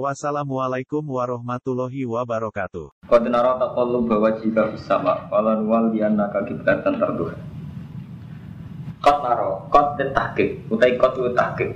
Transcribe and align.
Wassalamualaikum 0.00 1.04
warahmatullahi 1.04 2.08
wabarakatuh. 2.08 3.04
Qad 3.12 3.28
nara 3.28 3.60
taqallub 3.60 4.08
wajhika 4.08 4.72
fis 4.72 4.88
sama 4.88 5.28
falan 5.28 5.68
wal 5.68 5.92
yanaka 5.92 6.48
kiblatan 6.48 6.96
tarduha. 6.96 7.36
Qad 9.04 9.18
nara, 9.20 9.68
qad 9.68 10.00
tahqiq, 10.00 10.64
utai 10.72 10.96
qad 10.96 11.12
itu 11.12 11.28
tahqiq. 11.36 11.70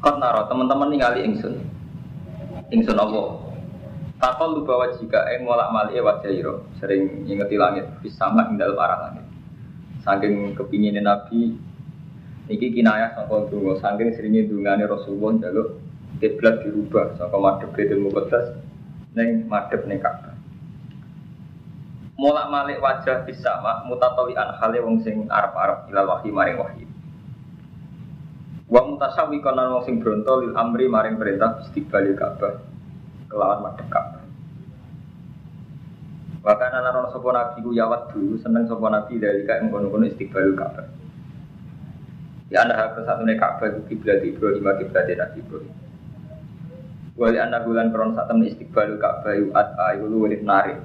Qad 0.00 0.16
nara 0.24 0.48
teman-teman 0.48 0.88
ningali 0.88 1.20
ingsun. 1.28 1.60
Ingsun 2.72 2.96
Allah. 2.96 3.44
Taqallub 4.16 4.64
wajhika 4.64 5.28
ing 5.36 5.44
molak-malik 5.44 6.00
wajah 6.00 6.32
ira, 6.32 6.64
sering 6.80 7.28
ingeti 7.28 7.60
langit 7.60 7.84
fis 8.00 8.16
sama 8.16 8.48
ing 8.48 8.56
dalem 8.56 8.80
arah 8.80 9.04
langit. 9.04 9.28
Saking 10.00 10.56
kepingine 10.56 11.04
Nabi 11.04 11.60
niki 12.48 12.72
kinayah 12.72 13.12
sangka 13.12 13.52
donga, 13.52 13.76
saking 13.84 14.16
seringe 14.16 14.48
dungane 14.48 14.88
Rasulullah 14.88 15.36
njaluk 15.36 15.89
kiblat 16.20 16.62
dirubah 16.62 17.16
saka 17.16 17.36
madhep 17.40 17.72
Baitul 17.72 18.04
Muqaddas 18.04 18.52
ning 19.16 19.48
madhep 19.48 19.88
ning 19.88 19.98
Ka'bah. 19.98 20.36
Molak 22.20 22.52
malik 22.52 22.78
wajah 22.84 23.24
bisa 23.24 23.64
mak 23.64 23.88
mutatolian 23.88 24.52
hale 24.60 24.78
wong 24.84 25.00
sing 25.00 25.24
arep-arep 25.24 25.88
ilal 25.88 26.12
wahyi 26.12 26.28
maring 26.28 26.60
wahyi. 26.60 26.84
Wa 28.68 28.84
mutasawi 28.84 29.40
kana 29.40 29.72
wong 29.72 29.88
sing 29.88 30.04
bronto 30.04 30.44
lil 30.44 30.52
amri 30.52 30.84
maring 30.86 31.16
perintah 31.16 31.64
istiqbalil 31.64 32.12
Ka'bah 32.14 32.60
kelawan 33.32 33.64
madhep 33.64 33.88
Ka'bah. 33.88 34.20
Bahkan 36.40 36.70
anak 36.72 36.92
orang 36.96 37.12
sopo 37.12 37.28
nabi 37.32 37.64
ku 37.64 37.72
yawat 37.72 38.12
dulu 38.12 38.36
seneng 38.40 38.68
sopo 38.68 38.88
nabi 38.92 39.16
dari 39.16 39.48
kayak 39.48 39.64
mengkono-kono 39.64 40.04
istiqbalul 40.04 40.56
Ka'bah. 40.56 40.88
Ya 42.50 42.66
anda 42.66 42.74
harus 42.74 43.06
satu 43.06 43.22
nih 43.22 43.38
itu 43.38 43.80
kiblat 43.94 44.26
Ibrahim 44.26 44.66
kiblat 44.82 45.06
Nabi 45.06 45.38
Ibrahim. 45.38 45.79
Wali 47.20 47.36
anak 47.36 47.68
bulan 47.68 47.92
kron 47.92 48.16
saat 48.16 48.32
temen 48.32 48.48
istiqbalul 48.48 48.96
Ka'bah 48.96 49.36
yu 49.36 49.52
at 49.52 49.76
ayu 49.92 50.08
lu 50.08 50.24
wali 50.24 50.40
narik 50.40 50.80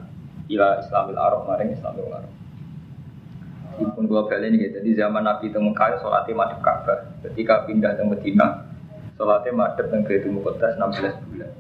ila 0.52 0.84
Islamil 0.84 1.16
Arab 1.16 1.48
maring 1.48 1.72
Islamil 1.72 2.12
Arab. 2.12 2.28
Ipun 3.80 4.04
gua 4.04 4.28
balik 4.28 4.52
ini 4.52 4.68
jadi 4.68 5.08
zaman 5.08 5.24
Nabi 5.24 5.48
temu 5.56 5.72
kaya 5.72 5.96
sholatnya 6.04 6.36
madep 6.36 6.60
Ka'bah. 6.60 7.08
Ketika 7.24 7.64
pindah 7.64 7.96
ke 7.96 8.04
Medina, 8.04 8.68
sholatnya 9.16 9.56
madep 9.56 9.88
dan 9.88 10.04
Baitul 10.04 10.36
Muqaddas 10.36 10.76
16 10.76 11.24
bulan. 11.32 11.52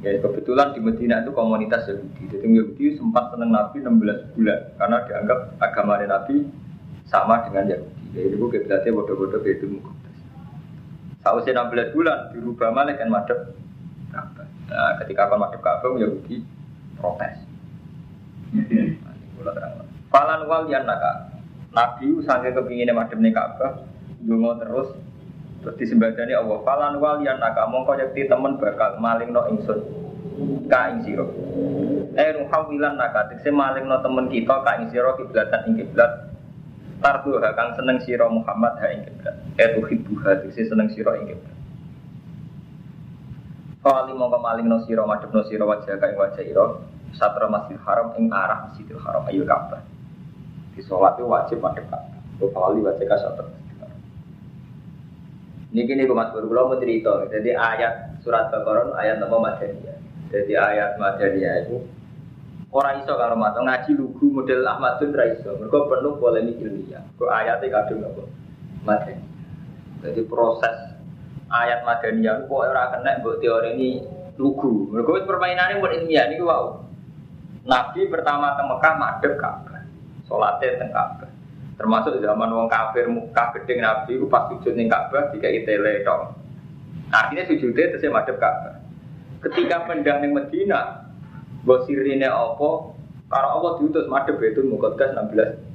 Ya 0.00 0.16
kebetulan 0.16 0.72
di 0.72 0.80
Medina 0.80 1.20
itu 1.20 1.36
komunitas 1.36 1.84
Yahudi. 1.84 2.24
Jadi 2.32 2.44
Yahudi 2.56 2.96
sempat 2.96 3.36
seneng 3.36 3.52
Nabi 3.52 3.84
16 3.84 4.32
bulan 4.32 4.58
karena 4.80 4.96
dianggap 5.04 5.38
agama 5.60 6.00
Nabi 6.00 6.48
sama 7.04 7.44
dengan 7.44 7.68
Yahudi. 7.68 8.16
Jadi 8.16 8.26
itu 8.32 8.46
kiblatnya 8.48 8.96
bodoh-bodoh 8.96 9.44
Baitul 9.44 9.76
Muqaddas. 9.76 10.16
Sausnya 11.20 11.68
16 11.68 11.92
bulan 11.92 12.32
dirubah 12.32 12.72
malah 12.72 12.96
kan 12.96 13.12
madep. 13.12 13.60
Nah, 14.64 14.96
ketika 15.04 15.28
akan 15.28 15.44
masuk 15.44 15.60
Ka'bah, 15.60 15.92
Yahudi 16.00 16.40
protes. 16.96 17.36
Falan 20.08 20.40
wal 20.48 20.64
yang 20.70 20.86
naka. 20.88 21.36
Nabi 21.74 22.06
sampai 22.22 22.54
kepinginnya 22.54 22.94
madem 22.94 23.18
nih 23.18 23.34
Ka'bah, 23.34 23.82
dungo 24.22 24.56
terus 24.62 24.88
terus 25.60 25.76
disembadani 25.76 26.32
Allah. 26.32 26.62
Falan 26.62 26.96
wal 27.02 27.20
yang 27.20 27.42
naka. 27.42 27.66
Mongko 27.68 27.98
yakti 27.98 28.30
temen 28.30 28.56
bakal 28.56 28.96
maling 29.02 29.34
no 29.34 29.44
ingsun 29.50 29.80
ka 30.70 30.94
ing 30.94 31.02
sira. 31.04 31.26
Eh 32.14 32.30
ruhawilan 32.40 32.94
naka. 32.94 33.34
Maling 33.50 33.84
no 33.90 34.00
temen 34.00 34.30
kita 34.30 34.54
ka 34.62 34.80
ing 34.80 34.88
sira 34.94 35.12
kiblatan 35.18 35.60
ing 35.66 35.74
kiblat. 35.82 36.12
Tardu 37.02 37.36
kang 37.42 37.76
seneng 37.76 38.00
sira 38.00 38.30
Muhammad 38.30 38.80
ha 38.80 38.86
ing 38.94 39.02
kiblat. 39.10 39.34
Eh 39.60 39.68
tuhibbuha 39.76 40.40
tekse 40.46 40.70
seneng 40.70 40.88
sira 40.94 41.18
ing 41.20 41.34
kiblat. 41.34 41.53
Kali 43.84 44.16
mongko 44.16 44.40
maling 44.40 44.64
no 44.64 44.80
siro 44.88 45.04
madhep 45.04 45.28
no 45.28 45.44
siro 45.44 45.68
wajah 45.68 46.00
kain 46.00 46.16
wajah 46.16 46.40
iro 46.40 46.80
satra 47.12 47.52
masjid 47.52 47.76
haram 47.84 48.16
ing 48.16 48.32
arah 48.32 48.64
masjidil 48.64 48.96
haram 49.04 49.28
ayo 49.28 49.44
Ka'bah. 49.44 49.84
Di 50.72 50.80
sholat 50.80 51.20
itu 51.20 51.28
wajib 51.28 51.60
madhep 51.60 51.84
Ka'bah. 51.92 52.48
Kali 52.48 52.80
wajah 52.80 53.04
ka 53.04 53.16
satra. 53.20 53.48
Ini 55.74 55.90
gini 55.90 56.06
gue 56.06 56.16
mas 56.16 56.30
guru 56.30 56.48
mau 56.48 56.78
cerita. 56.80 57.28
Jadi 57.28 57.50
ayat 57.50 58.22
surat 58.24 58.48
Baqarah 58.48 58.94
ayat 58.94 59.20
nama 59.20 59.36
Madaniyah. 59.36 59.98
Jadi 60.30 60.54
ayat 60.54 60.96
Madaniyah 61.02 61.66
itu 61.66 61.82
orang 62.70 63.02
iso 63.02 63.12
kalau 63.18 63.34
mata 63.34 63.58
ngaji 63.58 63.90
lugu 63.98 64.32
model 64.32 64.64
Ahmadun 64.64 65.12
ra 65.12 65.28
iso. 65.34 65.60
Mereka 65.60 65.92
penuh 65.92 66.14
polemik 66.22 66.62
ilmiah. 66.62 67.02
Kok 67.18 67.26
ayatnya 67.26 67.68
kadung 67.68 68.06
apa? 68.06 68.22
Madaniyah. 68.86 69.28
Jadi 70.08 70.20
proses 70.30 70.93
ayat 71.54 71.86
madaniyah 71.86 72.50
kok 72.50 72.50
ora 72.50 72.90
kena 72.90 73.22
mbok 73.22 73.38
teori 73.38 73.78
ini 73.78 73.90
lugu. 74.34 74.90
Mergo 74.90 75.22
permainannya 75.22 75.78
buat 75.78 75.94
ilmiah 75.94 76.26
niku 76.26 76.50
wow. 76.50 76.82
Nabi 77.64 78.10
pertama 78.10 78.58
teng 78.58 78.68
Mekah 78.68 78.94
madhep 78.98 79.32
Ka'bah. 79.40 79.82
Salate 80.26 80.68
teng 80.76 80.90
Ka'bah. 80.90 81.30
Termasuk 81.74 82.20
zaman 82.20 82.50
wong 82.50 82.68
kafir 82.68 83.08
Mekah 83.08 83.46
gedeng 83.56 83.80
Nabi 83.80 84.18
ku 84.18 84.26
pas 84.26 84.50
sujud 84.50 84.74
ning 84.74 84.90
Ka'bah 84.90 85.30
dikai 85.32 85.64
tele 85.64 86.02
tok. 86.02 86.34
Artinya 87.14 87.46
sujudnya 87.46 87.94
terus 87.94 88.10
madhep 88.10 88.36
Ka'bah. 88.36 88.82
Ketika 89.40 89.86
pindah 89.86 90.20
ning 90.20 90.34
Medina, 90.34 91.08
mbok 91.62 91.86
sirine 91.86 92.28
apa? 92.28 92.70
Karo 93.24 93.48
Allah 93.60 93.72
diutus 93.80 94.04
madhep 94.10 94.36
Baitul 94.36 94.68
Muqaddas 94.68 95.16
16 95.16 95.73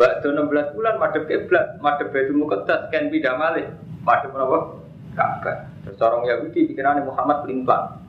Bakdo 0.00 0.32
16 0.32 0.72
bulan 0.72 0.96
madhep 0.96 1.28
kiblat, 1.28 1.76
madhep 1.84 2.08
Baitul 2.08 2.40
Muqaddas 2.40 2.88
kan 2.88 3.12
pindah 3.12 3.36
malih. 3.36 3.68
Madhep 4.00 4.32
napa? 4.32 4.80
Ka'bah. 5.12 5.68
Terus 5.84 6.00
orang 6.00 6.24
Yahudi 6.24 6.72
pikirannya 6.72 7.04
Muhammad 7.04 7.44
pelimpang. 7.44 8.00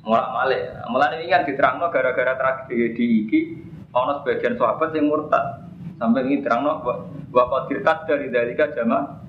Mulak 0.00 0.32
malih. 0.32 0.62
Mulane 0.88 1.20
ini 1.20 1.28
kan 1.28 1.44
diterangno 1.44 1.92
gara-gara 1.92 2.32
tragedi 2.40 3.28
iki 3.28 3.40
ana 3.92 4.24
sebagian 4.24 4.56
sahabat 4.56 4.96
yang 4.96 5.12
murtad. 5.12 5.68
Sampai 6.00 6.24
ini 6.24 6.40
terangno 6.40 6.80
wa 6.80 7.44
qadirkat 7.52 8.08
dari 8.08 8.32
dalika 8.32 8.72
jama 8.72 9.20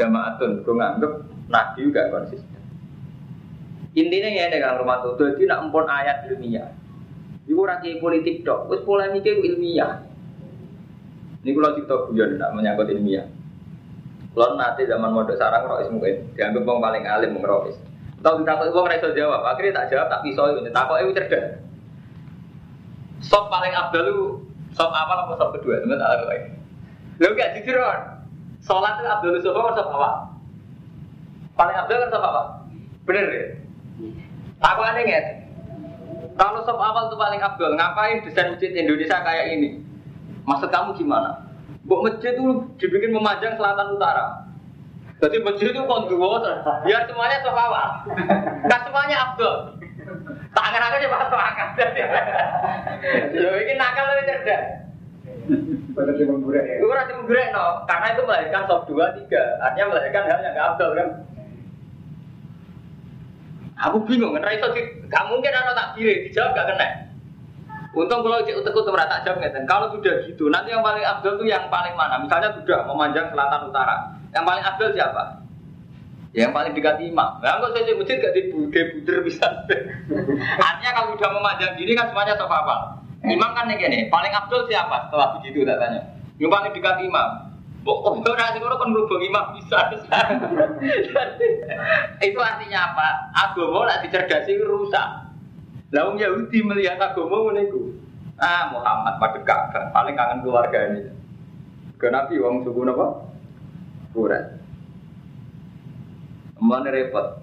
jamaatun. 0.00 0.64
Gue 0.64 0.80
nganggep 0.80 1.12
Nabi 1.52 1.92
juga 1.92 2.08
konsisten. 2.08 2.62
Intinya 3.92 4.32
ya 4.32 4.48
dengan 4.48 4.80
rumah 4.80 5.04
tuh, 5.04 5.16
jadi 5.20 5.44
nak 5.52 5.68
empon 5.68 5.88
ayat 5.88 6.24
ilmiah. 6.32 6.72
Iku 7.44 7.60
rakyat 7.64 8.00
politik 8.00 8.48
dok, 8.48 8.72
wis 8.72 8.80
polemiknya 8.84 9.44
ilmiah. 9.44 10.15
Ini 11.46 11.54
kalau 11.54 11.78
cerita 11.78 11.94
guyon, 12.10 12.34
tidak 12.34 12.50
menyangkut 12.58 12.90
ilmiah. 12.90 13.22
Kalau 14.34 14.58
nanti 14.58 14.82
zaman 14.82 15.14
mode 15.14 15.38
sarang 15.38 15.62
rois 15.70 15.86
mungkin 15.86 16.26
dianggap 16.34 16.66
bang 16.66 16.78
paling 16.82 17.02
alim 17.06 17.30
mengerois. 17.38 17.78
Tahu 18.18 18.42
kita 18.42 18.58
tahu 18.58 18.82
bang 18.82 18.98
reso 18.98 19.08
jawab, 19.14 19.46
akhirnya 19.46 19.78
tak 19.78 19.94
jawab 19.94 20.10
tak 20.10 20.26
pisau 20.26 20.50
itu. 20.50 20.66
Tak 20.74 20.90
kok 20.90 20.98
itu 21.06 21.14
cerdas. 21.14 21.46
Sop 23.22 23.46
paling 23.46 23.70
abdul 23.70 24.02
lu 24.10 24.18
sop 24.74 24.90
awal 24.90 25.22
apa 25.22 25.38
sop 25.38 25.54
kedua 25.54 25.78
teman 25.86 26.02
tak 26.02 26.18
tahu. 26.18 26.34
Lu 27.22 27.28
gak 27.38 27.50
jujur 27.62 27.78
kan? 27.78 28.26
Sholat 28.66 28.98
itu 28.98 29.06
abdul 29.06 29.38
sop 29.38 29.54
apa 29.54 29.70
sop 29.78 29.88
awal? 29.94 30.14
Paling 31.54 31.76
abdul 31.78 32.02
kan 32.02 32.08
sop 32.10 32.26
apa? 32.26 32.42
Bener 33.06 33.26
ya? 33.30 33.44
Aku 34.66 34.80
aneh 34.82 35.02
nggak? 35.06 35.24
Kalau 36.34 36.60
sop 36.66 36.82
awal 36.82 37.06
itu 37.06 37.14
paling 37.14 37.38
abdul, 37.38 37.70
ngapain 37.78 38.26
desain 38.26 38.50
masjid 38.50 38.74
Indonesia 38.74 39.22
kayak 39.22 39.46
ini? 39.54 39.85
Maksud 40.46 40.70
kamu 40.70 40.94
gimana? 40.94 41.42
Buk 41.86 42.02
masjid 42.06 42.34
itu 42.34 42.66
dibikin 42.78 43.14
memanjang 43.14 43.58
selatan 43.58 43.98
utara. 43.98 44.46
Jadi 45.16 45.40
masjid 45.40 45.72
itu 45.72 45.82
konduo, 45.88 46.38
biar 46.84 47.02
semuanya 47.08 47.40
awal. 47.48 48.04
Kan 48.68 48.80
semuanya 48.84 49.16
abdul. 49.32 49.54
Tangan 50.52 50.86
aja 50.88 50.96
coba 51.04 51.16
masuk 51.24 51.40
akal. 51.40 51.68
Yo 53.32 53.50
ini 53.64 53.72
nakal 53.80 54.04
lebih 54.12 54.24
cerdas. 54.28 54.64
Gue 55.46 56.02
rasa 56.92 57.12
menggurek 57.16 57.48
no, 57.54 57.86
karena 57.86 58.06
itu 58.12 58.22
melahirkan 58.26 58.66
sop 58.66 58.84
dua 58.90 59.14
tiga, 59.14 59.62
artinya 59.62 59.94
melahirkan 59.94 60.26
hal 60.26 60.42
yang 60.42 60.52
gak 60.58 60.68
abdul 60.74 60.90
kan. 60.92 61.08
Aku 63.76 63.96
bingung, 64.04 64.34
kan 64.36 64.52
itu 64.52 64.68
gak 65.06 65.26
mungkin 65.30 65.54
anak 65.54 65.76
tak 65.78 65.90
kiri, 65.94 66.28
dijawab 66.28 66.52
gak 66.52 66.68
kena. 66.74 67.05
Untung 67.96 68.20
kalau 68.20 68.44
cek 68.44 68.60
utek 68.60 68.76
utek 68.76 69.08
tak 69.08 69.24
jam 69.24 69.40
ngeten. 69.40 69.64
Kalau 69.64 69.88
sudah 69.88 70.20
gitu, 70.28 70.52
nanti 70.52 70.68
yang 70.68 70.84
paling 70.84 71.00
abdul 71.00 71.40
itu 71.40 71.48
yang 71.48 71.72
paling 71.72 71.96
mana? 71.96 72.20
Misalnya 72.20 72.52
sudah 72.52 72.84
memanjang 72.84 73.32
selatan 73.32 73.72
utara. 73.72 74.12
Yang 74.36 74.44
paling 74.44 74.64
abdul 74.68 74.90
siapa? 74.92 75.22
Yang 76.36 76.52
paling 76.52 76.72
dekat 76.76 77.00
imam. 77.00 77.40
Nah, 77.40 77.56
kok 77.56 77.72
saya 77.72 77.96
masjid 77.96 78.20
gak 78.20 78.36
dibude 78.36 78.80
buder 78.92 79.18
bisa. 79.24 79.48
Artinya 80.68 80.92
kalau 80.92 81.16
udah 81.16 81.30
memanjang 81.40 81.72
gini 81.80 81.96
kan 81.96 82.12
semuanya 82.12 82.36
sok 82.36 82.52
apa? 82.52 83.00
Imam 83.24 83.56
kan 83.56 83.64
nih 83.64 83.80
gini, 83.80 84.12
paling 84.12 84.28
abdul 84.28 84.68
siapa 84.68 85.08
setelah 85.08 85.40
begitu 85.40 85.64
tanya. 85.64 86.04
Yang 86.36 86.52
paling 86.52 86.72
dekat 86.76 87.00
imam. 87.00 87.48
Oh, 87.86 88.12
ora 88.12 88.52
sing 88.52 88.60
kan 88.60 88.88
merubah 88.92 89.18
imam 89.24 89.56
bisa. 89.56 89.88
itu 92.28 92.38
artinya 92.44 92.92
apa? 92.92 93.08
Agama 93.32 93.88
nak 93.88 94.04
dicerdasi 94.04 94.60
rusak. 94.60 95.25
Lah 95.94 96.10
Yahudi 96.14 96.58
melihat 96.66 96.98
agama 96.98 97.50
ngene 97.50 97.70
Ah, 98.36 98.68
Muhammad 98.68 99.16
pada 99.16 99.40
Ka'bah, 99.48 99.84
paling 99.96 100.12
kangen 100.12 100.44
keluarga 100.44 100.92
ini. 100.92 101.08
Ke 101.96 102.12
Nabi 102.12 102.36
wong 102.36 102.68
suku 102.68 102.84
napa? 102.84 103.32
Quraisy. 104.12 104.60
Mulane 106.60 106.92
repot. 106.92 107.40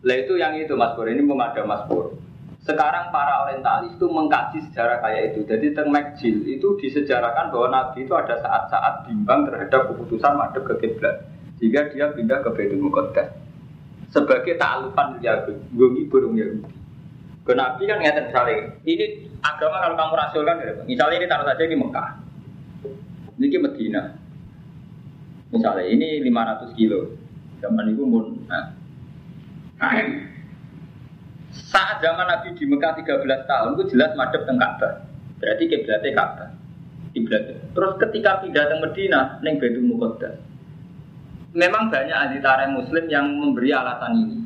Lah 0.00 0.16
itu 0.16 0.40
yang 0.40 0.56
itu 0.56 0.72
Mas 0.72 0.96
Pur, 0.96 1.04
ini 1.04 1.20
memada 1.20 1.60
Mas 1.68 1.84
Pur. 1.84 2.16
Sekarang 2.64 3.12
para 3.12 3.44
orientalis 3.44 3.92
itu 3.96 4.08
mengkaji 4.08 4.64
sejarah 4.72 5.04
kayak 5.04 5.36
itu. 5.36 5.44
Jadi 5.44 5.76
teng 5.76 5.92
Mekjil 5.92 6.48
itu 6.48 6.80
disejarahkan 6.80 7.52
bahwa 7.52 7.68
Nabi 7.68 8.08
itu 8.08 8.16
ada 8.16 8.40
saat-saat 8.40 9.04
bimbang 9.04 9.48
terhadap 9.48 9.92
keputusan 9.92 10.32
madhab 10.36 10.64
ke 10.64 10.74
kiblat. 10.80 11.28
Sehingga 11.60 11.92
dia 11.92 12.08
pindah 12.12 12.40
ke 12.40 12.48
Baitul 12.56 12.80
Muqaddas. 12.80 13.36
Sebagai 14.08 14.56
ta'alufan 14.56 15.20
Yahudi, 15.20 15.60
gue 15.76 16.08
burung 16.08 16.40
Yahudi. 16.40 16.79
Ke 17.40 17.52
Nabi 17.56 17.88
kan 17.88 17.98
ngerti 18.04 18.20
misalnya, 18.28 18.56
ini 18.84 19.04
agama 19.40 19.80
kalau 19.80 19.96
kamu 19.96 20.14
rasulkan, 20.14 20.56
misalnya 20.84 21.16
ini 21.16 21.26
taruh 21.26 21.46
saja 21.48 21.64
di 21.64 21.76
Mekah. 21.76 22.08
Ini 23.40 23.56
Medina. 23.56 24.02
Misalnya 25.50 25.84
ini 25.88 26.20
500 26.22 26.76
kilo. 26.76 27.16
Zaman 27.60 27.92
itu 27.92 28.04
pun 28.04 28.44
nah. 28.44 28.76
Saat 31.50 32.04
zaman 32.04 32.28
Nabi 32.28 32.54
di 32.54 32.64
Mekah 32.68 33.00
13 33.00 33.48
tahun 33.48 33.70
itu 33.74 33.96
jelas 33.96 34.12
madep 34.14 34.44
teng 34.44 34.60
Ka'bah. 34.60 35.08
Berarti 35.40 35.64
kiblatnya 35.66 36.10
Ka'bah. 36.12 36.50
Kiblat. 37.16 37.42
Terus 37.74 37.92
ketika 37.98 38.44
pindah 38.44 38.64
ke 38.70 38.76
Medina 38.78 39.20
neng 39.42 39.58
Baitul 39.58 39.88
Muqaddas. 39.88 40.36
Memang 41.50 41.90
banyak 41.90 42.14
ahli 42.14 42.38
tarikh 42.38 42.70
muslim 42.70 43.10
yang 43.10 43.26
memberi 43.26 43.74
alasan 43.74 44.12
ini. 44.14 44.38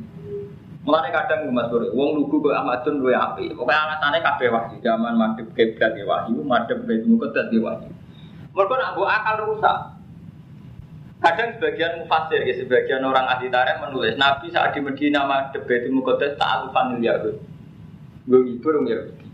Mulane 0.85 1.09
kadang 1.09 1.49
Mas 1.49 1.65
Bro, 1.73 1.89
wong 1.97 2.09
lugu 2.13 2.45
kok 2.45 2.53
Ahmadun 2.53 3.01
luwe 3.01 3.17
api. 3.17 3.49
Pokoknya 3.57 3.89
alasannya 3.89 4.21
kabeh 4.21 4.53
wahyu. 4.53 4.77
Zaman 4.85 5.17
madep 5.17 5.49
kiblat 5.57 5.97
ya 5.97 6.05
wahyu, 6.05 6.45
madep 6.45 6.85
Baitul 6.85 7.17
Muqaddas 7.17 7.49
ya 7.49 7.57
wahyu. 7.57 7.89
Mereka 8.53 8.73
nak 8.77 8.93
akal 8.93 9.35
rusak. 9.49 9.77
Kadang 11.25 11.57
sebagian 11.57 12.05
mufasir, 12.05 12.45
ya, 12.45 12.53
sebagian 12.53 13.01
orang 13.01 13.25
ahli 13.25 13.49
tarikh 13.49 13.81
menulis 13.81 14.13
Nabi 14.13 14.53
saat 14.53 14.77
di 14.77 14.85
Medina 14.85 15.25
madhab 15.25 15.65
Baitul 15.65 15.97
Muqaddas 15.97 16.37
ta'alufan 16.37 17.01
Yahud. 17.01 17.33
Gue 18.29 18.39
ngibur 18.45 18.85
Yahudi. 18.85 19.25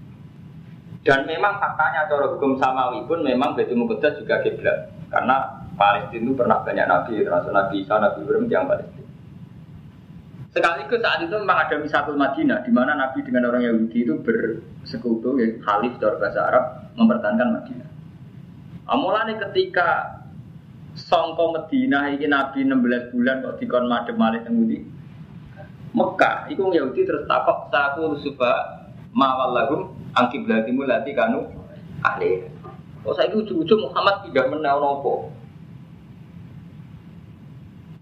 Dan 1.03 1.27
memang 1.27 1.59
faktanya 1.59 2.07
cara 2.07 2.31
hukum 2.31 2.55
samawi 2.63 3.03
pun 3.11 3.27
memang 3.27 3.59
Baitul 3.59 3.75
Muqaddas 3.75 4.23
juga 4.23 4.39
kiblat. 4.39 4.87
Karena 5.11 5.67
Palestina 5.75 6.31
itu 6.31 6.31
pernah 6.31 6.63
banyak 6.63 6.87
nabi, 6.87 7.19
termasuk 7.19 7.51
Nabi 7.51 7.83
Isa, 7.83 7.99
Nabi 7.99 8.23
Ibrahim 8.23 8.47
yang 8.47 8.63
Palestina. 8.71 9.10
Sekaligus 10.51 10.99
saat 10.99 11.23
itu 11.23 11.31
memang 11.31 11.63
ada 11.63 11.79
misatul 11.79 12.19
Madinah, 12.19 12.67
di 12.67 12.71
mana 12.75 12.91
Nabi 12.99 13.23
dengan 13.23 13.47
orang 13.47 13.63
Yahudi 13.63 14.03
itu 14.03 14.19
bersekutu, 14.19 15.39
ya, 15.39 15.47
khalif 15.63 15.95
dari 15.95 16.19
bahasa 16.19 16.43
Arab, 16.43 16.65
mempertahankan 16.99 17.49
Madinah. 17.55 17.89
Amulane 18.91 19.39
ketika 19.39 20.19
songko 20.99 21.55
Medina 21.55 22.11
ini 22.11 22.27
Nabi 22.27 22.67
16 22.67 23.15
bulan 23.15 23.39
kok 23.39 23.55
dikon 23.63 23.87
madem 23.87 24.15
malih 24.19 24.43
teng 24.43 24.59
Mekah 25.91 26.47
iku 26.51 26.71
Yahudi 26.71 27.03
terus 27.03 27.27
takok 27.27 27.67
saku 27.67 28.15
suba 28.23 28.51
mawal 29.11 29.51
lahum 29.51 29.81
angki 30.15 30.43
belatimu 30.43 30.87
lati 30.87 31.11
kanu 31.11 31.51
ahli. 32.03 32.47
Kok 33.03 33.15
saya 33.15 33.31
ujung-ujung 33.35 33.91
Muhammad 33.91 34.23
tidak 34.27 34.51
menau 34.51 34.77
nopo. 34.79 35.13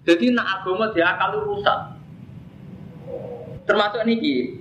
Jadi 0.06 0.34
nak 0.34 0.62
agama 0.62 0.90
dia 0.94 1.06
akal 1.18 1.46
rusak. 1.46 1.99
Termasuk 3.70 4.02
niki. 4.10 4.58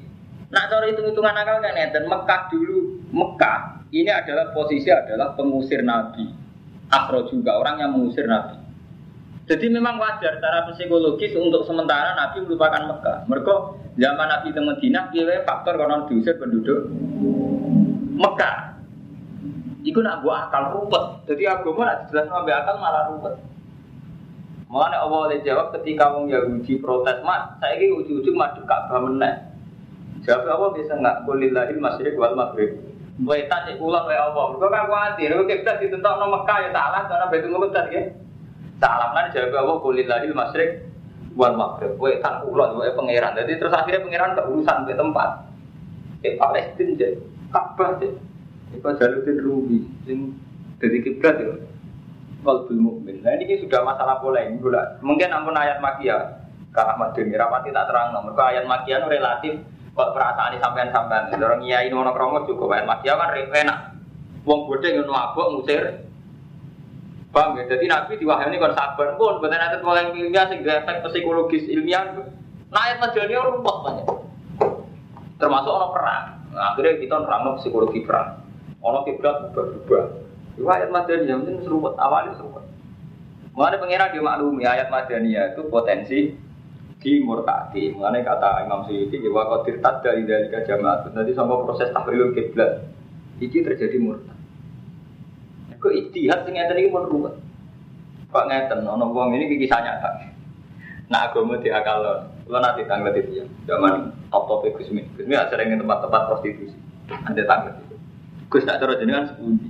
Nak 0.52 0.68
cara 0.68 0.84
hitung-hitungan 0.88 1.32
akal 1.32 1.64
kan 1.64 1.76
dan 1.76 2.04
Mekah 2.08 2.40
dulu 2.52 3.04
Mekah 3.12 3.84
ini 3.92 4.08
adalah 4.08 4.52
posisi 4.52 4.88
adalah 4.88 5.36
pengusir 5.36 5.84
Nabi 5.84 6.24
Afro 6.88 7.28
juga 7.28 7.56
orang 7.60 7.84
yang 7.84 7.90
mengusir 7.92 8.24
Nabi. 8.24 8.56
Jadi 9.48 9.66
memang 9.72 9.96
wajar 9.96 10.36
secara 10.36 10.68
psikologis 10.68 11.32
untuk 11.36 11.64
sementara 11.64 12.12
Nabi 12.16 12.44
melupakan 12.44 12.84
Mekah. 12.84 13.24
Mereka 13.28 13.54
zaman 13.96 14.28
Nabi 14.28 14.48
di 14.52 14.60
Madinah, 14.60 15.04
dia 15.08 15.40
faktor 15.44 15.80
karena 15.80 16.04
diusir 16.04 16.36
penduduk 16.36 16.88
Mekah. 18.12 18.76
Iku 19.84 20.04
nak 20.04 20.20
buat 20.20 20.48
akal 20.48 20.76
ruwet. 20.76 21.24
Jadi 21.32 21.48
agama 21.48 21.88
nak 21.88 22.12
jelas 22.12 22.28
sampai 22.28 22.52
akal 22.56 22.76
malah 22.76 23.08
ruwet. 23.08 23.36
Mulane 24.68 24.96
Allah 25.00 25.32
oleh 25.32 25.38
jawab 25.40 25.72
ketika 25.80 26.12
wong 26.12 26.28
Yahudi 26.28 26.76
protes, 26.76 27.24
"Mat, 27.24 27.56
saya 27.56 27.80
ini 27.80 27.88
ujung-ujung 27.88 28.36
madhep 28.36 28.68
Ka'bah 28.68 29.00
meneh." 29.00 29.48
Jawab 30.28 30.44
Allah 30.44 30.70
bisa 30.76 30.92
nggak 30.92 31.24
kulillahil 31.24 31.80
masyriq 31.80 32.20
wal 32.20 32.36
maghrib. 32.36 32.76
Wetan 33.18 33.64
cek 33.64 33.80
kula 33.80 34.04
kaya 34.04 34.30
apa? 34.30 34.40
Mergo 34.54 34.68
kan 34.70 34.86
kuwatir, 34.86 35.34
kok 35.34 35.48
kita 35.50 35.72
ditentokno 35.82 36.30
Mekah 36.30 36.58
ya 36.62 36.70
salah 36.70 37.02
karena 37.10 37.26
Baitul 37.32 37.50
Muqaddas 37.50 37.86
ya. 37.90 38.02
Salah 38.78 39.10
kan 39.10 39.26
jawab 39.34 39.56
Allah 39.56 39.76
kulillahil 39.80 40.34
masyriq 40.36 40.70
wal 41.32 41.56
maghrib. 41.56 41.96
Wetan 41.96 42.44
kula 42.44 42.76
wae 42.76 42.92
pangeran. 42.92 43.32
Jadi 43.40 43.52
terus 43.56 43.72
akhirnya 43.72 44.04
pangeran 44.04 44.30
ke 44.36 44.42
urusan 44.52 44.76
ke 44.84 44.94
tempat. 44.94 45.30
Ke 46.20 46.28
Palestina 46.36 46.92
je. 46.94 47.08
Ka'bah 47.48 47.96
je. 47.98 48.12
Iku 48.76 48.92
Jaluddin 49.00 49.38
Rumi 49.40 49.80
sing 50.04 50.36
dadi 50.76 51.00
kiblat 51.00 51.40
ya. 51.40 51.56
Qalbul 52.42 52.78
mukmin. 52.78 53.18
Nah 53.20 53.34
ini 53.34 53.58
sudah 53.58 53.82
masalah 53.82 54.22
polemik 54.22 54.62
Mungkin 55.02 55.28
ampun 55.34 55.58
ayat 55.58 55.82
makia. 55.82 56.46
Kak 56.70 56.94
Ahmad 56.94 57.16
Dini 57.16 57.34
rapati 57.34 57.74
tak 57.74 57.90
terang. 57.90 58.14
Mereka 58.14 58.42
ayat 58.54 58.64
makia 58.68 59.02
relatif 59.02 59.58
Kok 59.98 60.14
perasaan 60.14 60.54
sampean 60.62 60.94
sampean, 60.94 61.26
orang 61.34 61.66
ini 61.66 61.90
nono 61.90 62.14
kromo 62.14 62.46
juga 62.46 62.70
bayar 62.70 62.86
makia 62.86 63.18
kan 63.18 63.34
enak. 63.34 63.78
Wong 64.46 64.70
bodoh 64.70 64.86
yang 64.86 65.10
mabuk 65.10 65.58
musir. 65.58 66.06
Paham 67.34 67.58
ya? 67.58 67.66
Jadi 67.66 67.90
Nabi 67.90 68.14
ini 68.14 68.62
kan 68.62 68.78
sabar 68.78 69.18
pun, 69.18 69.42
bukan 69.42 69.58
ada 69.58 69.82
yang 69.82 70.14
ilmiah 70.14 70.46
sehingga 70.46 70.86
efek 70.86 71.02
psikologis 71.02 71.66
ilmiah. 71.66 72.14
Nah 72.70 72.80
ayat 72.86 73.02
madani 73.02 73.34
rumput 73.42 73.76
banyak. 73.82 74.06
Termasuk 75.42 75.72
orang 75.74 75.90
perang. 75.90 76.24
Nah, 76.54 76.64
akhirnya 76.72 77.02
kita 77.02 77.14
nerang 77.18 77.58
psikologi 77.58 78.00
perang. 78.06 78.38
Orang 78.78 79.02
kiblat 79.02 79.50
berubah-ubah. 79.50 80.27
Itu 80.58 80.66
ayat 80.66 80.90
madani 80.90 81.30
yang 81.30 81.46
penting 81.46 81.62
seruput 81.62 81.94
awalnya 81.94 82.34
seruput. 82.34 82.66
Mengenai 83.54 83.78
pengira 83.78 84.10
dia 84.10 84.18
maklumi 84.18 84.66
ayat 84.66 84.90
madani 84.90 85.38
itu 85.38 85.62
potensi 85.70 86.34
di 86.98 87.12
murtadi. 87.22 87.94
Mengenai 87.94 88.26
kata 88.26 88.66
Imam 88.66 88.82
Suyuti, 88.90 89.22
kau 89.22 89.62
tirtad 89.62 90.02
dari 90.02 90.26
dari 90.26 90.50
jamaat. 90.50 91.14
Nanti 91.14 91.30
sama 91.30 91.62
proses 91.62 91.94
tahrilul 91.94 92.34
kiblat, 92.34 92.90
ini 93.38 93.62
terjadi 93.62 94.02
murtad. 94.02 94.34
Kok 95.78 95.94
istihad 95.94 96.42
sing 96.42 96.58
ngeten 96.58 96.82
iki 96.82 96.90
mun 96.90 97.06
ruwet. 97.06 97.38
Kok 98.34 98.46
ngeten 98.50 98.82
wong 98.82 99.30
ini 99.38 99.54
kisah 99.62 99.78
nyata. 99.78 100.26
Nah 101.06 101.30
agama 101.30 101.56
diakal 101.62 102.26
Kalau 102.48 102.64
nanti 102.64 102.80
tanggal 102.88 103.12
itu 103.12 103.44
ya, 103.44 103.46
zaman 103.68 104.08
top 104.32 104.48
top 104.48 104.64
Gus 104.72 104.88
Min. 104.88 105.04
Gus 105.20 105.28
Min 105.28 105.36
sering 105.52 105.68
tempat-tempat 105.76 106.32
prostitusi. 106.32 106.72
Ada 107.12 107.44
tanggal 107.44 107.76
itu. 107.76 107.96
Gus 108.48 108.64
tak 108.64 108.80
cara 108.80 108.96
jenengan 108.96 109.28
sepundi. 109.28 109.68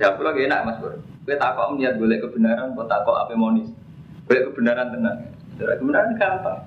Jawab 0.00 0.24
lagi 0.24 0.48
enak 0.48 0.64
Mas 0.64 0.80
Bro. 0.80 0.96
Kowe 1.28 1.36
takok 1.36 1.76
niat 1.76 2.00
boleh 2.00 2.16
kebenaran, 2.16 2.72
kok 2.72 2.88
takok 2.88 3.20
apa 3.20 3.36
monis. 3.36 3.68
Boleh 4.24 4.48
kebenaran 4.48 4.88
tenang. 4.96 5.28
Cara 5.60 5.76
kebenaran 5.76 6.16
gampang. 6.16 6.60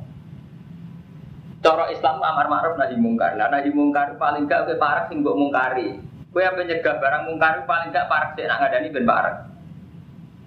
Cara 1.66 1.90
Islam 1.90 2.22
amar 2.22 2.46
ma'ruf 2.46 2.78
nahi 2.78 2.94
mungkar. 2.94 3.34
Lah 3.34 3.50
nahi 3.50 3.74
mungkar 3.74 4.22
paling 4.22 4.46
gak 4.46 4.70
kowe 4.70 4.78
parek 4.78 5.10
sing 5.10 5.26
mbok 5.26 5.34
mungkari. 5.34 5.98
Kowe 6.30 6.46
apa 6.46 6.62
nyegah 6.62 7.02
barang 7.02 7.24
mungkar 7.26 7.66
paling 7.66 7.90
gak 7.90 8.06
parek 8.06 8.38
sik 8.38 8.46
nak 8.46 8.62
ngadani 8.62 8.94
ben 8.94 9.06
parek. 9.10 9.36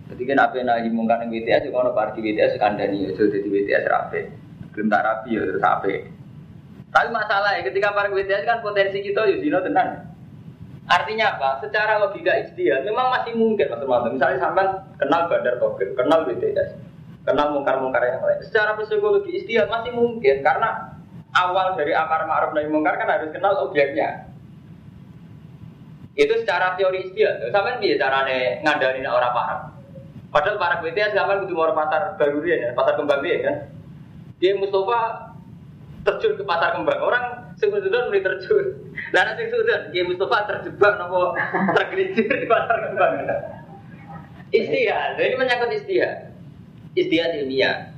Jadi 0.06 0.22
kan 0.22 0.38
apa 0.46 0.54
nahi 0.62 0.88
mungkar 0.94 1.18
ning 1.18 1.34
BTS 1.34 1.66
kono 1.74 1.90
parek 1.90 2.14
di 2.14 2.22
BTS 2.22 2.62
kandani 2.62 3.10
ya 3.10 3.10
jadi 3.18 3.42
di 3.42 3.50
BTS 3.50 3.84
rapi. 3.90 4.20
Gelem 4.70 4.86
tak 4.86 5.02
rapi 5.02 5.34
ya 5.34 5.42
terus 5.42 5.66
ape. 5.66 5.94
Tapi 6.94 7.08
masalahnya 7.10 7.66
ketika 7.66 7.90
parek 7.90 8.14
BTS 8.14 8.46
kan 8.46 8.62
potensi 8.62 9.02
kita 9.02 9.26
ya 9.26 9.42
zina 9.42 9.58
tenan. 9.58 10.15
Artinya 10.86 11.34
apa? 11.34 11.66
Secara 11.66 11.98
logika 11.98 12.30
ijtihad 12.46 12.86
memang 12.86 13.10
masih 13.10 13.34
mungkin 13.34 13.66
mas 13.74 13.82
teman 13.82 14.14
Misalnya 14.14 14.38
sampai 14.38 14.66
kenal 15.02 15.26
Badar 15.26 15.58
Togir, 15.58 15.88
kenal 15.98 16.22
BTS, 16.22 16.78
kenal 17.26 17.58
mungkar-mungkar 17.58 18.06
yang 18.06 18.22
lain. 18.22 18.38
Secara 18.46 18.78
psikologi 18.78 19.34
istihad 19.34 19.66
masih 19.66 19.90
mungkin 19.90 20.46
karena 20.46 20.94
awal 21.34 21.74
dari 21.74 21.90
amar 21.90 22.30
ma'ruf 22.30 22.54
nahi 22.54 22.70
mungkar 22.70 23.02
kan 23.02 23.10
harus 23.10 23.34
kenal 23.34 23.66
objeknya. 23.66 24.30
Itu 26.14 26.38
secara 26.38 26.78
teori 26.78 27.10
istihad. 27.10 27.50
Sampai 27.50 27.82
dia 27.82 27.98
carane 27.98 28.62
ngandani 28.62 29.02
orang 29.04 29.34
paham. 29.34 29.60
Padahal 30.30 30.56
para 30.58 30.76
BTS 30.86 31.18
zaman 31.18 31.44
kudu 31.44 31.54
mau 31.54 31.74
pasar 31.74 32.14
baru 32.14 32.46
ya, 32.46 32.70
pasar 32.78 32.94
kembang 32.94 33.26
ya 33.26 33.38
kan. 33.42 33.56
Dia 34.38 34.54
Mustafa 34.54 35.32
terjun 36.06 36.38
ke 36.38 36.44
pasar 36.46 36.78
kembang. 36.78 37.00
Orang 37.02 37.45
sing 37.56 37.68
sudah 37.72 38.08
mulai 38.08 38.20
terjun. 38.20 38.66
Lah 39.16 39.22
nanti 39.32 39.48
sudah 39.48 39.88
dia 39.88 40.04
Mustafa 40.04 40.44
terjebak 40.44 40.92
nopo 41.00 41.32
tergelincir 41.72 42.28
di 42.28 42.46
pasar 42.48 42.76
kembang. 42.84 43.12
Istihad, 44.52 45.18
ini 45.18 45.34
menyangkut 45.34 45.72
istihad. 45.74 46.32
Istihad 46.94 47.32
ilmiah. 47.42 47.92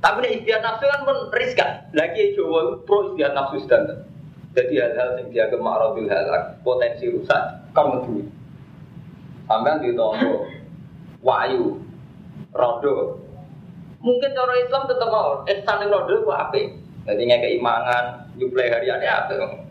Tapi 0.00 0.16
nek 0.24 0.32
istihad 0.40 0.64
nafsu 0.64 0.88
kan 0.88 1.00
pun 1.04 1.18
riskan. 1.36 1.70
Lagi 1.92 2.32
Jawa 2.34 2.80
pro 2.88 3.12
istihad 3.12 3.36
nafsu 3.36 3.60
standar. 3.62 4.08
Jadi 4.50 4.82
hal-hal 4.82 5.14
yang 5.22 5.28
dianggap 5.30 5.60
ma'radul 5.62 6.10
halak, 6.10 6.58
potensi 6.66 7.06
rusak, 7.06 7.70
kan 7.70 7.86
ngedui. 7.86 8.26
Sampai 9.46 9.78
di 9.78 9.94
tombol, 9.94 10.50
wayu, 11.22 11.78
rodo. 12.50 13.22
Mungkin 14.02 14.34
cara 14.34 14.54
Islam 14.58 14.90
tetap 14.90 15.06
mau, 15.06 15.46
ihsan 15.46 15.86
rodo 15.86 16.14
itu 16.18 16.30
apa? 16.34 16.66
Jadi 17.06 17.22
nggak 17.30 17.46
nyuplai 18.40 18.72
hariannya 18.72 19.10
apa? 19.12 19.68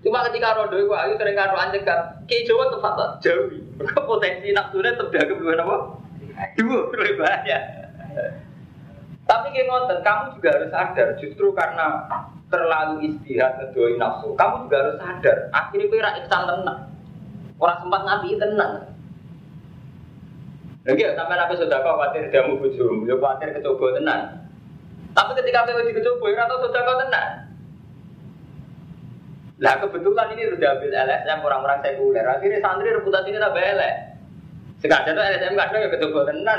Cuma 0.00 0.24
ketika 0.32 0.56
rodo 0.56 0.80
itu 0.80 0.88
ayu 0.96 1.12
sering 1.20 1.36
karo 1.36 1.60
anjekan, 1.60 2.24
kayak 2.24 2.48
Jawa 2.48 2.72
tempat 2.72 3.20
jauh. 3.20 3.52
Potensi 3.80 4.48
nafsunya 4.56 4.96
dianggap 4.96 5.36
dua 5.36 5.54
apa? 5.60 5.76
Dua, 6.56 6.80
lebih 6.96 7.20
banyak. 7.20 7.62
Tapi 9.28 9.46
kayak 9.52 9.66
ngonten, 9.68 9.98
kamu 10.00 10.40
juga 10.40 10.48
harus 10.56 10.70
sadar, 10.72 11.08
justru 11.20 11.52
karena 11.52 12.08
terlalu 12.48 13.12
istihad 13.12 13.60
ngedoi 13.60 14.00
nafsu, 14.00 14.32
kamu 14.34 14.66
juga 14.66 14.76
harus 14.82 14.96
sadar. 14.98 15.36
Akhirnya 15.52 15.86
kau 15.86 16.00
rak 16.00 16.16
iksan 16.24 16.42
tenang. 16.48 16.80
Orang 17.60 17.78
sempat 17.84 18.02
nabi 18.08 18.40
tenang. 18.40 18.72
Lagi 20.88 21.04
ya, 21.04 21.12
sampai 21.12 21.36
nabi 21.36 21.60
sudah 21.60 21.78
kau 21.84 21.92
khawatir 22.00 22.24
jamu 22.32 22.56
bujum, 22.56 23.04
ya 23.04 23.14
khawatir 23.20 23.52
kecoba 23.52 24.00
tenang. 24.00 24.22
Tapi 25.12 25.30
ketika 25.44 25.68
kau 25.68 25.76
kecoba, 25.76 26.26
ya 26.32 26.42
atau 26.48 26.64
sudah 26.64 26.80
kau 26.88 27.00
tenang. 27.04 27.49
Lah 29.60 29.76
kebetulan 29.76 30.32
ini 30.32 30.56
sudah 30.56 30.72
ambil 30.72 30.90
LSM 30.96 31.38
orang-orang 31.44 31.78
sekuler. 31.84 32.24
Akhirnya 32.24 32.64
santri 32.64 32.96
reputasi 32.96 33.28
ini 33.28 33.38
tambah 33.38 33.60
elek. 33.60 33.94
Sekarang 34.80 35.12
itu 35.12 35.20
LSM 35.20 35.52
kadang 35.60 35.80
ya 35.84 35.88
kecoba 35.92 36.20
tenan. 36.32 36.58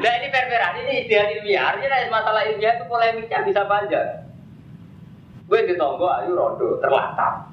Nah 0.00 0.12
ini 0.16 0.26
perperan 0.32 0.74
ini 0.80 0.92
istilah 1.04 1.28
ilmiah. 1.36 1.62
Artinya 1.76 2.08
masalah 2.08 2.42
ilmiah 2.48 2.72
itu 2.80 2.84
polemiknya 2.88 3.44
bisa 3.44 3.68
panjang. 3.68 4.08
Gue 5.44 5.68
ditombo 5.68 6.08
ayo 6.08 6.32
rondo 6.32 6.80
terlatar. 6.80 7.52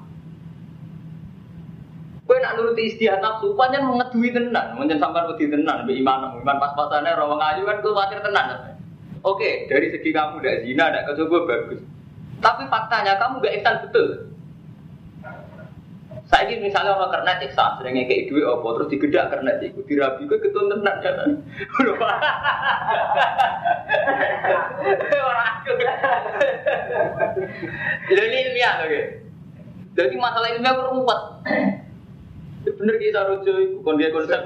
Gue 2.24 2.40
nak 2.40 2.56
nuruti 2.56 2.88
istilah 2.88 3.20
nafsu, 3.20 3.52
panjang 3.52 3.84
mengedui 3.84 4.32
tenan, 4.32 4.80
menjen 4.80 4.96
sampai 4.96 5.28
tenan, 5.36 5.84
be 5.84 5.92
iman, 6.00 6.40
iman 6.40 6.56
pas-pasannya 6.56 7.12
rawang 7.12 7.36
ayu 7.36 7.68
kan 7.68 7.84
khawatir 7.84 8.24
tenan. 8.24 8.80
Oke, 9.20 9.68
dari 9.68 9.92
segi 9.92 10.08
kamu 10.08 10.40
tidak 10.40 10.64
zina, 10.64 10.88
tidak 10.88 11.12
kecoba 11.12 11.38
bagus. 11.44 11.84
Tapi 12.40 12.62
faktanya 12.70 13.18
kamu 13.18 13.42
gak 13.42 13.54
ihsan 13.60 13.76
betul. 13.86 14.08
Saya 16.24 16.48
ini 16.48 16.72
misalnya 16.72 16.96
orang 16.96 17.12
kernet 17.12 17.44
iksa, 17.44 17.76
seringnya 17.76 18.08
kayak 18.08 18.32
duit 18.32 18.48
apa, 18.48 18.64
terus 18.64 18.88
digedak 18.88 19.28
kernet 19.28 19.60
itu, 19.60 19.84
dirabi 19.84 20.24
gue 20.24 20.40
ketun 20.40 20.72
tenan 20.72 20.96
ya 21.04 21.12
kan. 21.20 21.30
Orang 25.20 25.48
aku. 25.52 25.70
Jadi 28.08 28.36
ilmiah 28.40 28.74
oke. 28.88 29.00
Jadi 29.94 30.14
masalah 30.16 30.48
ilmiah 30.48 30.74
ruwet. 30.80 31.20
Bener 32.64 32.96
kita 32.96 33.20
itu, 33.44 33.84
bukan 33.84 33.94
dia 34.00 34.08
konsep, 34.08 34.40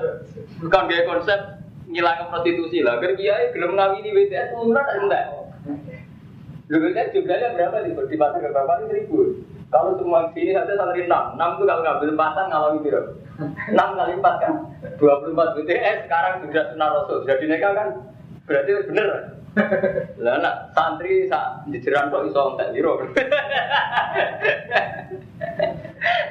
bukan 0.58 0.82
dia 0.90 1.06
konsep 1.06 1.38
ngilangin 1.86 2.26
prostitusi 2.26 2.82
lah. 2.82 2.98
Kan 2.98 3.14
kiai 3.14 3.54
belum 3.54 3.78
ngawini 3.78 4.10
BTS, 4.10 4.58
murah 4.58 4.86
enggak? 4.98 5.24
Lu 6.68 6.76
kan 6.92 7.08
jumlahnya 7.16 7.56
berapa 7.56 7.76
di 7.80 7.90
di 7.96 8.16
pasar 8.20 8.44
ke 8.44 8.52
berapa 8.52 8.84
ribu? 8.92 9.40
Kalau 9.68 10.00
semua 10.00 10.32
sini 10.32 10.56
saja 10.56 10.76
santri 10.80 11.04
enam, 11.04 11.36
enam 11.36 11.60
itu 11.60 11.64
kalau 11.68 11.84
ngambil 11.84 12.12
empatan 12.16 12.44
ngalami 12.48 12.78
biro. 12.84 13.00
Enam 13.68 13.88
kali 14.00 14.12
empat 14.16 14.34
kan, 14.40 14.54
dua 14.96 15.20
puluh 15.20 15.32
empat 15.36 15.48
BTS 15.60 16.08
sekarang 16.08 16.34
sudah 16.44 16.64
sunnah 16.72 16.88
rasul, 16.88 17.20
sudah 17.24 17.36
dineka 17.36 17.68
kan? 17.76 17.88
Berarti 18.48 18.70
bener. 18.88 19.08
Lah 20.20 20.34
nak 20.40 20.72
santri 20.72 21.28
sak 21.28 21.68
jejeran 21.68 22.08
kok 22.08 22.24
iso 22.32 22.56
entek 22.56 22.72
biro. 22.72 22.96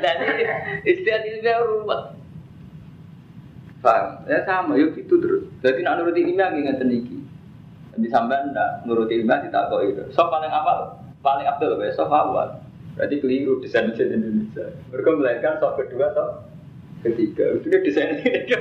Lah 0.02 0.12
ini 0.18 0.46
istilah 0.86 1.22
ini 1.22 1.50
ruwet. 1.62 2.02
Paham? 3.78 4.26
Ya 4.26 4.42
sama, 4.42 4.74
yuk 4.82 4.98
gitu 4.98 5.22
terus. 5.22 5.46
Jadi 5.62 5.86
nak 5.86 6.02
nuruti 6.02 6.26
ilmiah 6.26 6.50
ngeten 6.50 6.90
iki. 6.90 7.18
Di 7.98 8.08
sampean 8.14 8.54
ndak 8.54 8.86
nuruti 8.86 9.18
ilmiah 9.18 9.42
ditakoki 9.42 9.98
itu. 9.98 10.04
So 10.14 10.30
paling 10.30 10.54
awal, 10.54 11.02
paling 11.26 11.50
abdul 11.50 11.82
besok 11.82 12.14
awal. 12.14 12.62
Berarti 12.94 13.22
keliru 13.22 13.58
desain 13.62 13.90
mesin 13.90 14.10
Indonesia. 14.14 14.74
Mereka 14.94 15.10
melahirkan 15.18 15.62
sok 15.62 15.82
kedua, 15.82 16.14
sok 16.14 16.30
ketiga. 17.06 17.58
Udah 17.58 17.82
desain 17.82 18.22
ini. 18.22 18.54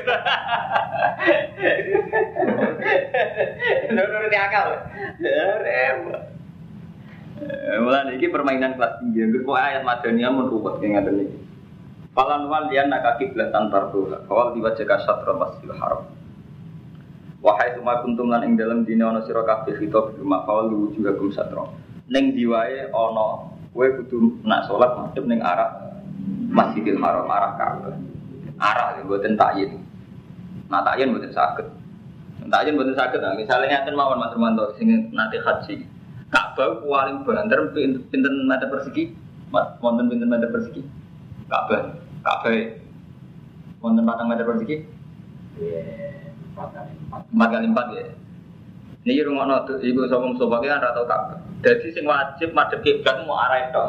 Menurut 3.92 4.32
akal. 4.32 4.68
Ya 5.20 5.60
repot. 5.60 6.20
Mulai 7.84 8.16
ini 8.16 8.32
permainan 8.32 8.80
kelas 8.80 9.04
tinggi. 9.04 9.20
Gue 9.40 9.56
ayat 9.56 9.84
madaniyah 9.84 10.32
menurut 10.32 10.80
yang 10.80 11.00
ada 11.00 11.12
ini. 11.12 11.28
Falan 12.16 12.48
wal 12.48 12.72
lian 12.72 12.88
nak 12.88 13.20
kiblat 13.20 13.52
antar 13.52 13.92
tuh. 13.92 14.08
Kawal 14.24 14.56
diwajah 14.56 14.88
kasat 14.88 15.20
masjidil 15.28 15.76
haram. 15.76 16.08
Wahai 17.46 17.78
semua 17.78 18.02
kuntum 18.02 18.26
lan 18.26 18.42
ing 18.42 18.58
dalam 18.58 18.82
dina 18.82 19.06
ana 19.06 19.22
sira 19.22 19.46
kabeh 19.46 19.78
khitab 19.78 20.18
rumah 20.18 20.42
kawal 20.42 20.66
juga 20.90 21.14
kum 21.14 21.30
satro. 21.30 21.78
Ning 22.10 22.34
diwae 22.34 22.90
ana 22.90 23.26
kowe 23.70 23.86
kudu 24.02 24.42
nak 24.42 24.66
salat 24.66 24.98
madhep 24.98 25.22
ning 25.30 25.38
arah 25.38 25.94
Masjidil 26.50 26.98
Haram 26.98 27.30
arah 27.30 27.54
Ka'bah. 27.54 27.94
Arah 28.58 28.98
ya 28.98 29.06
mboten 29.06 29.38
takyin. 29.38 29.78
Nah 30.66 30.82
takyin 30.82 31.14
mboten 31.14 31.30
saged. 31.30 31.70
Takyin 32.50 32.74
mboten 32.74 32.98
saged. 32.98 33.22
Nah, 33.22 33.38
misalnya 33.38 33.78
ngaten 33.78 33.94
mawon 33.94 34.18
Mas 34.18 34.34
Romanto 34.34 34.74
sing 34.74 35.14
nate 35.14 35.38
haji. 35.38 35.86
Ka'bah 36.34 36.82
paling 36.82 37.22
banter 37.22 37.70
pinten 38.10 38.34
meter 38.50 38.66
persegi? 38.66 39.14
Wonten 39.54 40.10
pinten 40.10 40.26
meter 40.26 40.50
persegi? 40.50 40.82
Ka'bah. 41.46 41.94
Ka'bah. 42.26 42.58
Wonten 43.78 44.02
patang 44.02 44.34
meter 44.34 44.42
persegi? 44.42 44.82
Empat 46.56 47.48
kali 47.52 47.66
empat 47.68 47.86
ya. 47.92 48.08
Ini 49.06 49.22
rumah 49.22 49.46
notu, 49.46 49.78
ibu 49.78 50.02
sopong 50.10 50.34
sopake 50.34 50.66
kan 50.66 50.82
rata 50.82 51.04
Ka'bah. 51.06 51.38
Jadi 51.62 51.94
sing 51.94 52.02
wajib 52.08 52.50
madhep 52.56 52.82
kiblat 52.82 53.22
mau 53.22 53.38
arah 53.38 53.70
itu. 53.70 53.84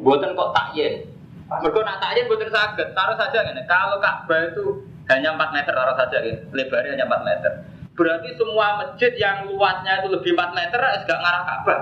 Buatan 0.00 0.32
kok 0.32 0.52
takyin. 0.56 1.04
Mereka 1.52 1.78
nak 1.84 2.00
takyin 2.00 2.24
buatan 2.24 2.48
sakit. 2.48 2.88
Taruh 2.96 3.16
saja 3.20 3.44
ini. 3.52 3.60
Kalau 3.68 4.00
Ka'bah 4.00 4.48
itu 4.48 4.80
hanya 5.12 5.36
4 5.36 5.52
meter, 5.52 5.72
taruh 5.76 5.96
saja 5.98 6.16
gitu. 6.24 6.40
Lebarnya 6.56 6.96
hanya 6.96 7.04
4 7.04 7.28
meter. 7.28 7.52
Berarti 7.92 8.28
semua 8.40 8.66
masjid 8.80 9.12
yang 9.20 9.44
luasnya 9.52 10.00
itu 10.00 10.08
lebih 10.08 10.30
4 10.40 10.56
meter, 10.56 10.80
gak 10.80 11.20
ngarah 11.20 11.42
Ka'bah. 11.44 11.80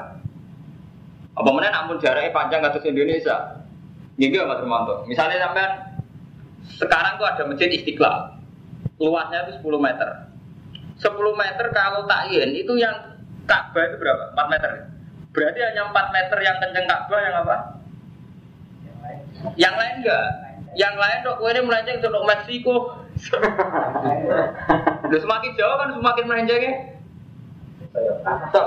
Apa 1.39 1.49
mana 1.55 1.71
namun 1.71 2.03
jaraknya 2.03 2.35
panjang 2.35 2.59
kasus 2.67 2.91
Indonesia. 2.91 3.63
Gini 4.19 4.35
Mas 4.35 4.59
Romanto. 4.59 5.07
Misalnya 5.07 5.47
sampean 5.47 5.95
sekarang 6.75 7.23
tuh 7.23 7.31
ada 7.31 7.47
masjid 7.47 7.71
Istiqlal. 7.71 8.40
Luasnya 9.01 9.49
itu 9.49 9.65
10 9.65 9.81
meter. 9.81 10.09
10 11.01 11.17
meter 11.33 11.67
kalau 11.73 12.05
takyin 12.05 12.53
itu 12.53 12.77
yang 12.77 12.93
Ka'bah 13.49 13.83
itu 13.89 13.97
berapa? 13.97 14.37
4 14.37 14.53
meter. 14.53 14.71
Berarti 15.33 15.59
hanya 15.65 15.89
4 15.89 16.15
meter 16.15 16.39
yang 16.45 16.57
kenceng 16.61 16.87
Ka'bah 16.87 17.21
yang 17.25 17.35
apa? 17.41 17.57
Yang 19.57 19.75
lain 19.81 19.95
enggak? 20.05 20.27
Yang 20.77 20.95
lain 21.01 21.19
dok, 21.25 21.39
ini 21.49 21.61
melenceng 21.65 21.99
ke 21.99 22.09
Meksiko. 22.13 22.77
Udah 25.09 25.21
semakin 25.25 25.51
jauh 25.57 25.77
kan 25.81 25.89
semakin 25.97 26.25
melencengnya. 26.29 26.73
So, 28.55 28.63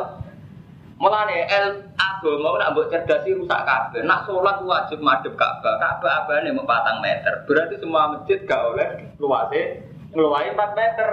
Mulane 1.03 1.51
el 1.51 1.83
agama 1.99 2.55
nak 2.55 2.71
mbok 2.71 2.87
cerdasi 2.87 3.35
rusak 3.35 3.67
kabeh. 3.67 4.07
Nak 4.07 4.23
sholat 4.23 4.63
wajib 4.63 5.03
madhep 5.03 5.35
Ka'bah. 5.35 5.75
Ka'bah 5.75 6.23
abane 6.23 6.55
mau 6.55 6.63
4 6.63 7.03
meter. 7.03 7.43
Berarti 7.43 7.75
semua 7.75 8.15
masjid 8.15 8.39
gak 8.47 8.63
oleh 8.71 8.87
luasnya 9.19 9.83
ngeluarin 10.13 10.57
4 10.57 10.79
meter. 10.79 11.09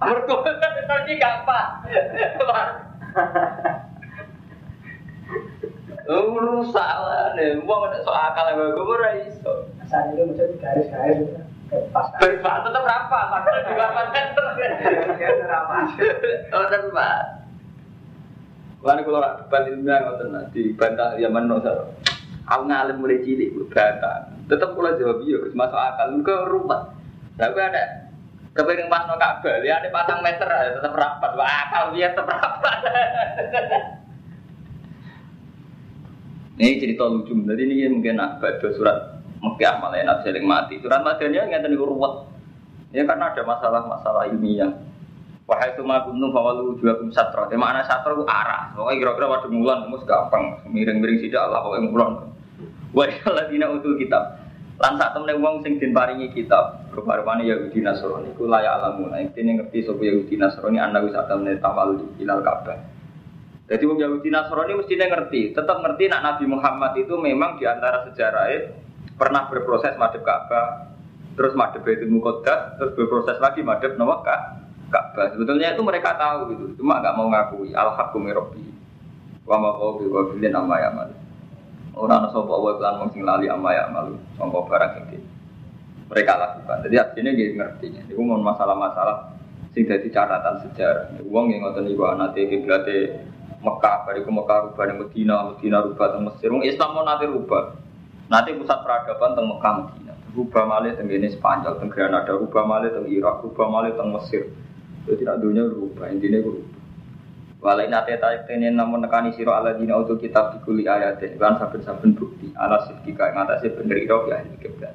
Mergo 0.00 0.36
tadi 0.88 1.12
gampang. 1.16 1.70
Oh, 6.02 6.34
rusak 6.34 6.82
lah 6.82 7.32
nih. 7.38 7.62
Wong 7.62 7.80
ada 7.86 8.02
soal 8.02 8.34
akal 8.34 8.44
yang 8.50 8.74
gue 8.74 8.84
ora 8.84 9.10
iso. 9.22 9.70
Saat 9.86 10.12
itu 10.12 10.34
garis-garis 10.58 11.30
pas 11.88 12.04
Berapa 12.20 12.68
tetap 12.68 12.82
berapa? 12.84 13.18
Maksudnya 13.32 13.60
juga 13.64 13.84
apa 13.88 14.02
meter? 14.12 14.44
berapa? 15.40 15.74
Oh, 16.52 16.64
tetap. 16.68 17.18
Lalu 18.82 19.00
kalau 19.06 19.20
debat 19.22 19.62
ilmiah 19.70 19.98
ngoten 20.02 20.28
nah, 20.34 20.44
dibantah 20.50 21.14
Yaman 21.16 21.46
no 21.46 21.62
sar. 21.62 21.96
Aku 22.50 22.62
ngalim 22.66 22.98
mulai 22.98 23.22
cilik 23.22 23.54
bantah. 23.70 24.34
Tetap 24.50 24.74
kula 24.74 24.98
jawab 24.98 25.22
iya, 25.22 25.38
masuk 25.54 25.78
akal. 25.78 26.12
Ke 26.26 26.36
rumah. 26.50 27.01
Tapi 27.36 27.58
ada 27.60 27.82
kepengen 28.52 28.92
pas 28.92 29.08
no 29.08 29.16
Ka'bah, 29.16 29.64
lihat 29.64 29.80
ada 29.80 29.88
patang 29.88 30.20
meter 30.20 30.48
aja 30.48 30.76
tetap 30.76 30.92
rapat. 30.92 31.30
Wah, 31.36 31.48
akal 31.48 31.84
dia 31.96 32.12
tetap 32.12 32.28
rapat. 32.28 32.78
Ini 36.62 36.78
cerita 36.78 37.08
lucu. 37.08 37.32
Jadi 37.32 37.62
ini 37.64 37.88
mungkin 37.88 38.20
nak 38.20 38.38
baca 38.38 38.68
surat 38.76 39.24
Mekah 39.40 39.74
malah 39.80 39.98
enak 39.98 40.16
seling 40.22 40.46
mati. 40.46 40.78
Surat 40.78 41.00
Madaniyah 41.02 41.48
nggak 41.48 41.64
tahu 41.64 41.82
ruwet. 41.82 42.28
Ya 42.92 43.08
karena 43.08 43.32
ada 43.32 43.42
masalah-masalah 43.42 44.28
ilmiah. 44.30 44.70
Wahai 45.48 45.74
suma 45.74 46.04
kuntum 46.06 46.30
fawalu 46.30 46.78
juga 46.78 47.00
kum 47.00 47.10
satra. 47.10 47.50
Di 47.50 47.58
mana 47.58 47.82
satra 47.82 48.14
itu 48.14 48.22
arah. 48.28 48.70
Pokoknya 48.78 49.00
kira-kira 49.00 49.26
pada 49.32 49.48
mulan, 49.50 49.90
mus 49.90 50.04
gampang. 50.06 50.62
Miring-miring 50.70 51.18
sidak 51.18 51.50
Allah 51.50 51.66
pokoknya 51.66 51.88
mulan. 51.88 52.10
Wa 52.94 53.04
dina 53.50 53.66
utul 53.72 53.98
kitab. 53.98 54.41
Lan 54.82 54.98
sak 54.98 55.14
temne 55.14 55.38
wong 55.38 55.62
sing 55.62 55.78
den 55.78 55.94
paringi 55.94 56.34
kitab, 56.34 56.90
rupa-rupane 56.90 57.46
Yahudi 57.46 57.86
Nasrani 57.86 58.34
iku 58.34 58.50
layak 58.50 58.82
alamun. 58.82 59.14
Intine 59.14 59.62
ngerti 59.62 59.86
sapa 59.86 60.02
Yahudi 60.02 60.34
Nasrani 60.34 60.82
ana 60.82 60.98
wis 61.06 61.14
sak 61.14 61.30
tawal 61.30 62.02
ilal 62.18 62.42
Ka'bah. 62.42 62.82
Jadi 63.70 63.82
wong 63.86 64.02
Yahudi 64.02 64.34
Nasrani 64.34 64.74
mestinya 64.74 65.06
ngerti, 65.06 65.54
tetap 65.54 65.78
ngerti 65.86 66.10
nak 66.10 66.26
Nabi 66.26 66.50
Muhammad 66.50 66.98
itu 66.98 67.14
memang 67.14 67.62
di 67.62 67.64
antara 67.70 68.02
sejarahnya 68.10 68.74
pernah 69.14 69.46
berproses 69.46 69.94
madhep 69.94 70.26
Ka'bah, 70.26 70.90
terus 71.38 71.54
madhep 71.54 71.86
Baitul 71.86 72.10
Muqaddas, 72.10 72.74
terus 72.82 72.92
berproses 72.98 73.38
lagi 73.38 73.62
madhep 73.62 73.94
Nawak 73.94 74.26
Ka'bah. 74.90 75.30
Sebetulnya 75.30 75.78
itu 75.78 75.82
mereka 75.86 76.18
tahu 76.18 76.58
gitu, 76.58 76.82
cuma 76.82 76.98
nggak 76.98 77.14
mau 77.14 77.30
ngakui 77.30 77.70
al-haqqu 77.70 78.18
rabbi. 78.18 78.66
Wa 79.46 79.62
ma 79.62 79.78
qawbi 79.78 80.10
wa 80.10 80.26
bilin 80.26 80.58
amma 80.58 80.82
ya'mal. 80.82 81.21
Ora 81.92 82.24
ana 82.24 82.28
sapa 82.32 82.54
wae 82.56 82.80
lan 82.80 83.04
wong 83.04 83.10
sing 83.12 83.22
lali 83.22 83.52
amma 83.52 83.76
ya'mal, 83.76 84.16
sangka 84.40 84.60
barang 84.64 84.90
sing 84.96 85.22
mereka 86.12 86.36
lakukan. 86.36 86.84
Jadi 86.84 86.96
artinya 87.00 87.32
dia 87.32 87.48
ngerti. 87.56 87.86
Itu 88.12 88.20
mau 88.20 88.36
masalah-masalah 88.36 89.32
sing 89.72 89.88
dadi 89.88 90.12
catatan 90.12 90.60
sejarah. 90.68 91.16
Wong 91.24 91.48
yang 91.48 91.64
ngoten 91.64 91.88
iku 91.88 92.04
anate 92.12 92.44
kiblate 92.52 93.24
Mekah, 93.62 94.04
ke 94.10 94.26
Mekah 94.26 94.58
rubah 94.68 94.84
di 94.90 94.94
Medina, 94.98 95.36
Medina 95.48 95.78
rubah 95.80 96.12
di 96.12 96.18
Mesir. 96.26 96.52
Wong 96.52 96.66
Islam 96.66 96.98
mau 96.98 97.06
nanti 97.06 97.24
rubah. 97.24 97.78
Nanti 98.28 98.52
pusat 98.58 98.84
peradaban 98.84 99.32
teng 99.38 99.46
Mekah 99.48 99.72
Medina. 99.80 100.12
Rubah 100.36 100.64
malih 100.68 100.92
teng 100.98 101.08
ini 101.08 101.28
Spanyol, 101.32 101.80
teng 101.80 101.88
Granada, 101.88 102.32
rubah 102.36 102.64
malih 102.68 102.90
teng 102.92 103.06
Irak, 103.08 103.40
rubah 103.40 103.66
malih 103.72 103.92
teng 103.96 104.12
Mesir. 104.12 104.52
Jadi 105.08 105.24
tidak 105.24 105.40
dunia 105.40 105.64
rubah, 105.64 106.12
intinya 106.12 106.44
rubah. 106.44 106.71
Walai 107.62 107.86
nate 107.86 108.18
tarik 108.18 108.50
tenen 108.50 108.74
namun 108.74 109.06
nekani 109.06 109.30
siro 109.38 109.54
ala 109.54 109.78
dina 109.78 109.94
untuk 109.94 110.18
kitab 110.18 110.50
dikuli 110.58 110.82
ayat 110.82 111.22
dan 111.22 111.54
saben-saben 111.62 112.18
bukti. 112.18 112.50
Ala 112.58 112.82
sifkika 112.90 113.30
yang 113.30 113.46
atasnya 113.46 113.78
bener 113.78 114.02
iro 114.02 114.26
ya 114.26 114.42
ini 114.42 114.58
keblan. 114.58 114.90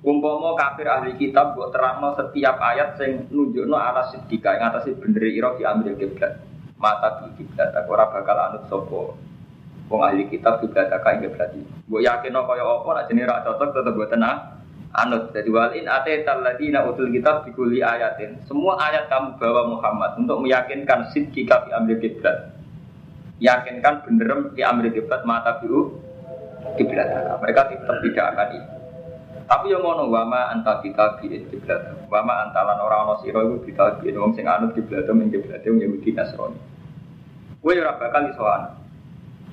Umpama 0.00 0.56
kafir 0.56 0.88
ahli 0.88 1.12
kitab 1.20 1.52
buat 1.52 1.76
terangno 1.76 2.16
setiap 2.16 2.56
ayat 2.56 2.96
sing 2.96 3.28
nunjukno 3.28 3.76
ala 3.76 4.08
sifkika 4.08 4.56
yang 4.56 4.72
atasnya 4.72 4.96
bener 4.96 5.28
iro 5.28 5.60
diambil 5.60 5.92
keblan 6.00 6.50
mata 6.80 7.20
di 7.20 7.44
kiblat 7.44 7.76
aku 7.76 7.92
ora 7.92 8.08
bakal 8.08 8.36
anut 8.40 8.64
sapa 8.72 9.00
wong 9.92 10.00
ahli 10.00 10.24
kitab 10.32 10.64
kiblat 10.64 10.88
kae 10.88 11.20
berarti 11.28 11.60
mbok 11.86 12.00
yakin 12.00 12.32
kaya 12.32 12.64
apa 12.64 13.04
jenenge 13.06 13.28
ra 13.28 13.44
cocok 13.44 13.68
tetep 13.76 13.92
mbok 13.92 14.08
tenang 14.08 14.38
anut 14.90 15.30
jadi 15.30 15.50
walin 15.50 15.86
ate 15.86 16.26
talladina 16.26 16.86
utul 16.86 17.10
kitab 17.14 17.46
dikuli 17.46 17.84
ayatin. 17.84 18.42
Semua 18.46 18.78
ayat 18.78 19.06
kamu 19.06 19.38
bawa 19.38 19.62
Muhammad 19.70 20.18
untuk 20.18 20.42
meyakinkan 20.42 21.10
sidki 21.14 21.46
kafi 21.46 21.70
amri 21.70 21.98
kiblat. 22.02 22.54
Yakinkan 23.40 24.04
bener 24.04 24.52
di 24.52 24.62
amri 24.66 24.90
kiblat 24.90 25.22
mata 25.22 25.62
biu 25.62 25.94
kiblat. 26.74 27.08
Mereka 27.40 27.60
tetap 27.70 27.96
tidak 28.02 28.26
akan 28.34 28.48
itu 28.56 28.80
tapi 29.50 29.74
yang 29.74 29.82
ngono 29.82 30.06
wama 30.06 30.54
anta 30.54 30.78
kita 30.78 31.18
bi 31.18 31.26
kiblat. 31.50 32.06
Wama 32.06 32.46
antalan 32.46 32.78
orang 32.86 33.02
ono 33.02 33.14
sira 33.18 33.42
iku 33.42 33.58
kita 33.66 33.98
bi 33.98 34.14
wong 34.14 34.38
sing 34.38 34.46
anut 34.46 34.78
kiblat 34.78 35.10
men 35.10 35.26
kiblat 35.26 35.66
wong 35.66 35.82
Yahudi 35.82 36.14
Nasrani. 36.14 36.54
Gue 37.58 37.82
ora 37.82 37.98
bakal 37.98 38.30
iso 38.30 38.46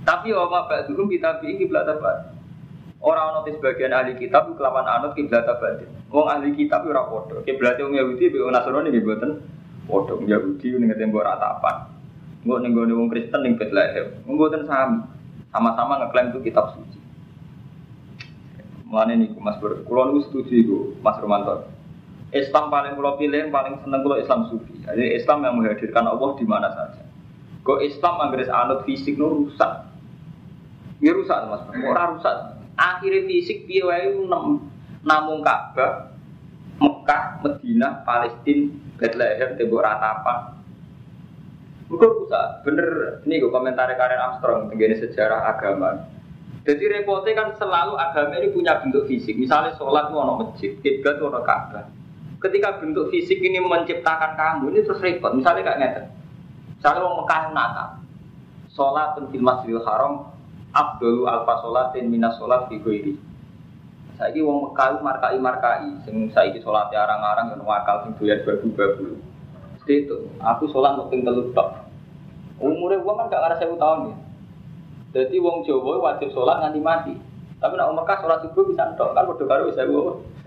Tapi 0.05 0.31
wa 0.37 0.69
ba'dhum 0.69 1.09
kita 1.09 1.41
bi 1.41 1.57
kiblat? 1.57 1.89
Orang 3.07 3.39
ono 3.39 3.39
sebagian 3.47 3.95
ahli 3.95 4.19
kitab 4.19 4.51
kelawan 4.59 4.83
anut 4.83 5.15
kiblat 5.15 5.47
apa? 5.47 5.79
Wong 6.11 6.27
ahli 6.27 6.51
kitab 6.59 6.83
ora 6.83 7.07
padha. 7.07 7.39
Kiblat 7.47 7.79
wong 7.79 7.95
Yahudi 7.95 8.27
be 8.27 8.43
Nasrani 8.43 8.91
nggih 8.91 9.03
mboten 9.07 9.31
padha. 9.87 10.13
Yahudi 10.27 10.75
ning 10.75 10.91
tembok 10.91 11.23
ratapan. 11.23 11.87
Engko 12.43 12.59
ning 12.59 12.75
gone 12.75 12.91
wong 12.91 13.07
Kristen 13.07 13.47
ning 13.47 13.55
Bethlehem. 13.55 14.11
Mboten 14.27 14.67
sami. 14.67 15.07
Sama-sama 15.55 16.03
ngeklaim 16.03 16.35
itu 16.35 16.51
kitab 16.51 16.75
suci. 16.75 16.99
Mana 18.91 19.15
nih 19.15 19.31
Mas 19.39 19.55
Bro, 19.63 19.87
kulo 19.87 20.11
niku 20.11 20.19
setuju 20.27 20.53
iku 20.59 20.77
Mas 20.99 21.15
Romanto. 21.23 21.63
Islam 22.35 22.67
paling 22.67 22.99
kulo 22.99 23.15
pilih, 23.15 23.47
paling 23.47 23.79
seneng 23.87 24.03
kulo 24.03 24.19
Islam 24.19 24.51
sufi. 24.51 24.83
Jadi 24.83 25.15
Islam 25.15 25.47
yang 25.47 25.55
menghadirkan 25.55 26.03
Allah 26.03 26.35
di 26.35 26.43
mana 26.43 26.67
saja. 26.75 27.07
Kok 27.63 27.79
Islam 27.83 28.19
anggres 28.19 28.51
anut 28.51 28.83
fisik 28.83 29.15
nu 29.15 29.47
rusak. 29.47 29.87
Ya 30.99 31.15
rusak 31.15 31.39
Mas. 31.47 31.63
Ora 31.71 32.15
rusak. 32.15 32.56
Akhirnya 32.77 33.25
fisik 33.25 33.65
piye 33.65 33.81
wae 33.81 34.13
namung 35.01 35.41
Ka'bah, 35.41 36.13
Mekah, 36.77 37.41
Madinah, 37.41 38.05
Palestina, 38.05 38.69
Bethlehem, 39.01 39.57
tembok 39.57 39.81
ratapan. 39.81 40.53
Bukan 41.87 42.09
rusak. 42.21 42.67
Bener 42.67 43.21
ini 43.25 43.39
gue 43.41 43.49
komentar 43.49 43.89
Karen 43.97 44.19
Armstrong 44.19 44.69
tentang 44.69 44.99
sejarah 44.99 45.41
agama. 45.57 46.05
Jadi 46.67 46.83
repotnya 46.83 47.31
kan 47.31 47.49
selalu 47.55 47.95
agama 47.95 48.35
ini 48.37 48.51
punya 48.51 48.83
bentuk 48.83 49.07
fisik. 49.07 49.39
Misalnya 49.39 49.71
sholat 49.79 50.11
itu 50.11 50.19
ono 50.19 50.33
masjid, 50.43 50.71
itu 50.83 51.23
ono 51.23 51.39
Ka'bah. 51.41 51.87
Ketika 52.43 52.77
bentuk 52.77 53.07
fisik 53.09 53.39
ini 53.39 53.57
menciptakan 53.63 54.35
kamu, 54.35 54.75
ini 54.75 54.83
terus 54.83 54.99
repot. 54.99 55.31
Misalnya 55.33 55.63
kayak 55.63 55.79
ngerti. 55.79 56.03
Misalnya 56.77 56.99
orang 57.01 57.17
Mekah 57.23 57.43
Natal, 57.55 57.89
sholat 58.69 59.17
fil 59.31 59.41
masjidil 59.41 59.81
haram, 59.81 60.36
abdul 60.77 61.25
alfa 61.25 61.65
sholatin 61.65 62.05
minas 62.13 62.37
sholat 62.37 62.69
fi 62.69 62.77
ghairi. 62.77 63.13
Saiki 64.17 64.41
wong 64.41 64.69
Mekah 64.69 65.01
markai 65.01 65.37
markai, 65.37 65.89
sing 66.05 66.29
saiki 66.33 66.61
sholat 66.61 66.89
arang-arang 66.89 67.53
yang 67.53 67.61
wakal 67.65 68.05
sing 68.05 68.17
doyan 68.17 68.41
babu-babu. 68.45 69.17
Itu, 69.87 70.27
aku 70.41 70.67
sholat 70.73 70.97
mau 70.97 71.07
tinggal 71.07 71.37
tok. 71.53 71.89
Umurnya 72.57 72.99
uang 73.05 73.15
kan 73.21 73.29
gak 73.29 73.41
ngarasa 73.45 73.61
sewu 73.63 73.77
tahun 73.77 74.09
ya. 74.09 74.15
Jadi 75.15 75.37
wong 75.37 75.63
Jawa 75.63 76.01
wajib 76.01 76.33
sholat 76.33 76.65
nganti 76.65 76.81
mati. 76.81 77.13
Tapi 77.61 77.73
nak 77.77 77.93
Mekah 77.93 78.17
sholat 78.21 78.41
subuh 78.41 78.65
bisa 78.65 78.93
tok 78.97 79.13
kan 79.13 79.29
bodoh 79.29 79.45
karo 79.45 79.69
bisa 79.69 79.85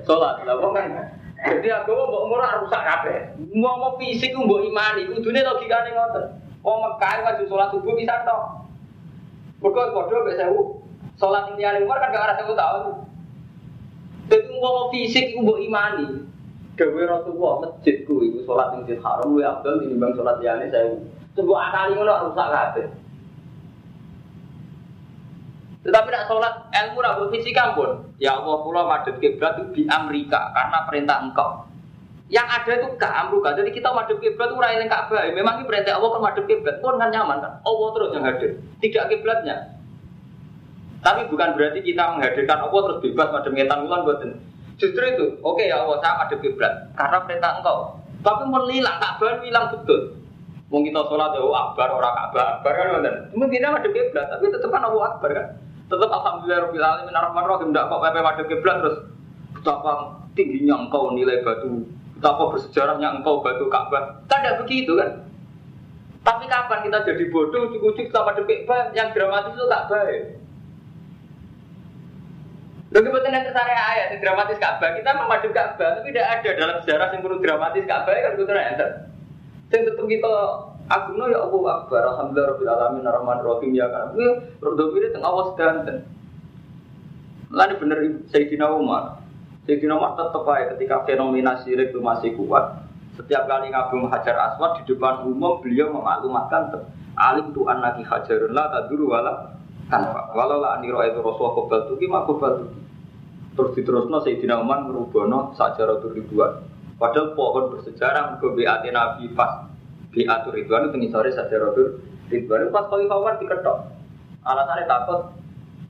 sholat. 0.03 0.43
Lah 0.43 0.55
wong 0.59 0.75
kan 0.75 1.15
jadi 1.41 1.73
aku 1.73 1.97
mau 1.97 2.29
umur 2.29 2.45
rusak 2.45 2.85
kabeh. 2.85 3.33
Mau 3.57 3.97
fisik 3.97 4.37
mbok 4.37 4.61
imani, 4.61 5.09
kudune 5.09 5.41
logikane 5.41 5.89
ngoten. 5.97 6.25
Wong 6.61 6.79
Mekah 6.85 7.25
wajib 7.25 7.49
sholat 7.49 7.73
subuh 7.73 7.97
bisa 7.97 8.27
tok. 8.29 8.70
Mergo 9.61 9.81
padha 9.93 10.17
mek 10.25 10.37
sewu. 10.41 10.61
Sholat 11.21 11.53
ing 11.53 11.61
liyane 11.61 11.85
umur 11.85 12.01
kan 12.01 12.13
gak 12.13 12.25
ora 12.25 12.35
sewu 12.41 12.53
tahun. 12.57 12.85
Jadi 14.33 14.47
mau 14.57 14.73
mau 14.73 14.87
fisik 14.89 15.37
iku 15.37 15.45
mbok 15.45 15.61
imani. 15.61 16.07
Dewe 16.81 17.05
Rasulullah 17.05 17.69
masjidku 17.69 18.25
iku 18.25 18.39
sholat 18.49 18.73
ing 18.73 18.89
Masjid 18.89 18.99
Haram 19.05 19.37
luwih 19.37 19.45
abdul 19.45 19.85
tinimbang 19.85 20.17
sholat 20.17 20.41
liyane 20.41 20.73
sewu. 20.73 20.97
Coba 21.37 21.55
akali 21.69 21.93
ngono 21.95 22.15
rusak 22.29 22.49
kabeh. 22.49 22.87
Tetapi 25.81 26.09
nak 26.13 26.27
sholat 26.29 26.55
ilmu 26.69 26.99
rabu 27.01 27.25
fisika 27.33 27.73
pun, 27.73 28.05
ya 28.21 28.37
Allah 28.37 28.61
pulau 28.61 28.85
madep 28.85 29.17
kiblat 29.17 29.57
di 29.73 29.89
Amerika 29.89 30.53
karena 30.53 30.85
perintah 30.85 31.25
engkau. 31.25 31.70
Yang 32.31 32.47
ada 32.47 32.73
itu 32.79 32.87
gak 32.95 33.13
amruka. 33.27 33.51
Jadi 33.59 33.75
kita 33.75 33.91
madep 33.91 34.23
kiblat 34.23 34.55
itu 34.55 34.57
raih 34.63 34.87
Ka'bah. 34.87 35.27
Memang 35.35 35.55
ini 35.59 35.65
perintah 35.67 35.99
Allah 35.99 36.11
kan 36.15 36.23
madep 36.31 36.45
kiblat 36.47 36.79
pun 36.79 36.95
kan 36.95 37.11
nyaman 37.11 37.43
kan. 37.43 37.53
Allah 37.67 37.89
terus 37.91 38.11
yang 38.15 38.23
hadir, 38.23 38.51
tidak 38.79 39.05
kiblatnya. 39.11 39.57
Tapi 41.03 41.27
bukan 41.27 41.59
berarti 41.59 41.81
kita 41.83 42.03
menghadirkan 42.15 42.59
Allah 42.71 42.81
terus 42.87 42.99
bebas 43.03 43.29
madep 43.35 43.51
ngetan 43.51 43.79
buatin. 43.83 44.31
Justru 44.79 45.05
itu, 45.11 45.27
oke 45.43 45.59
okay, 45.59 45.75
ya 45.75 45.83
Allah 45.83 45.99
saya 45.99 46.15
madep 46.23 46.39
kiblat 46.39 46.73
karena 46.95 47.19
perintah 47.27 47.51
engkau. 47.59 47.77
Tapi 48.23 48.43
melilang 48.47 48.97
Ka'bah 49.03 49.43
bilang 49.43 49.67
betul. 49.75 50.01
Mau 50.71 50.87
kita 50.87 51.03
sholat 51.03 51.35
ya 51.35 51.43
akbar 51.43 51.89
orang 51.99 52.15
Ka'bah 52.15 52.45
akbar 52.63 52.73
kan 52.79 53.17
Mungkin 53.35 53.59
kita 53.59 53.75
madep 53.75 53.91
kiblat 53.91 54.31
tapi 54.31 54.55
tetap 54.55 54.71
kan 54.71 54.87
Allah 54.87 55.19
akbar 55.19 55.31
kan 55.35 55.47
tetap 55.91 56.07
alhamdulillah 56.07 56.71
rabbil 56.71 56.87
alamin 56.87 57.15
arrahman 57.19 57.45
rahim 57.51 57.69
tidak 57.75 57.91
kok 57.91 58.01
pepe 58.07 58.21
pada 58.23 58.43
kiblat 58.47 58.77
terus 58.79 58.97
betapa 59.59 59.93
tingginya 60.39 60.75
engkau 60.87 61.11
nilai 61.11 61.43
batu 61.43 61.83
betapa 62.21 62.53
bersejarahnya 62.53 63.09
engkau 63.19 63.41
batu 63.41 63.65
Ka'bah 63.73 64.21
kan 64.29 64.45
tidak 64.45 64.61
begitu 64.61 64.93
kan 65.01 65.25
tapi 66.21 66.45
kapan 66.45 66.85
kita 66.85 66.99
jadi 67.09 67.25
bodoh 67.33 67.73
cukup-cukup 67.73 68.13
kita 68.13 68.19
pada 68.21 68.41
kiblat 68.45 68.87
yang 68.93 69.09
dramatis 69.17 69.57
itu 69.57 69.67
tak 69.73 69.89
baik 69.89 70.23
Lalu 72.91 73.07
kebetulan 73.07 73.39
yang 73.39 73.47
ke 73.47 73.53
sana 73.55 73.71
ayat 73.71 74.07
yang 74.13 74.21
dramatis 74.21 74.59
Ka'bah 74.59 74.91
kita 74.99 75.11
memadu 75.15 75.49
Ka'bah 75.55 75.91
tapi 75.97 76.11
tidak 76.11 76.27
ada 76.27 76.51
dalam 76.59 76.77
sejarah 76.83 77.09
yang 77.15 77.23
perlu 77.23 77.39
dramatis 77.39 77.85
Ka'bah 77.87 78.13
kan 78.13 78.33
kebetulan 78.35 78.67
enter. 78.75 78.91
Yang 79.71 79.83
tetap 79.95 80.07
kita 80.11 80.35
Agungno 80.91 81.31
ya 81.31 81.39
Allah 81.39 81.63
Akbar, 81.87 82.03
Alhamdulillah 82.03 82.51
Rabbil 82.51 82.67
Alamin, 82.67 83.07
Rahman 83.07 83.39
Rahim 83.47 83.71
ya 83.79 83.87
kan. 83.95 84.11
Gue 84.11 84.43
rodo 84.59 84.91
ini 84.99 85.15
tengah 85.15 85.31
awas 85.31 85.55
dan 85.55 86.03
Lalu 87.55 87.75
bener 87.79 87.99
Sayyidina 88.27 88.67
Umar. 88.75 89.20
Sayyidina 89.71 90.03
Umar 90.03 90.19
tetap 90.19 90.43
aja 90.51 90.75
ketika 90.75 91.07
fenomena 91.07 91.63
syirik 91.63 91.95
itu 91.95 92.03
masih 92.03 92.35
kuat. 92.35 92.83
Setiap 93.15 93.47
kali 93.47 93.71
ngabung 93.71 94.11
hajar 94.11 94.35
aswad 94.51 94.83
di 94.83 94.91
depan 94.91 95.23
umum 95.23 95.63
beliau 95.63 95.95
memaklumatkan 95.95 96.91
alim 97.15 97.55
tu 97.55 97.71
anaki 97.71 98.03
hajarun 98.03 98.51
la 98.51 98.67
taduru 98.67 99.15
wala 99.15 99.55
tanpa 99.87 100.35
walau 100.35 100.59
la 100.59 100.75
aniro 100.75 100.99
itu 101.07 101.23
rasulullah 101.23 101.55
kobal 101.55 101.81
tuki 101.87 102.11
mak 102.11 102.27
kobal 102.27 102.67
tuki. 102.67 102.83
Terus 103.55 103.71
diterusno 103.79 104.19
Sayyidina 104.27 104.59
Umar 104.59 104.83
merubono 104.91 105.55
sajaratul 105.55 106.19
ribuan 106.19 106.67
padahal 106.99 107.39
pohon 107.39 107.71
bersejarah 107.71 108.43
ke 108.43 108.51
BAT 108.51 108.91
Nabi 108.91 109.31
pas 109.39 109.71
BAT 110.11 110.51
Ridwan 110.51 110.91
itu 110.91 110.99
ngisore 110.99 111.31
sajaratul 111.31 112.03
ribuan 112.27 112.75
pas 112.75 112.91
Khalifah 112.91 113.23
Umar 113.23 113.39
diketok. 113.39 113.87
Alasannya 114.43 114.91
takut 114.91 115.31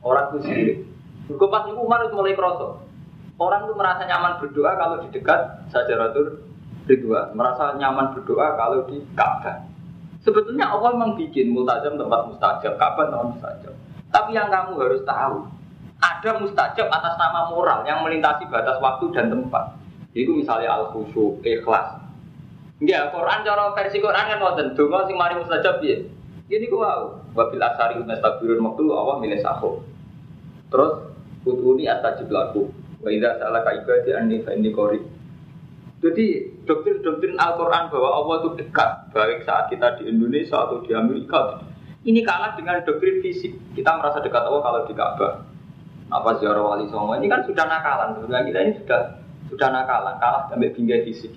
orang 0.04 0.36
itu 0.36 0.38
sendiri. 0.44 0.74
Pas 1.32 1.64
itu 1.64 1.80
Umar 1.80 2.04
itu 2.04 2.12
mulai 2.12 2.36
kerosok 2.36 2.89
Orang 3.40 3.64
itu 3.64 3.72
merasa 3.72 4.04
nyaman 4.04 4.36
berdoa 4.36 4.76
kalau 4.76 5.00
di 5.00 5.08
dekat 5.16 5.64
sajaratul 5.72 6.44
ridwan, 6.84 7.32
merasa 7.32 7.72
nyaman 7.80 8.12
berdoa 8.12 8.52
kalau 8.60 8.84
di 8.84 9.00
Ka'bah. 9.16 9.64
Sebetulnya 10.20 10.68
Allah 10.68 10.92
memang 10.92 11.16
bikin 11.16 11.48
multazam 11.48 11.96
tempat 11.96 12.28
mustajab, 12.28 12.76
Ka'bah 12.76 13.08
tempat 13.08 13.26
mustajab. 13.32 13.74
Tapi 14.12 14.36
yang 14.36 14.52
kamu 14.52 14.76
harus 14.76 15.00
tahu, 15.08 15.48
ada 16.04 16.30
mustajab 16.36 16.92
atas 16.92 17.16
nama 17.16 17.48
moral 17.48 17.80
yang 17.88 18.04
melintasi 18.04 18.44
batas 18.52 18.76
waktu 18.76 19.08
dan 19.16 19.32
tempat. 19.32 19.72
Itu 20.12 20.36
misalnya 20.36 20.76
al 20.76 20.92
khusyuk, 20.92 21.40
ikhlas. 21.40 21.96
Enggak, 22.76 23.08
Quran 23.08 23.40
cara 23.40 23.72
versi 23.72 24.04
Quran 24.04 24.24
kan 24.36 24.40
wonten 24.40 24.76
donga 24.76 25.08
sing 25.08 25.16
mari 25.16 25.40
mustajab 25.40 25.80
ya. 25.80 25.96
Ini 26.50 26.68
ku 26.68 26.84
wow, 26.84 27.24
wabil 27.32 27.62
asari 27.62 27.96
mustabirun 28.04 28.60
waktu 28.68 28.82
Allah 28.92 29.16
milih 29.16 29.40
sahur. 29.40 29.80
Terus 30.68 31.08
putuni 31.40 31.88
astajib 31.88 32.28
laku. 32.28 32.68
Wa 33.00 33.08
idza 33.08 33.40
salaka 33.40 33.70
ibadi 33.80 34.10
anni 34.12 34.44
fa. 34.44 34.52
Jadi 36.00 36.26
doktrin-doktrin 36.64 37.36
Al-Quran 37.36 37.92
bahwa 37.92 38.08
Allah 38.08 38.34
itu 38.40 38.50
dekat, 38.64 39.12
baik 39.12 39.44
saat 39.44 39.68
kita 39.68 40.00
di 40.00 40.08
Indonesia 40.08 40.56
atau 40.56 40.80
di 40.80 40.96
Amerika, 40.96 41.60
ini 42.08 42.24
kalah 42.24 42.56
dengan 42.56 42.80
doktrin 42.80 43.20
fisik. 43.20 43.52
Kita 43.76 44.00
merasa 44.00 44.24
dekat 44.24 44.40
Allah 44.48 44.64
kalau 44.64 44.80
di 44.88 44.96
Ka'bah. 44.96 45.44
Apa 46.10 46.40
ziarah 46.40 46.64
wali 46.64 46.88
songo 46.88 47.14
ini 47.20 47.28
kan 47.28 47.44
sudah 47.44 47.68
nakalan. 47.68 48.16
Sebenarnya 48.16 48.44
kita 48.48 48.58
ini 48.64 48.72
sudah 48.80 49.00
sudah 49.52 49.68
nakalan, 49.68 50.16
kalah 50.16 50.48
sampai 50.48 50.72
bingkai 50.72 51.04
fisik. 51.04 51.32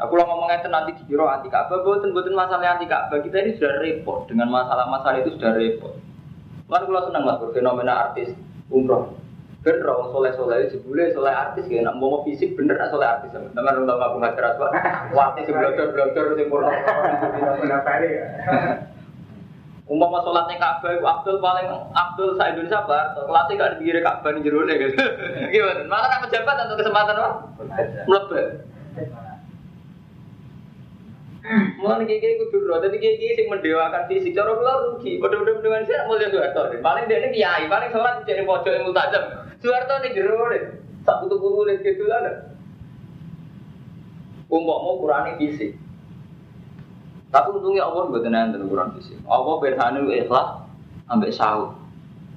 Aku 0.00 0.16
kalau 0.16 0.32
ngomongnya 0.32 0.64
itu 0.64 0.68
nanti 0.68 0.90
dikira 1.00 1.40
anti 1.40 1.48
Ka'bah, 1.48 1.80
bukan 1.80 2.12
bukan 2.12 2.36
masalah 2.36 2.76
anti 2.76 2.84
Ka'bah. 2.84 3.20
Kita 3.24 3.36
ini 3.40 3.56
sudah 3.56 3.80
repot 3.80 4.28
dengan 4.28 4.52
masalah-masalah 4.52 5.24
itu 5.24 5.40
sudah 5.40 5.56
repot. 5.56 5.96
Lalu 6.68 6.84
kalau 6.84 7.02
senang 7.08 7.24
mas 7.24 7.40
fenomena 7.56 7.92
artis 8.08 8.28
umroh 8.68 9.19
bener 9.60 9.84
orang 9.84 10.08
soleh 10.08 10.32
soleh 10.36 10.72
jebule 10.72 11.12
soleh 11.12 11.32
artis 11.32 11.68
ya. 11.68 11.84
Nak 11.84 11.96
mau 12.00 12.24
fisik 12.24 12.56
bener 12.56 12.80
nak 12.80 12.92
soleh 12.92 13.08
artis. 13.08 13.32
Teman 13.32 13.52
teman 13.52 13.84
nggak 13.84 14.12
punya 14.16 14.30
keras 14.32 14.56
pak 14.56 14.72
wati 15.16 15.40
sebelokor 15.44 15.92
belokor 15.92 16.24
sing 16.36 16.48
purno. 16.48 16.70
Umpama 19.90 20.22
sholatnya 20.22 20.54
Ka'bah 20.54 21.02
Abdul 21.02 21.42
paling 21.42 21.66
Abdul 21.90 22.38
sa 22.38 22.54
Indonesia 22.54 22.86
bar 22.86 23.10
kelasnya 23.26 23.58
gak 23.58 23.82
di 23.82 23.90
kiri 23.90 24.06
Ka'bah 24.06 24.30
di 24.38 24.46
jerone 24.46 24.78
gitu 24.78 25.02
gimana 25.50 25.82
malah 25.90 26.08
nak 26.14 26.30
pejabat 26.30 26.56
atau 26.62 26.78
kesempatan 26.78 27.18
apa 27.18 27.30
melebar 28.06 28.46
Mulai 31.50 32.06
kayak 32.06 32.20
gini 32.22 32.34
kudu 32.46 32.68
roh, 32.68 32.78
tapi 32.78 33.02
kayak 33.02 33.18
gini 33.18 33.34
sing 33.34 33.50
mendewakan 33.50 34.06
fisik, 34.06 34.38
cara 34.38 34.54
kula 34.54 34.86
rugi. 34.86 35.18
Padha-padha 35.18 35.58
dengan 35.58 35.82
saya 35.82 36.06
mulia 36.06 36.30
Soeharto. 36.30 36.78
Paling 36.78 37.10
dia 37.10 37.26
ini 37.26 37.34
kiai, 37.34 37.66
paling 37.66 37.90
sholat 37.90 38.22
jadi 38.22 38.46
pojok 38.46 38.70
yang 38.70 38.86
multajam. 38.86 39.24
Soeharto 39.60 39.94
nih 40.00 40.16
jero 40.16 40.48
nih, 40.48 40.64
satu 41.04 41.28
tuh 41.28 41.36
guru 41.36 41.68
nih 41.68 41.84
gitu 41.84 42.08
lah. 42.08 42.56
Umpok 44.50 44.78
mau 44.82 44.98
kurani 44.98 45.36
fisik. 45.36 45.76
Tapi 47.30 47.48
untungnya 47.54 47.86
Allah 47.86 48.10
buat 48.10 48.26
tenan 48.26 48.50
dan 48.50 48.66
kurang 48.66 48.98
fisik. 48.98 49.20
Allah 49.28 49.54
berhanu 49.62 50.10
ikhlas 50.10 50.66
ambek 51.06 51.30
sahur. 51.30 51.78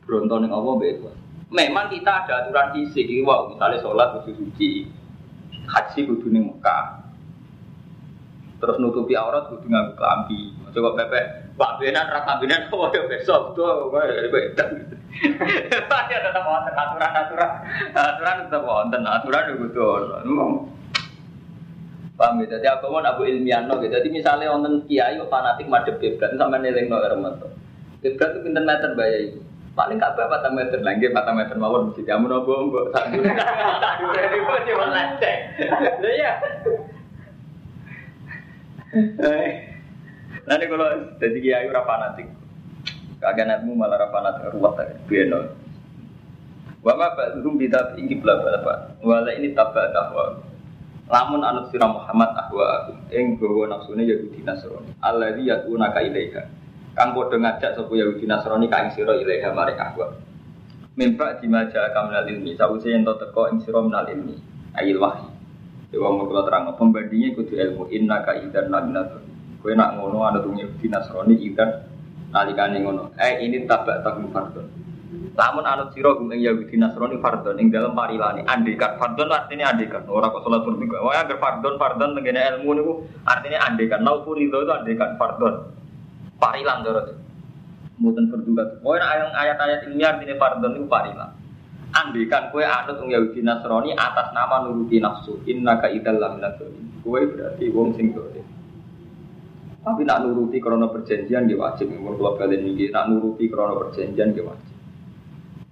Beronton 0.06 0.46
yang 0.46 0.54
Allah 0.54 0.76
ikhlas. 0.84 1.18
Memang 1.54 1.90
kita 1.94 2.26
ada 2.26 2.46
aturan 2.46 2.74
fisik, 2.74 3.06
wow, 3.22 3.46
misalnya 3.54 3.78
sholat 3.78 4.18
kudu 4.18 4.42
suci, 4.42 4.90
haji 5.70 6.00
kudu 6.10 6.34
nih 6.34 6.50
Mekah, 6.50 7.14
terus 8.58 8.82
nutupi 8.82 9.14
aurat 9.14 9.54
kudu 9.54 9.70
nganggo 9.70 9.94
klambi. 9.94 10.50
Coba 10.74 10.98
pepe, 10.98 11.43
Pak 11.54 11.78
Benan 11.78 12.10
rasa 12.10 12.42
Benan 12.42 12.66
kok 12.66 12.90
ya 12.98 13.02
besok 13.06 13.54
tuh 13.54 13.94
gue 13.94 14.02
dari 14.02 14.30
bedan. 14.30 14.70
Ya 16.10 16.20
tetap 16.26 16.44
wonten 16.50 16.74
aturan-aturan. 16.74 17.52
Aturan 17.94 18.36
tetap 18.50 18.64
wonten, 18.66 19.02
aturan 19.06 19.44
itu 19.46 19.58
betul. 19.70 20.02
Paham 22.18 22.42
ya? 22.42 22.58
Jadi 22.58 22.66
aku 22.70 22.90
mau 22.90 23.02
abu 23.02 23.26
ilmiah 23.30 23.62
no, 23.66 23.78
gitu. 23.82 23.94
Jadi 23.94 24.10
misalnya 24.10 24.50
wonten 24.54 24.86
kiai 24.90 25.18
fanatik 25.30 25.70
madhep 25.70 26.02
kiblat 26.02 26.34
sampai 26.34 26.62
neling 26.66 26.90
no 26.90 26.98
remet. 26.98 27.42
Kiblat 28.02 28.30
itu 28.34 28.40
pinten 28.42 28.66
meter 28.66 28.98
bayar 28.98 29.22
itu. 29.22 29.40
Paling 29.74 29.98
gak 29.98 30.14
berapa 30.14 30.54
meter 30.54 30.86
lagi, 30.86 31.10
empat 31.10 31.34
meter 31.34 31.58
mawon 31.58 31.90
mesti 31.90 32.06
kamu 32.06 32.30
nopo 32.30 32.70
mbok 32.70 32.94
tak 32.94 33.10
dulu. 33.10 33.26
Tak 33.84 33.94
dulu 34.06 34.14
ini 34.14 34.38
kok 34.46 34.60
cuma 34.70 34.86
lecek. 34.94 35.38
ya. 36.14 36.34
Nanti 40.44 40.66
kalau 40.68 40.88
jadi 41.20 41.38
kiai 41.40 41.66
ora 41.72 41.84
fanatik. 41.88 42.28
Kaganatmu 43.24 43.72
malah 43.80 43.96
ora 43.96 44.08
fanatik 44.12 44.52
ruwet 44.52 44.92
beno. 45.08 45.40
Wa 46.84 47.00
ma 47.00 47.16
ba'dhum 47.16 47.56
bidat 47.56 47.96
ingki 47.96 48.20
bla 48.20 48.44
bla 48.44 48.60
pak. 48.60 49.00
Wala 49.00 49.32
ini 49.32 49.56
tabba 49.56 49.88
tahwa. 49.96 50.44
Lamun 51.08 51.44
anut 51.44 51.68
sira 51.72 51.88
Muhammad 51.88 52.32
ahwa 52.32 52.64
aku 52.80 52.92
ing 53.12 53.36
gawa 53.36 53.72
nafsune 53.72 54.08
Yahudi 54.08 54.40
Nasrani. 54.44 54.92
Alladzi 55.04 55.48
yatuna 55.52 55.92
ka 55.92 56.00
ilaiha. 56.00 56.44
Kang 56.96 57.12
padha 57.12 57.40
ngajak 57.40 57.76
sapa 57.76 57.94
Yahudi 57.96 58.24
Nasrani 58.28 58.72
ka 58.72 58.88
ing 58.88 58.92
sira 58.96 59.16
ilaiha 59.20 59.52
maring 59.52 59.80
ahwa. 59.80 60.16
Mimpa 60.94 61.42
dimaja 61.42 61.90
kamnal 61.90 62.30
ilmi, 62.30 62.54
sawise 62.54 62.94
ento 62.94 63.18
teko 63.18 63.50
ing 63.50 63.66
sira 63.66 63.82
minal 63.82 64.06
ilmi, 64.06 64.38
ayil 64.78 65.02
wahyi. 65.02 65.26
Dewa 65.90 66.14
mau 66.14 66.30
kalau 66.30 66.46
terang 66.46 66.70
pembandingnya 66.78 67.34
kudu 67.34 67.58
ilmu 67.58 67.90
inna 67.90 68.22
ka 68.22 68.38
idan 68.38 68.70
naminat. 68.70 69.10
Kue 69.64 69.80
nak 69.80 69.96
ngono 69.96 70.28
ada 70.28 70.44
tuh 70.44 70.52
Yahudi 70.60 70.92
Nasrani 70.92 71.40
idan 71.40 71.88
nalikane 72.36 72.84
ngono. 72.84 73.16
Eh 73.16 73.48
ini 73.48 73.64
tabak 73.64 74.04
takum 74.04 74.28
fardon. 74.36 74.68
Lamun 75.40 75.64
anut 75.64 75.96
siro 75.96 76.20
gum 76.20 76.36
Yahudi 76.36 76.76
Nasrani 76.76 77.16
fardon 77.24 77.56
ing 77.64 77.72
dalam 77.72 77.96
parilane 77.96 78.44
andekan 78.44 79.00
fardon 79.00 79.32
artinya 79.32 79.72
andekan. 79.72 80.04
Ora 80.12 80.28
kok 80.36 80.44
salat 80.44 80.68
pun 80.68 80.76
juga. 80.76 81.00
Wah 81.00 81.16
agar 81.16 81.40
fardon 81.40 81.80
fardon 81.80 82.12
tengene 82.12 82.44
ilmu 82.44 82.76
niku 82.76 82.94
artinya 83.24 83.64
andekan. 83.64 84.04
Naupun 84.04 84.36
itu 84.44 84.52
itu 84.52 84.74
andekan 84.76 85.16
fardon. 85.16 85.72
Parilan 86.36 86.84
dorot. 86.84 87.08
Muten 88.04 88.28
berdukat. 88.28 88.84
Oh 88.84 89.00
ayat-ayat 89.00 89.88
ilmiah 89.88 90.20
artinya 90.20 90.36
fardon 90.36 90.76
itu 90.76 90.92
parilan 90.92 91.32
andikan 91.94 92.50
kue 92.50 92.66
anut 92.66 93.00
wong 93.00 93.14
Yahudi 93.14 93.46
Nasrani 93.46 93.94
atas 93.94 94.34
nama 94.34 94.66
nuruti 94.66 94.98
nafsu 94.98 95.40
inna 95.46 95.78
ka 95.78 95.88
idal 95.94 96.18
laminat 96.18 96.58
kue 97.06 97.22
berarti 97.30 97.70
wong 97.70 97.94
sing 97.94 98.12
dolim 98.12 98.42
tapi 99.84 100.08
nak 100.08 100.24
nuruti 100.24 100.64
krono 100.64 100.88
perjanjian 100.88 101.44
dia 101.44 101.60
wajib. 101.60 101.92
Ngomong 101.92 102.16
dua 102.16 102.40
kali 102.40 102.56
ini 102.56 102.88
nak 102.88 103.12
nuruti 103.12 103.52
krono 103.52 103.76
perjanjian 103.76 104.32
dia 104.32 104.48
wajib. 104.48 104.72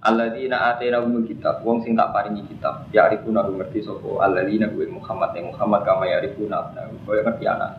Alladzina 0.02 0.68
atena 0.68 1.00
umul 1.00 1.24
kitab 1.24 1.64
wong 1.64 1.80
sing 1.80 1.96
tak 1.96 2.12
paringi 2.12 2.44
kitab 2.44 2.90
ya 2.92 3.08
arifuna 3.08 3.46
ngerti 3.48 3.80
sapa? 3.80 4.20
Alladzina 4.20 4.68
gue 4.68 4.84
Muhammad. 4.92 5.32
Yang 5.32 5.56
Muhammad 5.56 5.80
kama 5.88 6.04
ya 6.10 6.20
arifuna 6.20 6.58
nah 6.76 6.84
kowe 7.08 7.16
ngerti 7.16 7.44
anak. 7.48 7.72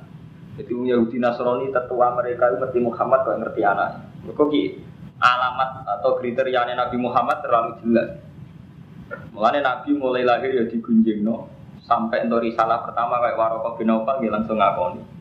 Jadi 0.58 0.72
wong 0.74 0.88
Yahudi 0.90 1.18
Nasrani 1.22 1.70
tetua 1.70 2.08
mereka 2.18 2.50
ngerti 2.58 2.80
Muhammad 2.82 3.20
kok 3.22 3.38
ngerti 3.38 3.62
anak. 3.62 3.90
Kok 4.24 4.50
alamat 5.24 5.70
atau 6.00 6.18
kriteria 6.18 6.66
Nabi 6.74 6.98
Muhammad 6.98 7.38
terlalu 7.46 7.72
jelas. 7.86 8.10
Mulane 9.30 9.62
Nabi 9.62 9.94
mulai 9.94 10.26
lahir 10.26 10.50
ya 10.50 10.66
no 11.22 11.52
sampai 11.84 12.26
untuk 12.26 12.42
risalah 12.42 12.88
pertama 12.88 13.20
kayak 13.20 13.38
Warokoh 13.38 13.76
bin 13.78 13.92
dia 13.92 14.32
langsung 14.32 14.58
ngakoni. 14.58 15.13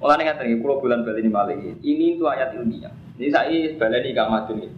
Mulane 0.00 0.24
kata 0.24 0.48
ini 0.48 0.56
pulau 0.58 0.80
bulan 0.80 1.04
bali 1.04 1.20
ini 1.20 1.30
maling 1.30 1.60
ini 1.84 2.04
itu 2.16 2.24
ayat 2.24 2.56
ilmiah. 2.56 2.92
Ini 3.20 3.28
saya 3.28 3.76
balik 3.76 4.16
gak 4.16 4.32
maju 4.32 4.52
nih. 4.56 4.72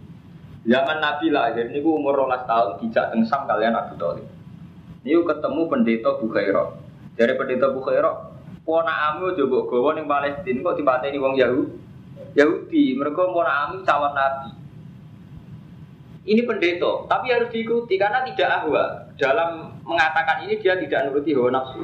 Zaman 0.67 0.97
Nabi 0.99 1.31
lahir 1.31 1.71
ini 1.71 1.79
umur 1.79 2.15
rolas 2.15 2.43
tahun 2.43 2.83
dijak 2.83 3.15
tengsam 3.15 3.47
kalian 3.47 3.71
Abu 3.71 3.95
Talib. 3.95 4.27
Ini 5.03 5.19
ketemu 5.23 5.61
pendeta 5.71 6.11
Bukhairah. 6.19 6.67
Dari 7.15 7.33
pendeta 7.35 7.71
Bukhairah, 7.71 8.33
Pona 8.63 9.11
amu 9.11 9.35
coba 9.35 9.67
gawa 9.67 9.89
ning 9.91 10.07
Palestina 10.07 10.63
kok 10.63 10.79
dipateni 10.79 11.19
wong 11.19 11.35
Yahudi. 11.35 11.75
Yahudi, 12.31 12.95
mereka 12.95 13.27
pona 13.27 13.67
amu 13.67 13.83
cawan 13.83 14.15
Nabi. 14.15 14.55
Ini 16.23 16.47
pendeta, 16.47 17.03
tapi 17.11 17.35
harus 17.35 17.51
diikuti 17.51 17.99
karena 17.99 18.23
tidak 18.23 18.63
ahwa. 18.63 19.11
Dalam 19.19 19.83
mengatakan 19.83 20.47
ini 20.47 20.55
dia 20.63 20.79
tidak 20.79 21.11
nuruti 21.11 21.35
hawa 21.35 21.51
nafsu. 21.51 21.83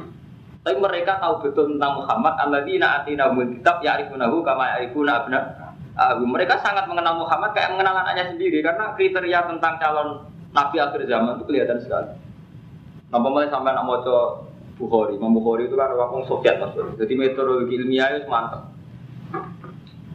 Tapi 0.60 0.76
mereka 0.76 1.16
tahu 1.16 1.48
betul 1.48 1.76
tentang 1.76 2.04
Muhammad 2.04 2.36
alladzina 2.36 3.00
atina 3.00 3.32
kitab 3.32 3.80
ya'rifunahu 3.80 4.44
kama 4.44 4.76
ya'rifuna 4.76 5.12
abna 5.24 5.40
Ah, 6.00 6.16
mereka 6.16 6.56
sangat 6.64 6.88
mengenal 6.88 7.20
Muhammad 7.20 7.52
kayak 7.52 7.76
mengenal 7.76 7.92
anaknya 7.92 8.32
sendiri 8.32 8.64
karena 8.64 8.96
kriteria 8.96 9.52
tentang 9.52 9.76
calon 9.76 10.08
nabi 10.48 10.80
akhir 10.80 11.04
zaman 11.04 11.36
itu 11.36 11.44
kelihatan 11.44 11.76
sekali. 11.82 12.16
Napa 13.12 13.26
mulai 13.28 13.52
sampai 13.52 13.76
nak 13.76 13.84
moco 13.84 14.48
Bukhari, 14.80 15.20
Bukhari 15.20 15.68
itu 15.68 15.76
kan 15.76 15.92
orang 15.92 16.24
Soviet 16.24 16.56
maksudnya. 16.56 17.04
Jadi 17.04 17.12
metodologi 17.12 17.76
ilmiah 17.76 18.16
itu 18.16 18.24
mantap. 18.32 18.72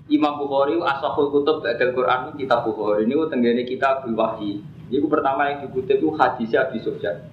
Imam 0.10 0.42
Bukhari 0.42 0.74
asahul 0.82 1.30
kutub 1.30 1.62
dari 1.62 1.94
Quran 1.94 2.34
kitab 2.34 2.66
Bukhari 2.66 3.06
ini 3.06 3.14
tenggene 3.30 3.62
kita 3.70 4.10
wahyi. 4.10 4.66
Ini 4.90 5.06
pertama 5.06 5.54
yang 5.54 5.70
dikutip 5.70 6.02
itu 6.02 6.10
hadisnya 6.18 6.66
Abi 6.66 6.82
Sufyan. 6.82 7.30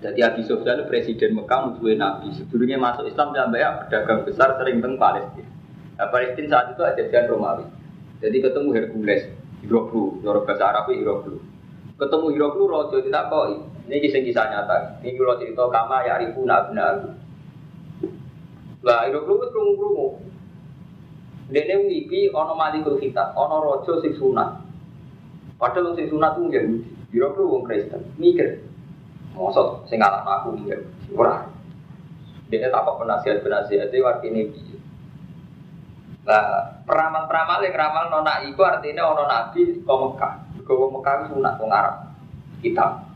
Jadi 0.00 0.20
Abi 0.24 0.42
Sufyan 0.48 0.80
itu 0.80 0.88
presiden 0.88 1.36
Mekah 1.36 1.60
musuhnya 1.68 1.96
Nabi. 2.00 2.32
Sebelumnya 2.32 2.80
masuk 2.80 3.04
Islam 3.04 3.36
sampai 3.36 3.60
ya 3.60 3.84
pedagang 3.84 4.24
besar 4.24 4.56
sering 4.56 4.80
teng 4.80 4.96
Palestina. 4.96 5.44
Nah, 6.00 6.08
Palestina 6.08 6.48
saat 6.48 6.72
itu 6.72 6.80
ajajan 6.80 7.28
Romawi. 7.28 7.64
Jadi 8.24 8.36
ketemu 8.40 8.68
Hercules, 8.72 9.22
Hiroklu, 9.60 10.24
cara 10.24 10.40
bahasa 10.40 10.64
Arab 10.72 10.88
Hiroklu. 10.88 11.36
Ketemu 12.00 12.26
Hiroklu, 12.32 12.64
Rojo 12.64 12.96
tidak 13.04 13.28
kok. 13.28 13.44
Ini 13.84 13.96
kisah 14.00 14.22
kisah 14.24 14.46
nyata. 14.48 14.76
Ini 15.04 15.20
kalau 15.20 15.36
cerita 15.36 15.64
kama 15.68 16.08
ya 16.08 16.16
ribu 16.24 16.48
nabna. 16.48 17.12
Lah 18.80 19.00
Hiroklu 19.04 19.36
itu 19.36 19.46
kerungu-kerungu. 19.52 20.08
Dene 21.50 21.74
ngiki 21.84 22.32
ono 22.32 22.54
malikul 22.56 22.96
kita, 22.96 23.34
ono 23.36 23.58
rojo 23.60 24.00
sing 24.00 24.14
sunat. 24.16 24.62
Padahal 25.58 25.92
sing 25.98 26.08
sunat 26.08 26.38
itu 26.40 26.48
Yahudi. 26.56 26.88
Hiroklu 27.10 27.44
wong 27.44 27.62
Kristen. 27.66 28.00
Mikir, 28.16 28.62
Mosok 29.34 29.86
sing 29.86 30.02
ngalah 30.02 30.26
aku. 30.26 30.58
Dia 32.50 32.66
tak 32.66 32.82
kok 32.82 32.98
penasihat 32.98 33.46
penasihat 33.46 33.94
itu 33.94 34.02
artinya 34.02 34.42
piye. 34.50 34.76
Nah, 36.26 36.82
peramal-peramal 36.84 37.62
yang 37.62 37.74
ramal 37.78 38.04
nona 38.10 38.42
iku 38.44 38.66
artinya 38.66 39.06
ono 39.06 39.24
nabi 39.24 39.80
ke 39.80 39.94
Mekah. 39.94 40.34
Ke 40.66 40.72
Mekah 40.74 41.12
itu 41.14 41.26
sunat 41.38 41.54
wong 41.62 41.70
Arab. 41.70 42.10
Kita. 42.60 43.06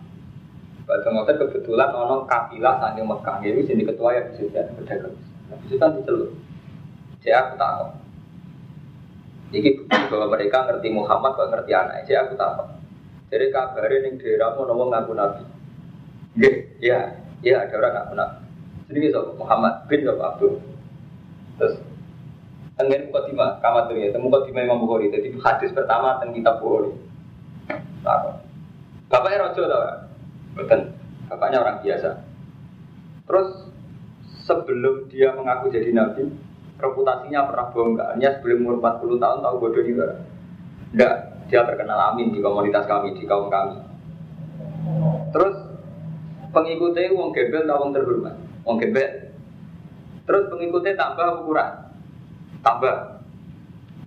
Pada 0.84 1.08
ngotot 1.10 1.36
kebetulan 1.36 1.90
ono 1.92 2.24
kafilah 2.30 2.78
sange 2.78 3.02
Mekah. 3.02 3.42
Jadi 3.42 3.60
sini 3.66 3.82
ketua 3.82 4.14
yang 4.14 4.30
jadi 4.38 4.70
pedagang. 4.74 5.18
Bisa 5.66 5.76
kan 5.82 5.98
diceluk. 5.98 6.30
Saya 7.20 7.42
aku 7.44 7.54
takut. 7.58 7.90
Ini 9.54 9.70
bukti 9.78 10.02
bahwa 10.10 10.26
mereka 10.34 10.58
ngerti 10.66 10.88
Muhammad 10.90 11.30
kok 11.38 11.50
ngerti 11.50 11.72
anak. 11.74 12.06
Saya 12.06 12.26
aku 12.26 12.34
takut. 12.34 12.66
Jadi 13.30 13.50
kabarin 13.50 14.06
yang 14.06 14.14
daerah 14.18 14.48
mau 14.54 14.66
ngomong 14.66 14.88
ngaku 14.94 15.12
nabi. 15.14 15.42
Ya, 16.34 17.14
ya 17.42 17.54
ada 17.62 17.74
orang 17.78 17.92
nggak 17.94 18.08
pernah. 18.10 18.30
Jadi 18.90 19.08
so, 19.14 19.20
Muhammad 19.38 19.74
bin 19.86 20.02
Sob 20.02 20.18
Abdul. 20.20 20.52
Terus 21.58 21.74
Tengen 22.74 23.06
Mukaddimah, 23.06 23.62
kamat 23.62 23.86
tuh 23.86 23.94
ya, 24.02 24.10
temu 24.10 24.26
Mukaddimah 24.26 24.66
Imam 24.66 24.82
Bukhari. 24.82 25.06
Jadi 25.14 25.30
hadis 25.38 25.70
pertama 25.70 26.18
tentang 26.18 26.34
kitab 26.34 26.58
Bukhari. 26.58 26.90
Nah, 28.02 28.42
bapaknya 29.06 29.46
rojo 29.46 29.62
tau? 29.62 29.82
Betul. 30.58 30.80
Bapaknya 31.30 31.62
orang 31.62 31.78
biasa. 31.86 32.10
Terus 33.24 33.48
sebelum 34.42 35.06
dia 35.06 35.32
mengaku 35.38 35.70
jadi 35.70 35.94
nabi, 35.94 36.34
reputasinya 36.82 37.46
pernah 37.46 37.70
bongkarnya 37.70 38.28
sebelum 38.42 38.66
umur 38.66 38.76
40 38.82 39.22
tahun 39.22 39.38
tahu 39.40 39.54
bodoh 39.62 39.84
juga. 39.86 40.06
Enggak, 40.90 41.14
dia 41.46 41.62
terkenal 41.62 42.12
amin 42.12 42.34
di 42.34 42.42
komunitas 42.42 42.90
kami, 42.90 43.14
di 43.14 43.24
kaum 43.24 43.48
kami. 43.48 43.78
Terus 45.30 45.73
pengikutnya 46.54 47.10
wong 47.10 47.34
gembel 47.34 47.66
atau 47.66 47.78
wong 47.82 47.90
terhormat? 47.90 48.34
Wong 48.62 48.76
gembel. 48.78 49.34
Terus 50.24 50.44
pengikutnya 50.48 50.94
tambah 50.94 51.44
ukuran 51.44 51.70
tambah. 52.64 52.96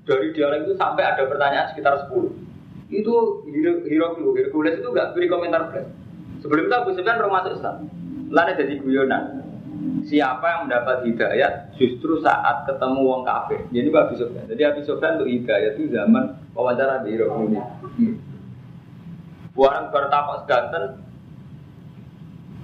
Dari 0.08 0.32
dialog 0.32 0.64
itu 0.64 0.74
sampai 0.80 1.04
ada 1.04 1.28
pertanyaan 1.28 1.68
sekitar 1.76 2.08
10 2.08 2.48
itu 2.88 3.44
hero 3.52 3.84
hero 3.84 4.08
Hercules 4.32 4.80
itu 4.80 4.88
gak 4.96 5.12
beri 5.12 5.28
komentar 5.28 5.68
plus 5.68 5.92
sebelum 6.40 6.72
itu 6.72 6.76
Abu 6.76 6.90
Sufyan 6.96 7.20
belum 7.20 7.34
masuk 7.36 7.52
Islam. 7.60 7.76
Lalu 8.32 8.52
jadi 8.56 8.74
guyonan. 8.80 9.24
Siapa 10.08 10.46
yang 10.48 10.62
mendapat 10.68 11.06
hidayat 11.06 11.76
justru 11.76 12.18
saat 12.24 12.66
ketemu 12.66 13.04
wong 13.04 13.22
kafir? 13.28 13.60
Jadi 13.76 13.88
Abu 13.92 14.16
Sufyan. 14.16 14.46
Jadi 14.48 14.62
Abu 14.64 14.80
Sufyan 14.88 15.20
untuk 15.20 15.30
hidayat 15.30 15.76
itu 15.76 15.92
zaman 15.92 16.24
wawancara 16.56 17.04
di 17.04 17.20
Hercules 17.20 17.68
hmm. 18.00 18.16
Buang 19.52 19.90
bertapak 19.90 20.46
seganten 20.46 21.07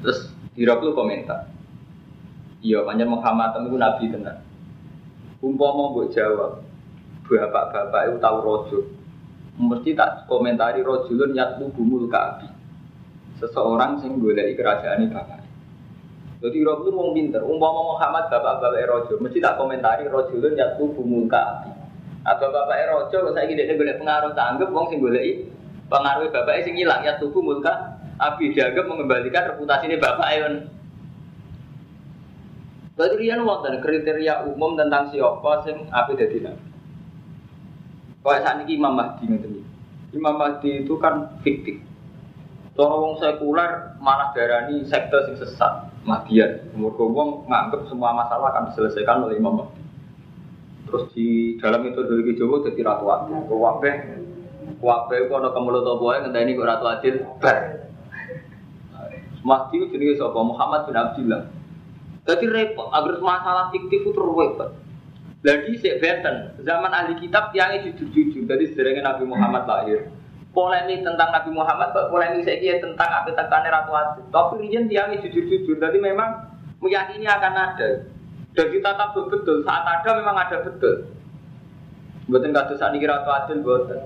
Terus 0.04 0.34
Hirok 0.54 0.86
lu 0.86 0.92
komentar. 0.94 1.50
Iya, 2.62 2.86
panjang 2.86 3.10
Muhammad 3.10 3.58
itu 3.58 3.74
nabi 3.74 4.06
tenan. 4.14 4.38
Umpama 5.42 5.92
mbok 5.92 6.14
jawab, 6.14 6.62
bapak-bapak 7.26 8.02
itu 8.08 8.18
tahu 8.22 8.38
rojo. 8.40 8.80
Mesti 9.58 9.98
tak 9.98 10.30
komentari 10.30 10.86
rojulun 10.86 11.34
yatlu 11.34 11.74
bumul 11.74 12.06
kabi. 12.08 12.48
Seseorang 13.42 14.00
sing 14.00 14.22
golek 14.22 14.56
kerajaan 14.56 15.04
ini 15.04 15.12
bapak. 15.12 15.42
Jadi 16.40 16.58
itu 16.62 16.92
mau 16.94 17.12
pinter. 17.12 17.42
Umpama 17.42 17.98
Muhammad 17.98 18.30
bapak-bapak 18.30 18.86
rojo, 18.88 19.14
mesti 19.20 19.42
tak 19.42 19.58
komentari 19.58 20.06
rojulun 20.06 20.54
yatlu 20.54 20.94
bumul 20.94 21.26
kabi. 21.26 21.74
Atau 22.24 22.54
bapak 22.54 22.78
rojo, 22.94 23.34
saya 23.34 23.50
gini 23.50 23.74
golek 23.74 23.98
pengaruh 23.98 24.32
tanggap, 24.38 24.70
wong 24.70 24.86
sing 24.94 25.02
golek 25.02 25.50
pengaruh 25.94 26.30
bapak 26.34 26.66
sing 26.66 26.74
hilang 26.74 27.06
ya 27.06 27.22
tubuh 27.22 27.46
mulka 27.46 27.93
Abi 28.32 28.56
dianggap 28.56 28.86
mengembalikan 28.88 29.52
reputasi 29.56 29.92
ini 29.92 29.98
Bapak 30.00 30.28
Ayon. 30.32 30.56
Berarti 32.94 33.16
Rian 33.18 33.42
wonten 33.42 33.82
kriteria 33.82 34.46
umum 34.46 34.78
tentang 34.78 35.10
siapa 35.10 35.66
sing 35.66 35.90
api 35.90 36.14
dadi 36.14 36.38
nabi. 36.46 36.66
Kayak 38.24 38.42
saat 38.46 38.58
ini 38.64 38.80
Imam 38.80 38.94
Mahdi 38.96 39.24
ngeten 39.28 39.60
Imam 40.14 40.36
Mahdi 40.38 40.86
itu 40.86 40.96
kan 41.02 41.42
fiktif. 41.42 41.82
Cara 42.74 42.96
wong 42.96 43.18
sekuler 43.18 43.98
malah 43.98 44.34
darani 44.34 44.86
sekte 44.86 45.18
sing 45.26 45.36
sesat, 45.42 45.90
Mahdian. 46.06 46.70
Umur 46.78 46.94
wong 46.98 47.30
nganggep 47.50 47.90
semua 47.90 48.14
masalah 48.14 48.54
akan 48.54 48.72
diselesaikan 48.72 49.26
oleh 49.26 49.42
Imam 49.42 49.66
Mahdi. 49.66 49.82
Terus 50.88 51.04
di 51.18 51.58
dalam 51.58 51.82
dari 51.90 52.34
Jawa 52.38 52.56
jadi 52.70 52.82
ratu 52.86 53.06
adil. 53.10 53.42
Kabeh 53.50 53.96
kabeh 54.84 55.20
kono 55.32 55.50
kemulut 55.56 55.88
apa 55.88 56.04
wae 56.04 56.18
ngenteni 56.22 56.54
kok 56.54 56.70
ratu 56.70 56.86
adil 56.86 57.16
bar. 57.42 57.58
Mahdi 59.44 59.92
jenis 59.92 60.18
siapa? 60.18 60.40
Muhammad 60.40 60.88
bin 60.88 60.96
Abdullah. 60.96 61.44
Jadi 62.24 62.46
repot, 62.48 62.88
agar 62.96 63.20
masalah 63.20 63.68
fiktif 63.76 64.08
itu 64.08 64.16
repot. 64.16 64.72
Lagi 65.44 65.76
si 65.76 65.92
benten, 66.00 66.56
zaman 66.64 66.88
ahli 66.88 67.20
kitab 67.20 67.52
yang 67.52 67.76
jujur-jujur. 67.84 68.48
Jadi 68.48 68.64
sederhana 68.72 69.12
Nabi 69.12 69.28
Muhammad 69.28 69.68
lahir. 69.68 70.08
Polemik 70.56 71.04
tentang 71.04 71.36
Nabi 71.36 71.52
Muhammad, 71.52 71.92
polemik 71.92 72.48
saya 72.48 72.64
kira 72.64 72.80
tentang 72.80 73.10
apa 73.12 73.36
tekannya 73.36 73.68
Ratu 73.68 73.92
Adil. 73.92 74.24
Tapi 74.32 74.54
rian 74.64 74.88
yang 74.88 75.12
jujur-jujur. 75.20 75.76
Jadi 75.76 75.98
memang 76.00 76.48
meyakini 76.80 77.28
akan 77.28 77.54
ada. 77.60 78.08
Dan 78.56 78.66
kita 78.72 78.96
tahu 78.96 79.28
betul, 79.28 79.68
saat 79.68 79.84
ada 79.84 80.10
memang 80.16 80.40
ada 80.40 80.64
betul. 80.64 81.12
Buatan 82.32 82.56
kasus 82.56 82.80
saat 82.80 82.96
ini 82.96 83.04
Ratu 83.04 83.28
Adil, 83.28 83.60
buatan. 83.60 84.00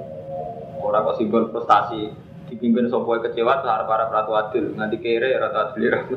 Orang 0.81 1.05
kok 1.13 1.21
simbol 1.21 1.53
prestasi 1.53 2.26
dipimpin 2.47 2.87
sopo 2.87 3.19
kecewa 3.19 3.61
harap 3.61 3.87
harap 3.87 4.09
ratu 4.09 4.31
adil. 4.33 4.65
Nanti 4.73 4.97
kere 4.97 5.35
ratu 5.35 5.57
adil 5.71 5.83
ratu 5.91 6.15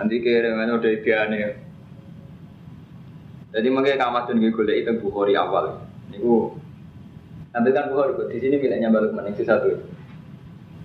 nanti 0.00 0.16
kere 0.24 0.56
mana 0.56 0.80
udah 0.80 0.90
ideane. 0.90 1.40
Jadi 3.52 3.68
makanya 3.68 4.32
nih 4.32 4.48
gue 4.48 4.74
itu 4.80 4.92
bukhori 5.04 5.36
awal. 5.36 5.76
Niku 6.08 6.56
nanti 7.52 7.68
kan 7.76 7.92
bukhori 7.92 8.32
di 8.32 8.40
sini 8.40 8.56
miliknya 8.56 8.88
balik 8.88 9.12
mana 9.12 9.28
satu 9.36 9.76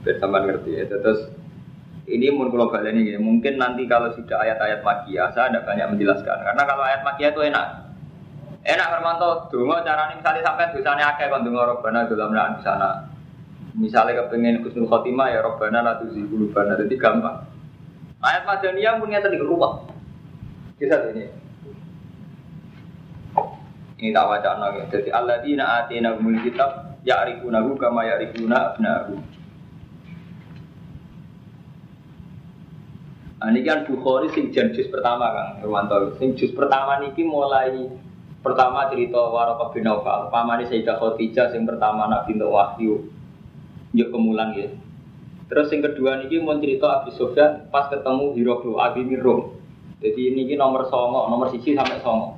biar 0.04 0.20
ngerti 0.20 0.72
ya. 0.76 0.84
Terus 0.92 1.32
ini 2.08 2.28
mun 2.32 2.52
kalau 2.52 2.68
kalian 2.72 3.00
ini 3.00 3.20
mungkin 3.20 3.60
nanti 3.60 3.88
kalau 3.88 4.12
sudah 4.16 4.44
ayat-ayat 4.44 4.84
makia 4.84 5.32
saya 5.32 5.52
ada 5.52 5.63
banyak 5.63 5.96
menjelaskan. 5.96 6.38
Karena 6.44 6.63
kalau 6.68 6.84
ayat 6.84 7.02
makia 7.08 7.32
itu 7.32 7.42
enak. 7.48 7.68
Enak 8.68 8.88
Hermanto. 8.92 9.48
Dungo 9.48 9.80
caranya 9.80 10.20
misalnya 10.20 10.44
sampai 10.44 10.76
dosanya 10.76 11.16
akeh 11.16 11.32
kon 11.32 11.48
robana 11.48 12.04
dalam 12.04 12.36
di 12.36 12.63
sana 12.68 13.16
Misalnya 13.78 14.26
kepengen 14.26 14.66
kusnul 14.66 14.90
khotimah 14.90 15.30
ya 15.30 15.46
Robbana 15.46 15.86
la 15.86 16.02
tuzigh 16.02 16.26
bana 16.50 16.74
jadi 16.82 16.98
gampang. 16.98 17.46
Ayat 18.18 18.50
Madaniyah 18.50 18.98
punya 18.98 19.22
tadi 19.22 19.38
ruwet. 19.38 19.94
Kisah 20.82 21.13
ini. 21.13 21.30
Ini 24.02 24.10
tak 24.13 24.26
baca 24.26 24.52
lagi. 24.58 24.82
Jadi 24.90 25.10
alladzina 25.13 25.86
atina 25.86 26.18
humul 26.18 26.42
kitab 26.42 27.02
ya'rifunahu 27.06 27.78
kama 27.78 28.06
ya'rifuna 28.10 28.74
abna'ahu. 28.74 29.13
Nah, 33.38 33.54
ini 33.54 33.62
kan 33.62 33.86
Bukhari 33.86 34.34
sing 34.34 34.50
jan 34.50 34.74
pertama 34.74 35.30
kan, 35.30 35.62
Romanto. 35.62 36.18
Sing 36.18 36.34
juz 36.34 36.50
pertama 36.58 36.98
niki 36.98 37.22
mulai 37.22 37.86
pertama 38.42 38.90
cerita 38.90 39.18
Waraqah 39.18 39.70
bin 39.74 39.86
Nawfal, 39.86 40.34
pamane 40.34 40.66
Sayyidah 40.66 40.98
Khadijah 40.98 41.54
sing 41.54 41.62
pertama 41.66 42.10
Nabi 42.10 42.34
Wahyu 42.38 43.16
yuk 43.95 44.10
kemulan 44.12 44.56
ya. 44.58 44.67
Terus 45.47 45.71
yang 45.71 45.88
kedua 45.88 46.19
nih 46.19 46.43
mau 46.43 46.60
cerita 46.60 47.04
Abi 47.04 47.15
Sofyan 47.15 47.71
pas 47.71 47.88
ketemu 47.88 48.36
Hiroklu 48.36 48.76
Abi 48.84 49.08
Mirum. 49.08 49.56
Jadi 50.04 50.36
ini 50.36 50.54
nomor 50.60 50.91
songo, 50.91 51.32
nomor 51.32 51.47
sisi 51.50 51.73
sampai 51.73 52.04
songo. 52.04 52.38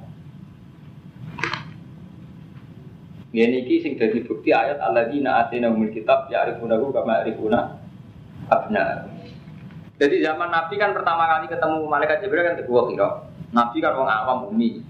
Ini 3.30 3.62
iki 3.62 3.86
sing 3.86 3.94
dadi 3.94 4.26
bukti 4.26 4.50
ayat 4.50 4.82
alladzina 4.82 5.46
atina 5.46 5.70
umul 5.70 5.94
kitab 5.94 6.34
ya'rifunahu 6.34 6.90
kama 6.90 7.22
ya'rifuna 7.22 7.78
abna. 8.50 9.06
Jadi 10.02 10.24
zaman 10.26 10.50
Nabi 10.50 10.82
kan 10.82 10.98
pertama 10.98 11.30
kali 11.30 11.46
ketemu 11.46 11.78
malaikat 11.86 12.26
Jibril 12.26 12.42
kan 12.42 12.56
kedua 12.58 12.90
kira. 12.90 13.10
Nabi 13.54 13.78
kan 13.86 13.94
orang 13.94 14.10
awam 14.10 14.40
umi. 14.50 14.82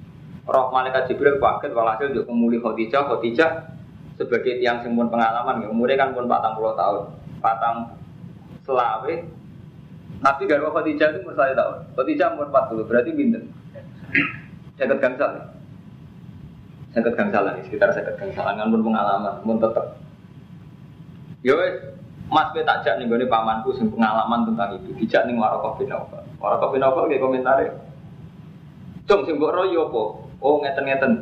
Roh 0.47 0.71
malaikat 0.71 1.11
Jibril 1.11 1.41
kaget 1.41 1.75
walhasil 1.75 2.15
untuk 2.15 2.31
memulih 2.31 2.63
Khadijah. 2.63 3.11
Khadijah 3.11 3.51
sebagai 4.19 4.59
tiang 4.59 4.83
pun 4.83 5.07
pengalaman 5.07 5.63
ya 5.63 5.67
umurnya 5.71 5.95
kan 5.95 6.11
pun 6.11 6.27
40 6.27 6.75
tahun. 6.75 7.03
Patang 7.39 7.95
selawe 8.67 9.13
Nabi 10.19 10.41
gak 10.43 10.59
Khadijah 10.59 11.07
itu 11.15 11.19
umur 11.23 11.33
saya 11.39 11.55
tahun. 11.55 11.95
Khadijah 11.95 12.35
umur 12.35 12.51
40 12.51 12.83
berarti 12.91 13.09
pinter. 13.15 13.41
Jagat 14.75 14.99
gangsal. 14.99 15.31
ya? 15.39 15.43
Jagat 16.89 17.13
gangsalan 17.15 17.61
sekitar 17.63 17.93
jagat 17.93 18.17
gangsalan 18.17 18.57
kan 18.57 18.67
pun 18.73 18.81
pengalaman, 18.81 19.35
pun 19.45 19.57
tetep. 19.61 19.85
Yo 21.45 21.55
wes, 21.55 21.95
Mas 22.29 22.49
kowe 22.51 22.61
tak 22.61 22.81
jak 22.85 22.97
ning 22.97 23.09
gone 23.09 23.25
pamanku 23.25 23.73
sing 23.77 23.89
pengalaman 23.89 24.45
tentang 24.49 24.77
itu, 24.77 24.93
dijak 24.97 25.25
ning 25.25 25.37
Warokoh 25.37 25.77
bin. 25.77 25.93
Warokoh 26.41 26.69
bin 26.73 26.83
Aufal 26.83 27.07
nggih 27.09 27.21
komentare. 27.21 27.73
Cung 29.05 29.25
sing 29.25 29.37
mbok 29.37 29.53
royo 29.53 29.89
apa? 29.89 30.03
Oh 30.41 30.61
ngeten-ngeten. 30.61 31.13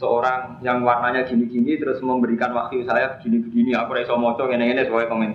Seorang 0.00 0.64
yang 0.64 0.80
warnanya 0.80 1.28
gini-gini 1.28 1.76
terus 1.76 2.00
memberikan 2.00 2.56
wahyu 2.56 2.88
saya 2.88 3.20
begini-begini, 3.20 3.76
aku 3.76 3.92
ora 3.92 4.00
iso 4.00 4.16
maca 4.16 4.48
ngene-ngene 4.48 4.88
sesuai 4.88 5.12
komen. 5.12 5.32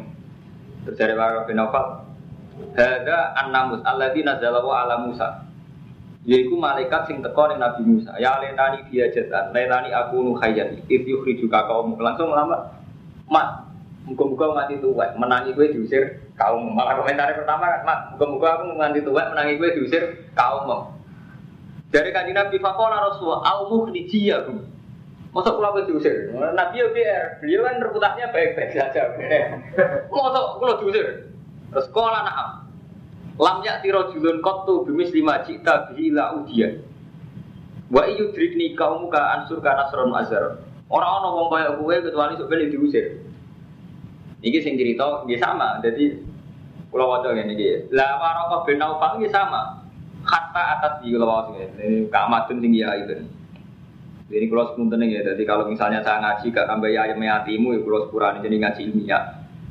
Terus 0.90 0.98
dari 0.98 1.14
Warokoh 1.14 1.46
bin 1.46 1.62
Aufal, 1.62 2.02
Hada 2.74 3.38
an-namus 3.38 3.86
alladzi 3.86 4.26
nazalahu 4.26 4.74
ala 4.74 5.06
Musa. 5.06 5.46
Yaiku 6.26 6.58
malaikat 6.58 7.06
sing 7.06 7.22
teko 7.22 7.46
ning 7.46 7.62
Nabi 7.62 7.86
Musa. 7.86 8.18
Ya 8.18 8.42
letani 8.42 8.82
dia 8.90 9.06
jatan, 9.14 9.54
letani 9.54 9.94
aku 9.94 10.26
nu 10.26 10.34
khayyan. 10.34 10.82
If 10.90 11.06
yukhrijuka 11.06 11.70
kaum 11.70 11.94
langsung 12.02 12.34
lama. 12.34 12.74
Mat, 13.30 13.70
muga-muga 14.10 14.66
nganti 14.66 14.82
tuwek, 14.82 15.14
menangi 15.18 15.54
gue 15.54 15.78
diusir 15.78 16.26
kaum. 16.34 16.74
Malah 16.74 16.98
komentar 16.98 17.38
pertama 17.38 17.70
kan, 17.70 17.82
Mat, 17.86 18.00
muga-muga 18.18 18.48
aku 18.58 18.74
nganti 18.74 19.00
tuwek 19.06 19.30
menangi 19.30 19.54
gue 19.62 19.70
diusir 19.78 20.04
kaum. 20.34 20.95
Dari 21.94 22.10
kanji 22.12 22.34
Nabi 22.34 22.58
Fakola 22.58 22.98
Rasulullah, 23.12 23.46
au 23.46 23.70
mukhrijiyahum. 23.70 24.58
Masa 25.36 25.52
kula 25.52 25.76
wis 25.76 25.84
diusir? 25.92 26.32
Nabi 26.32 26.80
ya 26.80 26.88
biar, 26.96 27.24
beliau 27.44 27.68
kan 27.68 27.76
reputasinya 27.84 28.32
baik-baik 28.32 28.72
saja. 28.72 29.12
Masa 30.08 30.40
kula 30.56 30.80
diusir? 30.80 31.28
Terus 31.76 31.88
kola 31.92 32.24
na'am. 32.24 32.50
Lam 33.36 33.60
yakti 33.68 33.92
rajulun 33.92 34.40
qattu 34.40 34.88
bimis 34.88 35.12
lima 35.12 35.44
cita 35.44 35.92
bihi 35.92 36.16
la 36.16 36.40
udiya. 36.40 36.80
Wa 37.92 38.08
iyu 38.08 38.32
drikni 38.32 38.80
kaumu 38.80 39.12
ka 39.12 39.20
ansur 39.36 39.60
ka 39.60 39.76
nasron 39.76 40.16
azhar. 40.16 40.64
Ora 40.88 41.04
ana 41.20 41.28
wong 41.36 41.52
kaya 41.52 41.76
kowe 41.76 41.92
kecuali 41.92 42.40
sok 42.40 42.48
ben 42.48 42.72
diusir. 42.72 43.20
Iki 44.40 44.60
sing 44.64 44.80
cerita 44.80 45.28
nggih 45.28 45.36
sama. 45.36 45.84
Jadi 45.84 46.16
kula 46.88 47.12
waca 47.12 47.36
ngene 47.36 47.60
iki. 47.60 47.92
La 47.92 48.16
waraqah 48.24 48.64
bin 48.64 48.80
Naufal 48.80 49.20
sama. 49.28 49.84
Hatta 50.36 50.64
atas 50.76 50.94
di 51.00 51.16
ngene. 51.16 51.64
Ini 51.80 51.98
kamadun 52.12 52.60
sing 52.60 52.76
ya 52.76 52.92
itu. 53.00 53.24
Jadi 54.26 54.46
kalau 54.52 54.74
sepunten 54.74 55.06
ya, 55.06 55.22
jadi 55.22 55.44
kalau 55.48 55.70
misalnya 55.70 56.02
saya 56.02 56.18
ngaji 56.18 56.50
gak 56.50 56.66
tambah 56.66 56.90
ayam 56.90 57.22
yatimu 57.22 57.78
ya 57.78 57.80
kalau 57.86 58.00
sepurane 58.10 58.44
jadi 58.44 58.58
ngaji 58.58 58.82
ilmiah. 58.92 59.24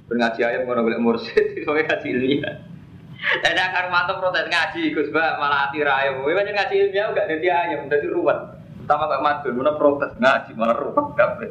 Ngaji 0.09 0.41
ayam 0.47 0.63
kalau 0.65 0.87
boleh 0.87 1.01
mursid, 1.03 1.53
itu 1.59 1.67
ngaji 1.69 2.07
ilmiah. 2.09 2.55
Dan 3.43 3.59
akar 3.59 3.91
mantap 3.91 4.23
protes 4.23 4.47
ngaji, 4.47 4.95
Gus 4.95 5.11
Mbak 5.11 5.31
malah 5.43 5.69
hati 5.69 5.83
raya. 5.83 6.17
Kowe 6.17 6.33
banyak 6.33 6.55
ngaji 6.55 6.75
ilmiah 6.87 7.07
enggak 7.13 7.29
jadi 7.35 7.47
ayam, 7.51 7.91
jadi 7.91 8.07
ruwet. 8.09 8.39
Pertama 8.85 9.11
kok 9.11 9.23
madun, 9.27 9.55
mana 9.59 9.73
protes 9.75 10.13
ngaji 10.23 10.51
malah 10.55 10.77
ruwet 10.81 11.07
kabeh. 11.19 11.51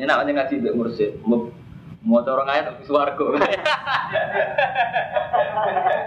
Enak 0.00 0.24
aja 0.24 0.30
ngaji 0.32 0.54
mbek 0.64 0.76
mursid. 0.78 1.10
Mau 2.00 2.24
orang 2.24 2.48
ayat 2.48 2.64
tapi 2.72 2.82
swarga. 2.88 3.24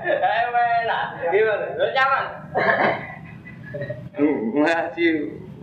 Ayo 0.04 0.48
enak. 0.50 1.04
Gimana? 1.30 1.66
Lu 1.78 1.86
nyaman? 1.94 2.26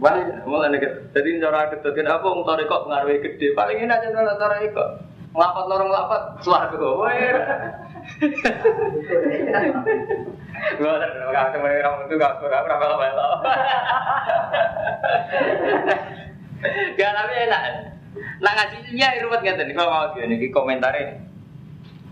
Banyak, 0.01 0.49
malah 0.49 0.69
nih. 0.73 0.81
Jadi 1.13 1.43
cara 1.45 1.69
ketutun 1.69 2.09
apa 2.09 2.25
mau 2.25 2.47
tarik 2.47 2.73
kok 2.73 2.89
pengaruhnya 2.89 3.21
gede. 3.21 3.53
Paling 3.53 3.85
enak 3.85 4.01
aja 4.01 4.09
nolak 4.17 4.39
tarik 4.41 4.73
kok. 4.73 5.05
Ngelapat 5.37 5.65
lorong 5.69 5.89
ngelapat, 5.93 6.23
swarga. 6.43 6.89
Wah, 6.97 7.13
Gua 10.81 10.93
ada 10.99 11.07
nggak 11.09 11.45
ketemu 11.53 11.69
kamu 11.81 11.99
itu 12.05 12.15
nggak 12.21 12.35
suka 12.43 12.59
berapa 12.65 12.85
lama 12.85 13.05
ya 13.07 13.15
Gak 16.97 17.11
tapi 17.17 17.33
enak. 17.49 17.90
Nah 18.41 18.53
ngaji 18.57 18.77
ilmiah 18.89 19.21
ruwet 19.21 19.41
nggak 19.45 19.57
tadi 19.61 19.73
kalau 19.77 19.93
mau 19.93 20.09
gini 20.17 20.49
komentarin. 20.49 21.29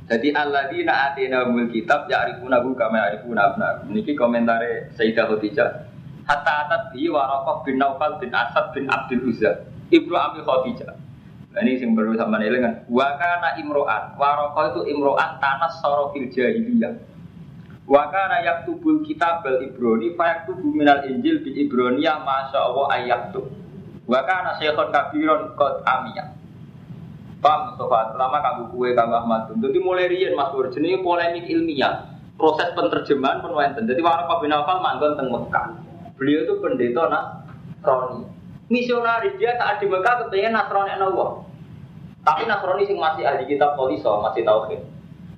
Jadi 0.09 0.33
Allah 0.33 0.73
di 0.73 0.85
naati 0.89 1.29
nabul 1.29 1.69
kitab 1.69 2.09
ya 2.09 2.25
arifuna 2.25 2.65
bu 2.65 2.73
kama 2.73 3.13
arifuna 3.13 3.53
abna. 3.53 3.85
Niki 3.93 4.17
komentare 4.17 4.89
Sayyidah 4.97 5.29
Khadijah. 5.29 5.69
Hatta 6.25 6.53
atat 6.65 6.83
di 6.97 7.09
Warokoh 7.13 7.65
bin 7.65 7.77
Naufal 7.77 8.17
bin 8.17 8.33
Asad 8.33 8.73
bin 8.73 8.89
Abdul 8.89 9.29
Uzza. 9.29 9.69
Ibnu 9.93 10.17
Abi 10.17 10.41
Khadijah. 10.45 10.97
Nah, 11.49 11.61
ini 11.65 11.81
yang 11.81 11.97
baru 11.97 12.17
sama 12.17 12.41
ini 12.41 12.61
kan. 12.61 12.85
Wakana 12.89 13.57
imro'an. 13.61 14.17
Warokoh 14.17 14.65
itu 14.73 14.81
imro'an 14.97 15.41
tanas 15.41 15.77
sorofil 15.81 16.29
jahiliyah. 16.33 16.93
Wakana 17.89 18.45
yaktubul 18.45 19.05
kitab 19.05 19.45
bal 19.45 19.61
ibroni 19.65 20.13
fayaktubu 20.13 20.73
minal 20.73 21.05
injil 21.09 21.41
bi 21.41 21.57
ibroniyah 21.65 22.21
masya 22.21 22.59
Allah 22.65 22.87
ayaktub. 22.97 23.49
Wakana 24.09 24.57
syekhon 24.57 24.89
kabiron 24.89 25.53
kot 25.53 25.85
amiyah. 25.85 26.33
Paham 27.39 27.71
Mustafa, 27.71 28.11
terutama 28.11 28.43
kamu 28.43 28.63
kue, 28.75 28.89
kamu 28.99 29.15
Ahmad. 29.15 29.47
Jadi 29.55 29.79
mulai 29.79 30.11
rian 30.11 30.35
Mas 30.35 30.51
Pur, 30.51 30.67
polemik 30.75 31.47
ilmiah. 31.47 32.11
Proses 32.35 32.71
penerjemahan 32.75 33.43
pun 33.43 33.55
wenten. 33.55 33.87
Jadi 33.87 33.99
Warokoh 34.03 34.43
bin 34.43 34.51
Nawfal 34.51 34.79
manggon 34.79 35.15
teng 35.19 35.31
Mekah. 35.31 35.75
Beliau 36.19 36.47
itu 36.47 36.55
pendeta 36.63 37.07
Nasrani. 37.11 38.27
Misionaris 38.71 39.35
dia 39.39 39.55
saat 39.59 39.79
di 39.83 39.87
Mekah 39.87 40.27
kepengen 40.27 40.55
Nasrani 40.55 40.99
Allah. 40.99 41.47
Tapi 42.23 42.43
Nasrani 42.47 42.87
sing 42.87 42.99
masih 42.99 43.27
ahli 43.27 43.47
kitab 43.47 43.75
Poliso, 43.75 44.23
masih 44.23 44.43
tauhid. 44.47 44.83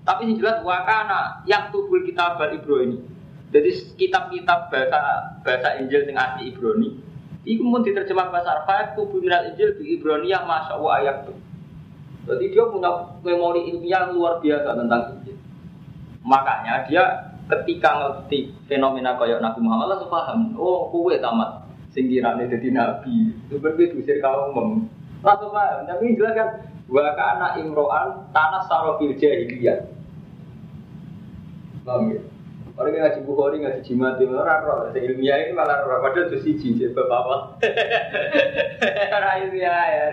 Tapi 0.04 0.28
yang 0.28 0.40
jelas 0.40 0.56
wakana 0.64 1.44
yang 1.44 1.68
tubul 1.68 2.00
kitab 2.04 2.40
bal 2.40 2.52
Ibrani. 2.52 2.96
Jadi 3.50 3.70
kitab-kitab 3.98 4.70
bahasa 4.70 5.00
bahasa 5.42 5.68
Injil 5.83 6.06
sing 6.06 6.16
asli 6.16 6.52
Ibrani. 6.52 7.09
Iku 7.40 7.62
pun 7.72 7.81
diterjemah 7.81 8.29
bahasa 8.29 8.68
Arab 8.68 9.00
tubuh 9.00 9.16
minal 9.16 9.48
Injil 9.48 9.72
di 9.81 9.96
Ibrani 9.96 10.29
yang 10.29 10.44
masya 10.44 10.76
Allah 10.76 10.92
ayat 11.00 11.16
tuh. 11.24 11.38
Jadi 12.29 12.53
dia 12.53 12.68
punya 12.68 13.16
memori 13.24 13.72
ilmiah 13.72 14.07
yang 14.07 14.12
luar 14.12 14.44
biasa 14.44 14.76
tentang 14.76 15.03
Injil. 15.16 15.37
Makanya 16.20 16.85
dia 16.85 17.03
ketika 17.48 17.90
ngerti 17.96 18.53
fenomena 18.68 19.16
kayak 19.16 19.40
Nabi 19.40 19.61
Muhammad 19.64 19.96
langsung 19.96 20.12
paham. 20.12 20.53
Oh, 20.61 20.92
kue 20.92 21.16
tamat 21.16 21.64
singkirannya 21.96 22.53
jadi 22.53 22.68
Nabi. 22.76 23.33
Itu 23.48 23.57
berbeda 23.57 23.96
usir 23.96 24.20
kaum. 24.20 24.85
Langsung 25.24 25.50
paham. 25.50 25.88
Tapi 25.88 26.12
jelas 26.20 26.37
kan 26.37 26.48
wa 26.92 27.09
kana 27.16 27.57
imro'an 27.57 28.29
tanah 28.37 28.68
sarofil 28.68 29.16
jahiliyah. 29.16 29.88
Paham 31.88 32.12
ya? 32.12 32.20
Orang 32.80 32.96
yang 32.96 33.04
ngaji 33.04 33.20
Bukhari, 33.28 33.56
ngaji 33.60 33.80
jimat, 33.84 34.16
itu 34.16 34.32
orang 34.32 34.64
roh. 34.64 34.88
Ilmiah 34.96 35.36
ini 35.44 35.52
malah 35.52 35.84
roh. 35.84 36.00
Padahal 36.00 36.32
itu 36.32 36.40
siji, 36.40 36.80
sebab 36.80 37.12
apa? 37.12 37.60
Orang 39.20 39.36
ilmiah 39.44 39.84
ya. 39.84 40.06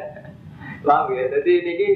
Paham 0.84 1.16
ya? 1.16 1.32
Jadi 1.32 1.52
ini 1.64 1.88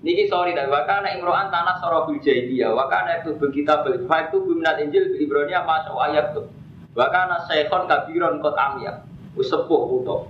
Niki 0.00 0.32
sorry 0.32 0.56
tapi 0.56 0.72
wakana 0.72 1.12
imro'an 1.12 1.52
tanah 1.52 1.76
sarofil 1.76 2.16
jahiliyah. 2.24 2.72
Wakana 2.72 3.20
itu 3.20 3.36
begitu 3.36 3.68
berfait 3.68 4.32
itu 4.32 4.38
biminat 4.40 4.80
Injil 4.80 5.12
Ibrania 5.20 5.60
masuk 5.60 6.00
ayat 6.00 6.32
tuh. 6.32 6.48
Wakana 6.96 7.44
syekhon 7.44 7.84
kabiron 7.84 8.40
kot 8.40 8.56
amiyah. 8.56 9.04
Usepuh 9.36 10.00
utuh. 10.00 10.24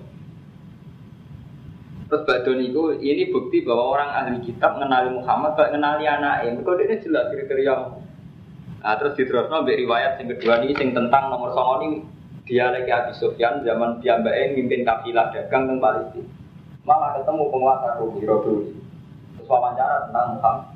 Terus 2.11 2.27
Badon 2.27 2.59
itu 2.59 2.99
ini 2.99 3.31
bukti 3.31 3.63
bahwa 3.63 3.95
orang 3.95 4.11
ahli 4.11 4.43
kitab 4.43 4.75
mengenali 4.75 5.15
Muhammad 5.15 5.55
kayak 5.55 5.71
mengenali 5.71 6.05
anaknya. 6.11 6.51
Mereka 6.59 6.71
ini 6.83 6.97
jelas 7.07 7.25
kriteria. 7.31 7.75
Nah, 8.81 8.97
terus 8.97 9.13
diterusno 9.13 9.61
mbek 9.61 9.77
riwayat 9.85 10.13
yang 10.25 10.29
kedua 10.37 10.65
ini 10.65 10.73
sing 10.73 10.97
tentang 10.97 11.29
nomor 11.29 11.53
songo 11.53 11.85
ini 11.85 12.01
dia 12.49 12.73
lagi 12.73 12.89
Abi 12.89 13.13
Sufyan 13.13 13.61
zaman 13.61 14.01
piyambake 14.01 14.57
mimpin 14.57 14.89
kafilah 14.89 15.29
dagang 15.37 15.69
teng 15.69 15.79
Palestina. 15.79 16.27
Malah 16.89 17.21
ketemu 17.21 17.45
penguasa 17.53 18.01
Romi 18.01 18.25
Romi. 18.25 18.73
Terus 19.37 19.47
wawancara 19.47 20.09
tentang 20.09 20.41
Muhammad. 20.41 20.67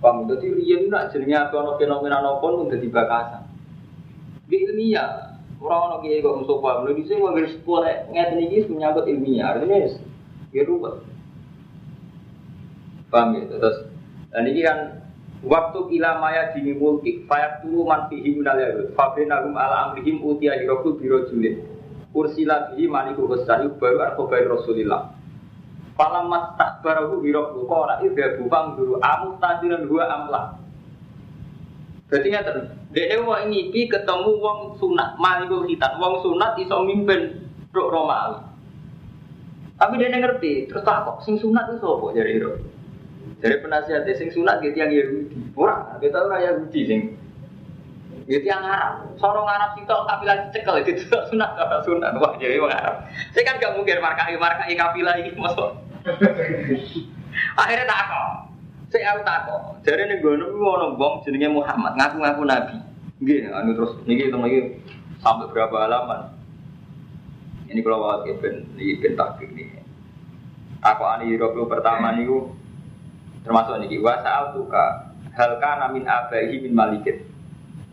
Paham? 0.00 0.28
Jadi 0.28 0.46
riyen 0.52 0.88
nak 0.88 1.12
jenenge 1.12 1.36
apa 1.36 1.76
fenomena 1.76 2.24
nopo 2.24 2.64
pun 2.64 2.72
dadi 2.72 2.88
bakasan. 2.88 3.44
Di 4.48 4.56
ilmiah, 4.64 5.34
Orang 5.64 5.96
orang 5.96 6.00
kiai 6.04 6.20
kok 6.20 6.44
Mustafa, 6.44 6.84
belum 6.84 6.96
bisa 7.00 7.16
ngambil 7.16 7.46
sekolah 7.48 8.12
ngeten 8.12 8.36
ini 8.36 8.68
menyangkut 8.68 9.08
ilmiah, 9.08 9.56
artinya 9.56 9.80
ya 10.52 10.62
rubah. 10.68 11.00
Paham 13.08 13.32
ya? 13.32 13.48
Terus, 13.48 13.88
dan 14.28 14.44
ini 14.44 14.60
kan 14.60 15.03
waktu 15.44 15.78
kila 15.92 16.18
maya 16.18 16.50
dini 16.56 16.72
mulki, 16.76 17.28
fayak 17.28 17.60
tulu 17.60 17.84
man 17.84 18.08
fihi 18.08 18.36
minal 18.36 18.56
yahud, 18.56 18.92
fabinahum 18.96 19.52
ala 19.54 19.92
amrihim 19.92 20.20
utia 20.24 20.56
hiroku 20.56 20.96
biro 20.96 21.28
julid. 21.28 21.74
ursila 22.14 22.70
bihi 22.72 22.86
maliku 22.86 23.26
hussan 23.26 23.66
iku 23.66 23.74
baru 23.82 23.98
arkobain 24.00 24.46
rasulillah 24.46 25.10
Falam 25.94 26.26
mas 26.26 26.58
takbarahu 26.58 27.22
hirok 27.22 27.54
qala 27.70 28.02
idza 28.02 28.38
bufang 28.38 28.74
dulu 28.74 28.98
amu 28.98 29.38
tadiran 29.38 29.86
dua 29.86 30.10
amlah 30.10 30.58
Berarti 32.10 32.30
ngeten, 32.30 32.58
dia 32.94 33.16
wong 33.18 33.50
ngipi 33.50 33.90
ketemu 33.90 34.38
wong 34.38 34.58
sunat, 34.78 35.18
malikul 35.18 35.66
hitan, 35.66 35.98
wong 35.98 36.20
sunat 36.20 36.54
iso 36.60 36.84
mimpin 36.84 37.48
rok 37.74 37.90
Romawi. 37.90 38.38
Tapi 39.74 39.98
dia 39.98 40.12
ngerti, 40.12 40.70
terus 40.70 40.84
tak 40.84 41.08
kok 41.08 41.24
sing 41.26 41.40
sunat 41.40 41.74
itu 41.74 41.82
sopo 41.82 42.14
jadi 42.14 42.44
rok. 42.44 42.60
Jadi 43.44 43.60
penasihat 43.60 44.08
sing 44.16 44.32
sunat 44.32 44.64
gitu 44.64 44.72
yang 44.72 44.88
Yahudi. 44.88 45.36
Ora, 45.52 46.00
kita 46.00 46.16
ora 46.16 46.40
Yahudi 46.40 46.80
sing 46.88 47.00
Gitu 48.24 48.48
yang 48.48 48.64
Arab, 48.64 49.04
sono 49.20 49.44
Arab 49.44 49.76
sitok 49.76 50.08
kafilah 50.08 50.48
cekel 50.48 50.80
itu 50.80 50.96
sunat 51.28 51.50
apa 51.60 51.84
sunat 51.84 52.16
wah 52.16 52.32
jadi 52.40 52.56
wong 52.56 52.72
Arab. 52.72 53.04
Saya 53.36 53.44
kan 53.44 53.60
gak 53.60 53.76
mungkin 53.76 54.00
markai 54.00 54.40
markai 54.40 54.72
kafilah 54.72 55.20
ini 55.20 55.36
masuk. 55.36 55.76
Akhirnya 57.60 57.84
tak 57.84 58.00
kok. 58.08 58.28
Saya 58.88 59.12
aku 59.12 59.20
kok. 59.28 59.62
Jadi 59.84 60.08
nih 60.08 60.16
gue 60.24 60.40
nunggu 60.40 60.64
ono 60.64 60.96
bom 60.96 61.20
jenenge 61.20 61.52
Muhammad 61.52 62.00
ngaku-ngaku 62.00 62.42
nabi. 62.48 62.76
Gini, 63.20 63.52
anu 63.52 63.76
terus 63.76 63.92
niki 64.08 64.32
itu 64.32 64.36
lagi 64.40 64.60
sampai 65.20 65.52
berapa 65.52 65.76
halaman. 65.84 66.32
Ini 67.68 67.80
kalau 67.84 68.08
waktu 68.08 68.40
ben 68.40 68.64
ini 68.80 69.04
ben 69.04 69.20
takdir 69.20 69.52
nih. 69.52 69.84
Aku 70.80 71.04
ani 71.04 71.36
Eropa 71.36 71.76
pertama 71.76 72.16
niku 72.16 72.56
termasuk 73.44 73.76
niki 73.84 74.00
wa 74.00 74.16
sa'al 74.24 74.56
tuka 74.56 75.12
hal 75.36 75.60
kana 75.60 75.92
min 75.92 76.08
abaihi 76.08 76.64
min 76.64 76.72
malikin 76.72 77.20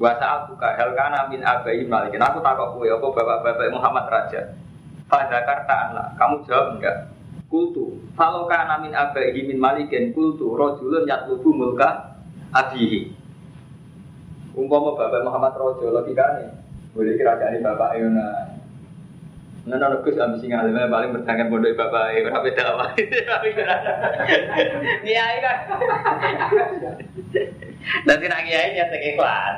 Wa 0.01 0.17
saat 0.17 0.49
buka 0.49 0.73
hal 0.73 0.97
kana 0.97 1.29
min 1.29 1.45
abai 1.45 1.85
malikin. 1.85 2.17
Aku 2.17 2.41
takut 2.41 2.73
kue 2.73 2.89
apa 2.89 3.05
bapak-bapak 3.05 3.69
Muhammad 3.69 4.09
Raja. 4.09 4.57
Pada 5.05 5.45
kartaan 5.45 5.93
lah, 5.93 6.07
kamu 6.17 6.41
jawab 6.49 6.67
enggak? 6.79 7.13
Kultu. 7.45 8.01
Kalau 8.17 8.49
kana 8.49 8.81
min 8.81 8.97
abai 8.97 9.29
min 9.45 9.61
malikin 9.61 10.09
kultu 10.09 10.57
rojulun 10.57 11.05
yatlubu 11.05 11.53
mulka 11.53 12.17
abihi. 12.49 13.13
Umpama 14.57 14.97
bapak 14.97 15.21
Muhammad 15.21 15.53
Rojo 15.53 15.93
logikane. 15.93 16.49
Boleh 16.97 17.13
kerajaan 17.21 17.61
bapak 17.61 18.01
Yona. 18.01 18.57
Nah, 19.61 19.77
nah, 19.77 19.93
Gus 20.01 20.17
ambisi 20.17 20.49
ngalim 20.49 20.73
paling 20.89 21.13
bertanggung 21.13 21.53
pondok 21.53 21.77
bapak 21.77 22.17
ya, 22.17 22.25
berapa 22.25 22.41
beda 22.41 22.63
apa? 22.65 22.85
Kiai 25.05 25.37
kan. 25.37 25.57
Nanti 28.09 28.25
nak 28.25 28.41
kiai 28.49 28.73
nyata 28.73 28.97
ikhlas. 28.97 29.57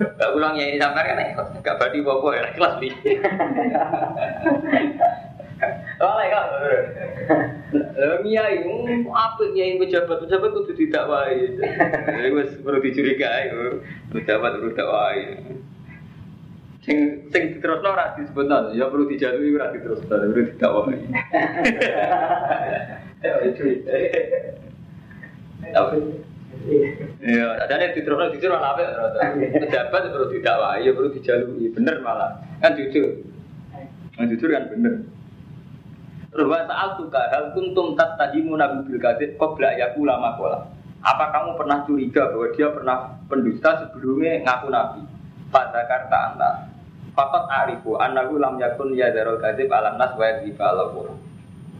Gak 0.00 0.32
ulang 0.32 0.56
ya 0.56 0.72
ini 0.72 0.80
sampai 0.80 1.04
kan 1.04 1.20
ikhlas. 1.20 1.52
Gak 1.60 1.76
badi 1.76 2.00
bobo 2.00 2.32
ya 2.32 2.48
ikhlas 2.48 2.74
bi. 2.80 2.88
Oleh 6.00 6.26
kan. 6.32 6.46
Lalu 7.76 8.16
kiai, 8.24 8.56
apa 9.04 9.42
kiai 9.52 9.76
pejabat 9.76 10.16
pejabat 10.24 10.48
kudu 10.48 10.72
tidak. 10.80 11.04
Jadi 12.08 12.28
wes 12.32 12.56
perlu 12.56 12.80
dicurigai, 12.80 13.52
pejabat 14.16 14.56
perlu 14.56 14.72
tidak 14.72 14.88
wae. 14.88 15.24
Sing 16.82 17.30
sing 17.30 17.42
diterusno 17.54 17.94
ora 17.94 18.10
disebutno, 18.18 18.74
ya 18.74 18.90
perlu 18.90 19.06
dijatuhi 19.06 19.54
ora 19.54 19.70
diterusno, 19.70 20.10
perlu 20.18 20.42
ditawahi. 20.50 20.98
Ya 23.22 23.34
itu. 23.46 23.62
Iya, 27.22 27.48
yang 27.70 27.94
diterusno 27.94 28.34
jujur 28.34 28.50
malah 28.50 28.74
apa? 28.74 28.82
Pejabat 29.38 30.10
perlu 30.10 30.26
didakwahi, 30.34 30.86
ya 30.86 30.90
perlu 30.90 31.14
dijalui, 31.14 31.70
bener 31.70 32.02
malah. 32.02 32.42
Kan 32.58 32.74
jujur. 32.74 33.14
Kan 34.18 34.26
jujur 34.26 34.50
kan 34.50 34.66
bener. 34.66 35.06
Ruwa 36.34 36.66
saat 36.66 36.98
suka 36.98 37.30
hal 37.30 37.54
kuntum 37.54 37.94
tat 37.94 38.18
tadi 38.18 38.42
munabi 38.42 38.88
bil 38.90 38.98
kadid 38.98 39.38
qabla 39.38 39.78
yakula 39.78 40.18
makola. 40.18 40.66
Apa 41.04 41.30
kamu 41.30 41.54
pernah 41.60 41.78
curiga 41.86 42.26
bahwa 42.34 42.50
dia 42.58 42.74
pernah 42.74 43.22
pendusta 43.30 43.86
sebelumnya 43.86 44.42
ngaku 44.42 44.66
nabi? 44.72 45.02
Pada 45.52 45.84
kata 45.84 46.18
anda, 46.32 46.50
Fakat 47.12 47.44
arifu 47.48 48.00
anahu 48.00 48.40
lam 48.40 48.56
yakun 48.56 48.96
ya 48.96 49.12
darul 49.12 49.36
kadib 49.36 49.68
alam 49.68 50.00
nas 50.00 50.16
wa 50.16 50.24
yadhiba 50.24 50.64
ala 50.72 50.88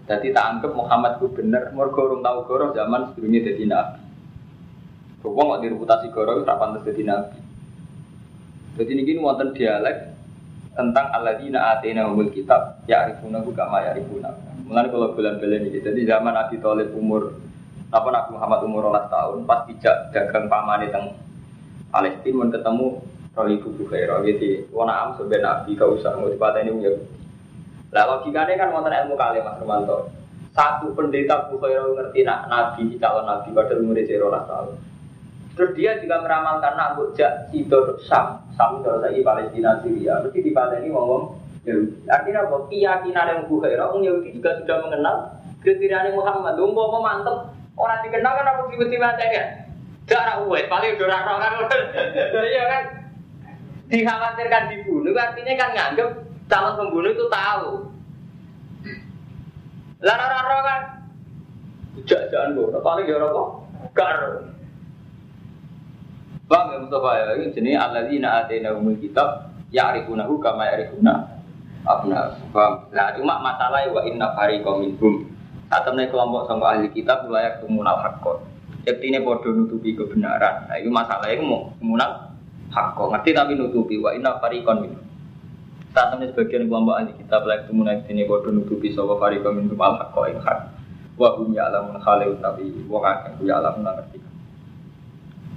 Jadi 0.03 0.35
tak 0.35 0.45
anggap 0.45 0.73
Muhammad 0.77 1.23
itu 1.23 1.31
bener, 1.31 1.73
mergo 1.73 2.05
urung 2.05 2.21
tahu 2.27 2.45
goro 2.45 2.75
zaman 2.75 3.15
sebelumnya 3.15 3.49
jadi 3.49 3.65
nabi. 3.71 4.03
Wong 5.23 5.47
kok 5.57 5.61
direputasi 5.63 6.07
goro 6.11 6.43
itu 6.43 6.45
pantas 6.45 6.83
jadi 6.85 7.03
nabi. 7.07 7.39
Jadi 8.77 8.93
ini 8.99 9.23
wonten 9.23 9.55
dialek 9.55 10.13
tentang 10.73 11.07
alladzina 11.13 11.77
atina 11.77 12.09
umul 12.09 12.33
kitab 12.33 12.83
ya 12.89 13.07
arifuna 13.07 13.45
kama 13.45 13.85
ya 13.85 13.95
arifuna. 13.95 14.33
Mulane 14.67 14.89
kalau 14.89 15.13
bulan-bulan 15.13 15.69
ini, 15.69 15.85
jadi 15.85 16.01
zaman 16.17 16.33
Nabi 16.33 16.57
Thalib 16.57 16.97
umur 16.97 17.37
apa 17.93 18.09
Nabi 18.09 18.29
Muhammad 18.33 18.61
umur 18.65 18.89
12 18.89 19.13
tahun 19.13 19.39
pas 19.45 19.61
dijak 19.69 19.97
dagang 20.17 20.49
pamane 20.49 20.89
teng 20.89 21.13
Palestina 21.93 22.49
ketemu 22.49 23.05
Roli 23.33 23.57
Buku 23.65 23.89
Khairah 23.89 24.21
gitu. 24.29 24.69
Wana 24.77 24.93
am 24.93 25.09
sebenarnya 25.17 25.65
nabi 25.65 25.73
kau 25.73 25.97
usah 25.97 26.21
mau 26.21 26.29
dipateni 26.29 26.85
ya. 26.85 26.93
Lah 27.93 28.05
logikanya 28.09 28.61
kan 28.61 28.73
wonten 28.77 28.93
ilmu 28.93 29.17
kali 29.17 29.41
Mas 29.41 29.57
Romanto. 29.57 30.13
Satu 30.53 30.93
pendeta 30.93 31.49
Buku 31.49 31.65
Khairah 31.65 31.97
ngerti 31.97 32.29
nak 32.29 32.53
nabi 32.53 32.93
calon 33.01 33.25
nabi 33.25 33.49
pada 33.57 33.73
umur 33.81 33.97
12 33.97 34.21
tahun. 34.21 34.69
Terus 35.53 35.71
dia 35.77 36.01
juga 36.01 36.25
meramalkan 36.25 36.77
nak 36.77 36.97
bujak 36.97 37.53
itu 37.53 37.77
Sam, 38.09 38.41
Sam 38.57 38.81
itu 38.81 38.89
lagi 39.01 39.21
Palestina 39.25 39.81
Syria. 39.81 40.21
Mesti 40.21 40.39
dipateni 40.45 40.93
ngomong 40.93 41.37
Yahudi. 41.65 42.09
Artinya 42.09 42.49
apa? 42.49 42.57
Keyakinan 42.69 43.29
yang 43.33 43.41
Buku 43.49 43.65
Khairah, 43.65 43.89
orang 43.89 44.05
Yahudi 44.05 44.37
juga 44.37 44.61
sudah 44.61 44.77
mengenal 44.85 45.17
kriteria 45.65 46.13
Muhammad. 46.13 46.61
Umpama 46.61 46.99
mantep 47.01 47.37
orang 47.81 48.05
dikenal 48.05 48.33
kan 48.37 48.49
aku 48.53 48.63
tiba-tiba 48.77 49.09
ya. 49.17 49.45
Darah 50.05 50.45
uwet, 50.45 50.69
paling 50.69 51.01
dorang 51.01 51.25
kan. 51.25 51.53
Iya 52.53 52.65
kan? 52.69 53.02
Dikhawatirkan 53.91 54.71
dibunuh 54.71 55.15
artinya 55.17 55.53
kan 55.59 55.71
nganggep 55.75 56.11
calon 56.47 56.75
pembunuh 56.79 57.11
itu 57.11 57.27
tahu. 57.31 57.71
Lah 60.03 60.17
ora 60.19 60.59
kan 60.67 60.83
jangan 62.03 62.59
gue, 62.59 62.83
paling 62.83 63.07
ya 63.07 63.21
apa? 63.23 63.43
Gar. 63.95 64.19
Bang 66.51 66.75
ya 66.75 66.79
Mustafa 66.83 67.11
ya, 67.17 67.25
ini 67.39 67.55
jenis 67.55 67.79
alladzina 67.79 68.45
atina 68.45 68.75
umul 68.75 68.99
kitab 68.99 69.55
ya'rifunahu 69.71 70.43
kama 70.43 70.67
ya'rifuna 70.69 71.39
abna. 71.87 72.37
Bang, 72.51 72.91
lah 72.91 73.15
cuma 73.15 73.39
masalah 73.39 73.87
wa 73.89 74.03
inna 74.05 74.35
fariqam 74.35 74.83
minhum. 74.83 75.31
Saat 75.71 75.89
temen 75.89 76.11
kelompok 76.13 76.51
sama 76.51 76.77
ahli 76.77 76.93
kitab 76.93 77.25
layak 77.31 77.65
tumunal. 77.65 77.97
Yakti 78.83 79.15
ini 79.15 79.23
bodoh 79.23 79.55
nutupi 79.55 79.95
kebenaran. 79.95 80.67
Nah, 80.67 80.77
itu 80.77 80.91
masalahnya 80.91 81.39
mau 81.41 81.71
tumunal 81.79 82.32
hakko 82.73 83.13
ngerti 83.13 83.31
tapi 83.37 83.53
nutupi? 83.55 84.01
Wa 84.01 84.17
inna 84.17 84.41
farikon 84.41 84.89
min. 84.89 84.93
Saat 85.93 86.17
ini 86.17 86.33
sebagian 86.33 86.73
kelompok 86.73 86.97
ahli 86.97 87.13
kita 87.21 87.37
belak 87.45 87.69
temu 87.69 87.85
naik 87.85 88.09
sini 88.09 88.25
bodoh 88.25 88.49
nutupi 88.49 88.97
sawa 88.97 89.21
farikon 89.21 89.61
min 89.61 89.69
al 89.77 90.01
hakko 90.01 90.25
ing 90.33 90.41
hak 90.41 90.59
wa 91.21 91.29
hum 91.37 91.53
ya'lamun 91.53 92.01
khalil 92.01 92.41
tapi 92.41 92.73
wong 92.89 93.05
akeh 93.05 93.45
alamun 93.45 93.85
ngerti. 93.85 94.19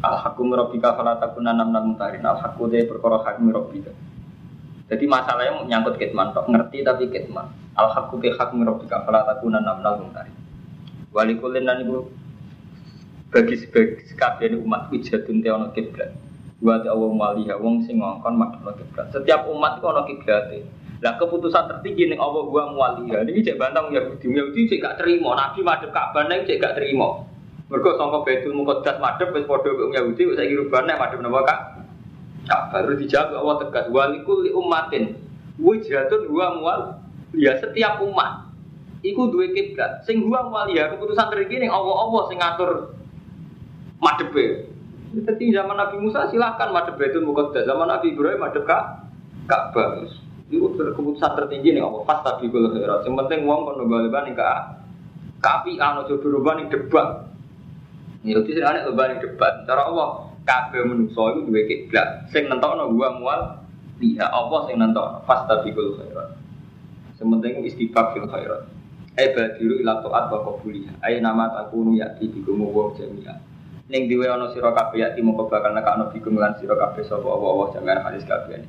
Al 0.03 0.19
hakku 0.19 0.43
mirabbika 0.43 0.91
fala 0.99 1.15
takuna 1.15 1.55
nam 1.55 1.71
nam 1.71 1.95
mutarin. 1.95 2.19
Al 2.27 2.35
hakku 2.35 2.67
de 2.67 2.83
perkara 2.83 3.23
hak 3.23 3.39
mirabbika 3.39 3.95
jadi 4.85 5.09
masalahnya 5.09 5.65
menyangkut 5.65 5.97
kitman 5.97 6.29
kok 6.29 6.45
ngerti 6.45 6.85
tapi 6.85 7.09
kitman 7.09 7.49
al 7.73 7.89
hakku 7.89 8.21
ke 8.21 8.29
hak 8.37 8.53
mirabbika 8.53 9.01
fala 9.01 9.25
takuna 9.25 9.57
nam 9.63 9.81
nam 9.81 10.03
mutarin. 10.03 10.35
Walikulin 11.15 11.63
dan 11.63 11.79
ibu 11.79 12.11
bagi 13.31 13.55
sebagian 13.55 14.59
umat 14.61 14.91
wijatun 14.91 15.39
teono 15.39 15.71
kiblat 15.71 16.24
buat 16.65 16.81
Allah 16.81 17.09
waliha 17.13 17.53
wong 17.61 17.85
sing 17.85 18.01
ngongkon 18.01 18.33
makna 18.33 18.73
kiblat. 18.73 19.13
Setiap 19.13 19.45
umat 19.45 19.77
itu 19.77 19.85
ono 19.85 20.01
kiblat. 20.09 20.49
Lah 21.05 21.13
keputusan 21.21 21.69
tertinggi 21.69 22.09
ning 22.09 22.17
Allah 22.17 22.41
gua 22.49 22.73
waliha. 22.73 23.21
Ini 23.21 23.45
cek 23.45 23.61
bantang 23.61 23.93
Yahudi. 23.93 24.25
Yahudi 24.33 24.65
cek 24.65 24.81
gak 24.81 24.97
terima. 24.97 25.37
Nabi 25.37 25.61
madhep 25.61 25.93
Ka'bah 25.93 26.25
ning 26.25 26.41
cek 26.49 26.57
gak 26.57 26.73
terima. 26.73 27.21
Mergo 27.69 27.93
sangka 28.01 28.25
Baitul 28.25 28.57
Muqaddas 28.57 28.97
madhep 28.97 29.29
wis 29.37 29.45
padha 29.45 29.69
karo 29.69 29.93
Yahudi 29.93 30.21
wis 30.25 30.35
saiki 30.41 30.57
rubane 30.57 30.97
madhep 30.97 31.21
napa 31.21 31.39
Kak? 31.45 31.59
Ka'bah 32.49 32.79
terus 32.81 32.97
dijawab 33.05 33.37
Allah 33.37 33.55
tegas 33.61 33.85
li 34.41 34.49
ummatin 34.49 35.03
wujatun 35.61 36.21
huwa 36.29 36.47
mual 36.59 36.81
ya 37.33 37.55
setiap 37.57 38.03
umat 38.03 38.51
iku 39.01 39.31
duwe 39.31 39.55
kiblat 39.55 40.03
sing 40.03 40.25
huwa 40.25 40.51
mual 40.51 40.67
ya 40.69 40.91
keputusan 40.91 41.31
tertinggi 41.31 41.67
ning 41.67 41.71
Allah-Allah 41.71 42.21
sing 42.27 42.37
ngatur 42.37 42.71
madhepe 44.03 44.74
jadi 45.23 45.63
zaman 45.63 45.79
Nabi 45.79 45.95
Musa 46.03 46.27
silahkan 46.27 46.75
madep 46.75 46.99
Baitul 46.99 47.23
Muqaddas, 47.23 47.63
zaman 47.63 47.87
Nabi 47.87 48.11
Ibrahim 48.11 48.41
madep 48.41 48.67
Kak 48.67 49.05
Ka'bah. 49.45 50.03
Itu 50.49 50.77
keputusan 50.77 51.31
tertinggi 51.37 51.73
nih 51.73 51.81
apa? 51.81 52.05
Pas 52.05 52.19
tadi 52.21 52.49
gue 52.49 52.69
khairat. 52.69 53.05
Yang 53.05 53.15
penting 53.25 53.39
uang 53.49 53.59
kono 53.65 53.83
baliban 53.89 54.29
nih 54.29 54.37
kak. 54.37 54.61
Kapi 55.41 55.81
anu 55.81 56.05
coba 56.05 56.25
rubah 56.29 56.53
nih 56.57 56.65
debat. 56.69 57.09
Ya 58.25 58.41
itu 58.41 58.53
sih 58.53 58.61
aneh 58.61 58.85
rubah 58.85 59.09
nih 59.09 59.21
debat. 59.25 59.65
Cara 59.65 59.89
Allah 59.89 60.29
Ka'bah 60.45 60.85
menungso 60.85 61.33
itu 61.33 61.49
dua 61.49 61.61
kiblat. 61.65 62.07
Sing 62.29 62.45
nentokno 62.45 62.93
gua 62.93 63.17
mual 63.17 63.41
dia 63.97 64.29
Allah 64.29 64.69
sing 64.69 64.77
nentokno 64.77 65.25
gue 65.65 65.85
khairat. 65.97 66.29
Sementing 67.17 67.65
istiqab 67.65 68.13
fil 68.13 68.29
khairat. 68.29 68.69
Ai 69.17 69.33
badiru 69.33 69.81
ila 69.81 70.03
taat 70.05 70.29
wa 70.29 70.39
qabuliyah. 70.45 71.01
Ai 71.01 71.25
nama 71.25 71.49
takunu 71.57 71.97
ya 71.97 72.13
bikum 72.21 72.61
wa 72.69 72.93
jami'a. 72.93 73.54
Ning 73.85 74.09
diwe 74.09 74.25
ana 74.25 74.49
sira 74.49 74.73
kabeh 74.73 74.97
ya 74.97 75.13
timo 75.13 75.37
bakal 75.37 75.69
nekakno 75.69 76.09
bikum 76.09 76.41
lan 76.41 76.57
sira 76.57 76.73
kabeh 76.73 77.05
sapa 77.05 77.21
Allah 77.21 77.69
jami'an 77.77 78.01
hadis 78.01 78.25
kabeh. 78.25 78.65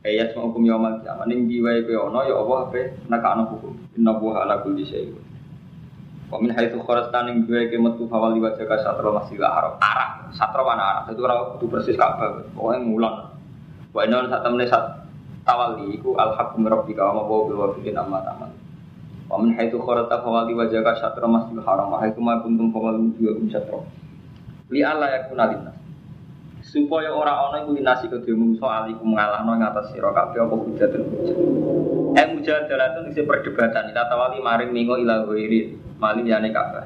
Ai 0.00 0.16
ya 0.16 0.32
semua 0.32 0.48
hukum 0.48 0.64
yaumul 0.64 0.96
kiamat 1.04 1.28
ning 1.28 1.44
diwe 1.44 1.84
kowe 1.84 2.08
ana 2.08 2.24
ya 2.24 2.40
Allah 2.40 2.58
ape 2.64 2.96
nekakno 3.04 3.52
hukum. 3.52 3.76
Inna 4.00 4.16
wa 4.16 4.40
ala 4.40 4.64
kulli 4.64 4.88
syai'in. 4.88 5.12
Wa 6.32 6.40
min 6.40 6.56
haitsu 6.56 6.80
kharajta 6.80 7.28
ning 7.28 7.44
diwe 7.44 7.68
ke 7.68 7.76
metu 7.76 8.08
fawal 8.08 8.32
liwat 8.32 8.56
jaka 8.56 8.80
satra 8.80 9.12
masjidil 9.12 9.44
haram. 9.44 9.76
Arab, 9.76 10.32
satra 10.32 10.64
mana 10.64 10.82
Arab. 11.04 11.12
Itu 11.12 11.20
ora 11.28 11.52
kudu 11.52 11.76
persis 11.76 12.00
Ka'bah. 12.00 12.48
Pokoke 12.56 12.80
mulan. 12.80 13.28
Wa 13.92 14.08
inna 14.08 14.24
sak 14.24 14.40
temene 14.40 14.64
sak 14.72 15.04
tawali 15.44 16.00
iku 16.00 16.16
al 16.16 16.32
min 16.56 16.72
rabbika 16.72 17.12
wa 17.12 17.28
ma 17.28 17.44
bil 17.44 17.60
wafiqin 17.60 17.92
amma 17.92 18.24
ta'mal. 18.24 18.48
Wa 19.28 19.36
min 19.36 19.52
haitsu 19.52 19.84
kharajta 19.84 20.24
fawali 20.24 20.56
wajhaka 20.56 20.96
syatra 20.96 21.28
masjidil 21.28 21.60
haram 21.60 21.92
wa 21.92 22.00
haitsu 22.00 22.24
ma 22.24 22.40
kuntum 22.40 22.72
fawallu 22.72 23.12
wujuhakum 23.12 23.52
syatra. 23.52 23.84
Li 24.70 24.80
alla 24.82 25.06
yakuna 25.14 25.44
linnas. 25.50 25.76
Supaya 26.66 27.14
ora 27.14 27.46
ana 27.46 27.62
iku 27.62 27.78
linasi 27.78 28.10
kedhe 28.10 28.34
mungso 28.34 28.66
aliku 28.66 29.06
ngalahno 29.06 29.54
ing 29.54 29.62
atas 29.62 29.94
sira 29.94 30.10
kabeh 30.10 30.42
apa 30.42 30.54
hujatun 30.54 31.02
hujat. 31.06 31.38
Eh 32.18 32.26
mujadalatun 32.34 33.14
isi 33.14 33.22
perdebatan 33.22 33.94
ila 33.94 34.02
tawali 34.10 34.42
maring 34.42 34.70
mingo 34.74 34.98
ila 34.98 35.22
ghairi 35.30 35.78
mali 36.02 36.26
yane 36.26 36.50
kabeh. 36.50 36.84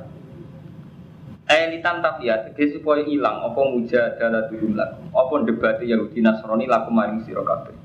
Eh 1.49 1.73
litan 1.73 2.05
ya 2.21 2.45
tegese 2.45 2.79
supaya 2.79 3.01
ilang 3.09 3.41
apa 3.41 3.61
mujadalatun 3.65 4.77
lakum. 4.77 5.05
Apa 5.17 5.35
debat 5.49 5.81
Yahudi 5.81 6.21
Nasrani 6.21 6.69
lakum 6.69 6.93
maring 6.93 7.25
sira 7.25 7.41
kabeh 7.41 7.81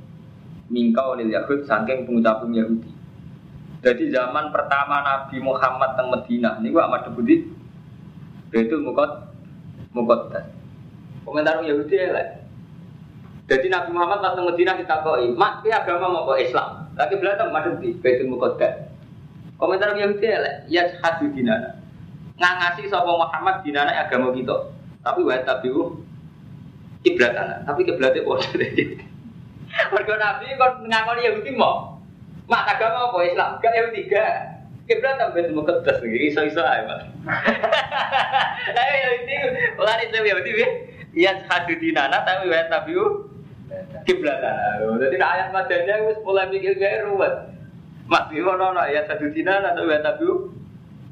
mingkau 0.69 1.17
Yahud 1.17 1.65
saking 1.65 2.09
pengucapan 2.09 2.49
Yahudi. 2.53 2.91
Jadi 3.85 4.03
zaman 4.09 4.49
pertama 4.49 5.05
Nabi 5.05 5.37
Muhammad 5.37 5.93
teng 5.93 6.09
Medina 6.09 6.57
ini 6.57 6.73
gua 6.73 6.89
amat 6.89 7.05
debuti 7.05 7.45
Betul 8.49 8.81
mukot 8.81 9.34
mukot 9.95 10.27
Komentar 11.25 11.63
Yahudi 11.63 11.95
ya 11.95 12.21
Jadi 13.45 13.69
Nabi 13.69 13.89
Muhammad 13.93 14.25
pas 14.25 14.33
teng 14.33 14.45
Medina 14.49 14.73
kita 14.73 15.05
koi, 15.05 15.29
mak 15.37 15.61
agama 15.65 16.09
mau 16.09 16.33
Islam. 16.33 16.89
Lagi 16.97 17.13
belajar 17.17 17.49
madem 17.53 17.77
di 17.77 17.93
Betul 17.97 18.29
mukot 18.29 18.59
Komentar 19.55 19.95
Yahudi 19.95 20.27
ya 20.27 20.67
ya 20.67 20.83
hadu 21.01 21.31
dinana. 21.31 21.79
Ngangasi 22.35 22.91
sapa 22.91 23.07
Muhammad 23.07 23.63
dinana 23.63 23.95
agama 23.95 24.35
kita. 24.35 24.75
Tapi 25.01 25.21
wa 25.23 25.37
tabiu 25.45 26.03
kiblat 27.05 27.37
Tapi 27.63 27.81
kiblatnya 27.85 28.25
bodoh 28.25 28.43
Mergo 29.93 30.15
Nabi 30.17 30.45
kon 30.57 30.73
ngakoni 30.89 31.27
Yahudi 31.29 31.51
mau. 31.55 32.01
Mak 32.45 32.77
agama 32.77 33.09
apa 33.09 33.17
Islam? 33.25 33.49
Gak 33.61 33.73
Yahudi 33.73 34.01
gak. 34.05 34.54
Kiblat 34.85 35.17
sampai 35.17 35.49
semua 35.49 35.65
kertas 35.65 35.97
lagi 35.97 36.29
iso-iso 36.29 36.61
aja 36.61 36.85
mas. 36.85 37.01
Ayo 38.85 38.95
Yahudi, 39.01 39.33
ulah 39.81 39.97
itu 39.97 40.17
Yahudi 40.21 40.51
ya. 40.53 40.69
Iya 41.15 41.31
hadu 41.49 41.73
dinana 41.81 42.21
tapi 42.21 42.51
wa 42.51 42.69
tabiu 42.69 43.25
kiblat 44.05 44.37
Jadi 45.01 45.17
ayat 45.17 45.49
madanya 45.49 46.05
wis 46.05 46.21
mulai 46.21 46.53
mikir 46.53 46.77
gaya 46.77 47.01
ruwet. 47.09 47.33
Mas 48.05 48.29
iki 48.29 48.45
ono 48.45 48.77
ya 48.85 49.01
satu 49.09 49.25
dinana 49.33 49.73
tapi 49.73 49.89
wa 49.89 49.99
tabiu 50.05 50.53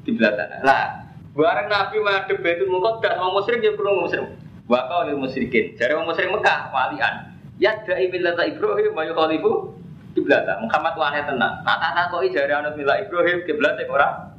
kiblat 0.06 0.38
Lah, 0.62 1.10
bareng 1.34 1.66
Nabi 1.66 1.98
madhep 1.98 2.38
Baitul 2.46 2.70
Muqaddas 2.70 3.18
mau 3.18 3.34
musyrik 3.34 3.58
ya 3.58 3.74
kurang 3.74 4.06
musyrik. 4.06 4.38
Wa 4.70 4.86
kau 4.86 5.02
musyrikin. 5.18 5.74
Jare 5.74 5.98
wong 5.98 6.06
musyrik 6.06 6.30
Mekah 6.30 6.70
walian. 6.70 7.34
Ya 7.58 7.74
dari 7.82 8.06
millata 8.06 8.46
Ibrahim 8.46 8.94
wa 8.94 9.02
yukhalifu 9.02 9.82
kiblata. 10.14 10.62
Muhammad 10.62 10.94
wane 10.94 11.20
tenang. 11.26 11.54
Nah 11.66 11.76
tak 11.82 11.92
takoki 11.98 12.30
jare 12.30 12.54
anut 12.54 12.78
milah 12.78 13.02
Ibrahim 13.02 13.42
kiblate 13.44 13.84
ora 13.90 14.30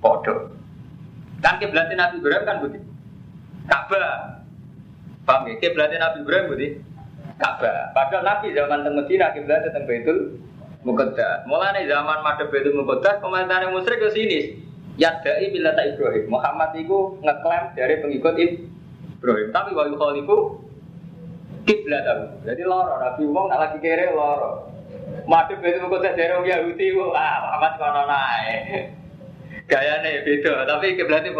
padha. 0.00 0.48
Kan 1.44 1.60
kiblate 1.60 1.92
Nabi 1.94 2.18
Ibrahim 2.18 2.44
kan 2.48 2.56
budi. 2.64 2.80
Ka'bah. 3.68 4.42
Paham 5.28 5.46
ya? 5.46 5.54
Kiblate 5.60 5.96
Nabi 6.00 6.24
Ibrahim 6.24 6.46
budi. 6.48 6.68
Ka'bah. 7.36 7.92
Padahal 7.92 8.24
Nabi 8.24 8.56
zaman 8.56 8.82
teng 8.82 8.96
Medina 8.96 9.32
kiblate 9.36 9.68
teng 9.72 9.84
Baitul 9.84 10.40
Muqaddas. 10.84 11.44
Mulane 11.44 11.84
zaman 11.84 12.24
madhep 12.24 12.48
Baitul 12.48 12.76
Muqaddas 12.80 13.20
komentare 13.20 13.68
musyrik 13.68 14.00
ke 14.00 14.08
sini. 14.16 14.40
Yadai 15.00 15.48
millata 15.52 15.80
Ibrahim. 15.84 16.28
Muhammad 16.28 16.76
itu 16.76 17.16
ngeklaim 17.24 17.72
dari 17.72 18.04
pengikut 18.04 18.34
Ibrahim. 18.36 19.48
Tapi 19.48 19.70
wa 19.72 19.84
yukhalifu 19.88 20.36
kiblat 21.64 22.04
aku. 22.06 22.24
Jadi 22.46 22.62
loro, 22.64 22.94
Nabi 23.00 23.22
wong 23.28 23.46
nak 23.50 23.60
lagi 23.60 23.78
kere 23.82 24.12
loro. 24.12 24.70
Madhep 25.26 25.62
itu 25.62 25.86
kok 25.86 26.02
dari 26.02 26.32
wong 26.32 26.46
Yahudi 26.46 26.86
wah 26.96 27.36
Muhammad 27.46 27.72
kono 27.78 28.02
nae. 28.08 28.54
Gayane 29.70 30.26
beda, 30.26 30.66
tapi 30.66 30.98
kiblatnya. 30.98 31.30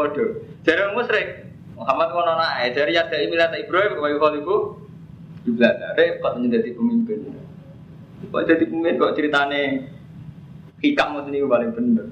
Dari 0.62 0.80
wong 0.86 0.94
musyrik, 0.94 1.28
Muhammad 1.74 2.08
kono 2.14 2.32
nae. 2.38 2.70
Dari 2.70 2.92
ada 2.94 3.16
imilat 3.18 3.54
Ibrahim 3.56 3.98
kau 3.98 4.06
kau 4.20 4.30
ibu 4.36 4.56
kiblat. 5.46 5.74
Repot 5.96 6.38
menjadi 6.38 6.70
pemimpin. 6.74 7.18
Kok 8.28 8.44
jadi 8.44 8.64
pemimpin 8.68 9.00
kok 9.00 9.14
ceritane 9.16 9.62
hikam 10.84 11.20
itu 11.28 11.48
paling 11.48 11.72
bener. 11.72 12.06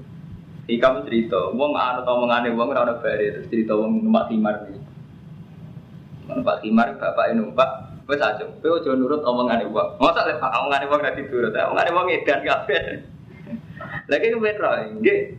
Hikam 0.69 1.01
cerita, 1.01 1.49
wong 1.57 1.73
anu 1.73 2.05
tau 2.05 2.21
mengane 2.21 2.53
wong 2.53 2.69
ora 2.69 2.85
ono 2.85 3.01
bare 3.01 3.33
terus 3.33 3.49
cerita 3.49 3.73
wong 3.73 4.05
numpak 4.05 4.29
timar. 4.29 4.69
Numpak 6.29 6.61
timar 6.61 6.93
bapak 7.01 7.33
numpak 7.33 7.88
Wes 8.09 8.17
aja, 8.17 8.41
kowe 8.41 8.81
aja 8.81 8.97
nurut 8.97 9.21
omongane 9.21 9.69
wong. 9.69 10.01
Mosok 10.01 10.25
lek 10.25 10.41
omongane 10.41 10.89
wong 10.89 10.99
ra 11.05 11.13
diturut, 11.13 11.53
omongane 11.53 11.93
wong 11.93 12.09
edan 12.09 12.41
kabeh. 12.41 13.05
Lagi 14.09 14.33
ku 14.33 14.41
metro, 14.41 14.73
nggih. 14.97 15.37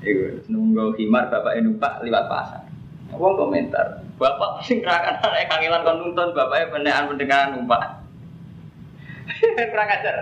Iku 0.00 0.48
nunggu 0.48 0.96
himar 0.96 1.28
bapak 1.28 1.60
numpak 1.60 2.00
liwat 2.00 2.24
pasar. 2.24 2.64
Wong 3.12 3.36
komentar, 3.36 4.00
bapak 4.16 4.64
sing 4.64 4.80
kerakan 4.80 5.20
anak 5.20 5.44
kangelan 5.44 5.84
kon 5.84 5.96
nuntun 6.00 6.32
bapaknya 6.32 6.72
penekan 6.72 7.08
pendengaran 7.12 7.48
numpak. 7.52 7.82
kurang 9.72 9.88
ajar. 9.92 10.16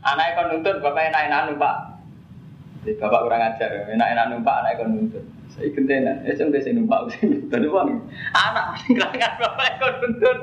Anaknya 0.00 0.32
kon 0.32 0.48
nuntun 0.48 0.76
bapaknya 0.80 1.12
enak-enak 1.12 1.42
numpak. 1.52 1.76
Bapak 3.04 3.20
kurang 3.28 3.42
ajar, 3.44 3.70
enak-enak 3.84 4.26
numpak 4.32 4.54
anaknya 4.64 4.80
kon 4.80 4.90
nuntun. 4.96 5.24
Saya 5.58 6.14
ya 6.22 6.32
saya 6.38 6.54
udah 6.54 6.70
numpak 6.70 7.00
sing 7.18 7.50
dan 7.50 7.66
uang. 7.66 7.90
Anak 8.30 8.78
sing 8.78 8.94
kelangan 8.94 9.32
bapak 9.42 9.66
ekor 9.74 9.92
bentut. 9.98 10.38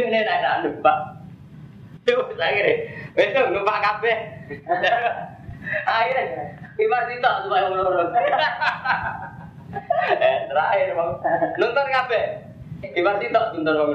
Dia 0.00 0.06
nih 0.08 0.20
nak 0.24 0.64
numpak. 0.64 0.98
Yo 2.08 2.32
saya 2.40 2.50
kira, 2.56 2.72
besok 3.12 3.52
numpak 3.52 3.78
kafe. 3.84 4.12
Akhirnya, 5.84 6.24
ibar 6.80 7.02
itu 7.12 7.20
supaya 7.20 7.68
ulur 7.68 8.08
Eh, 10.02 10.36
terakhir 10.48 10.88
bang, 10.96 11.10
nonton 11.60 11.86
kafe. 11.92 12.20
Ibar 12.96 13.20
itu 13.20 13.36
nonton 13.36 13.68
bang 13.68 13.90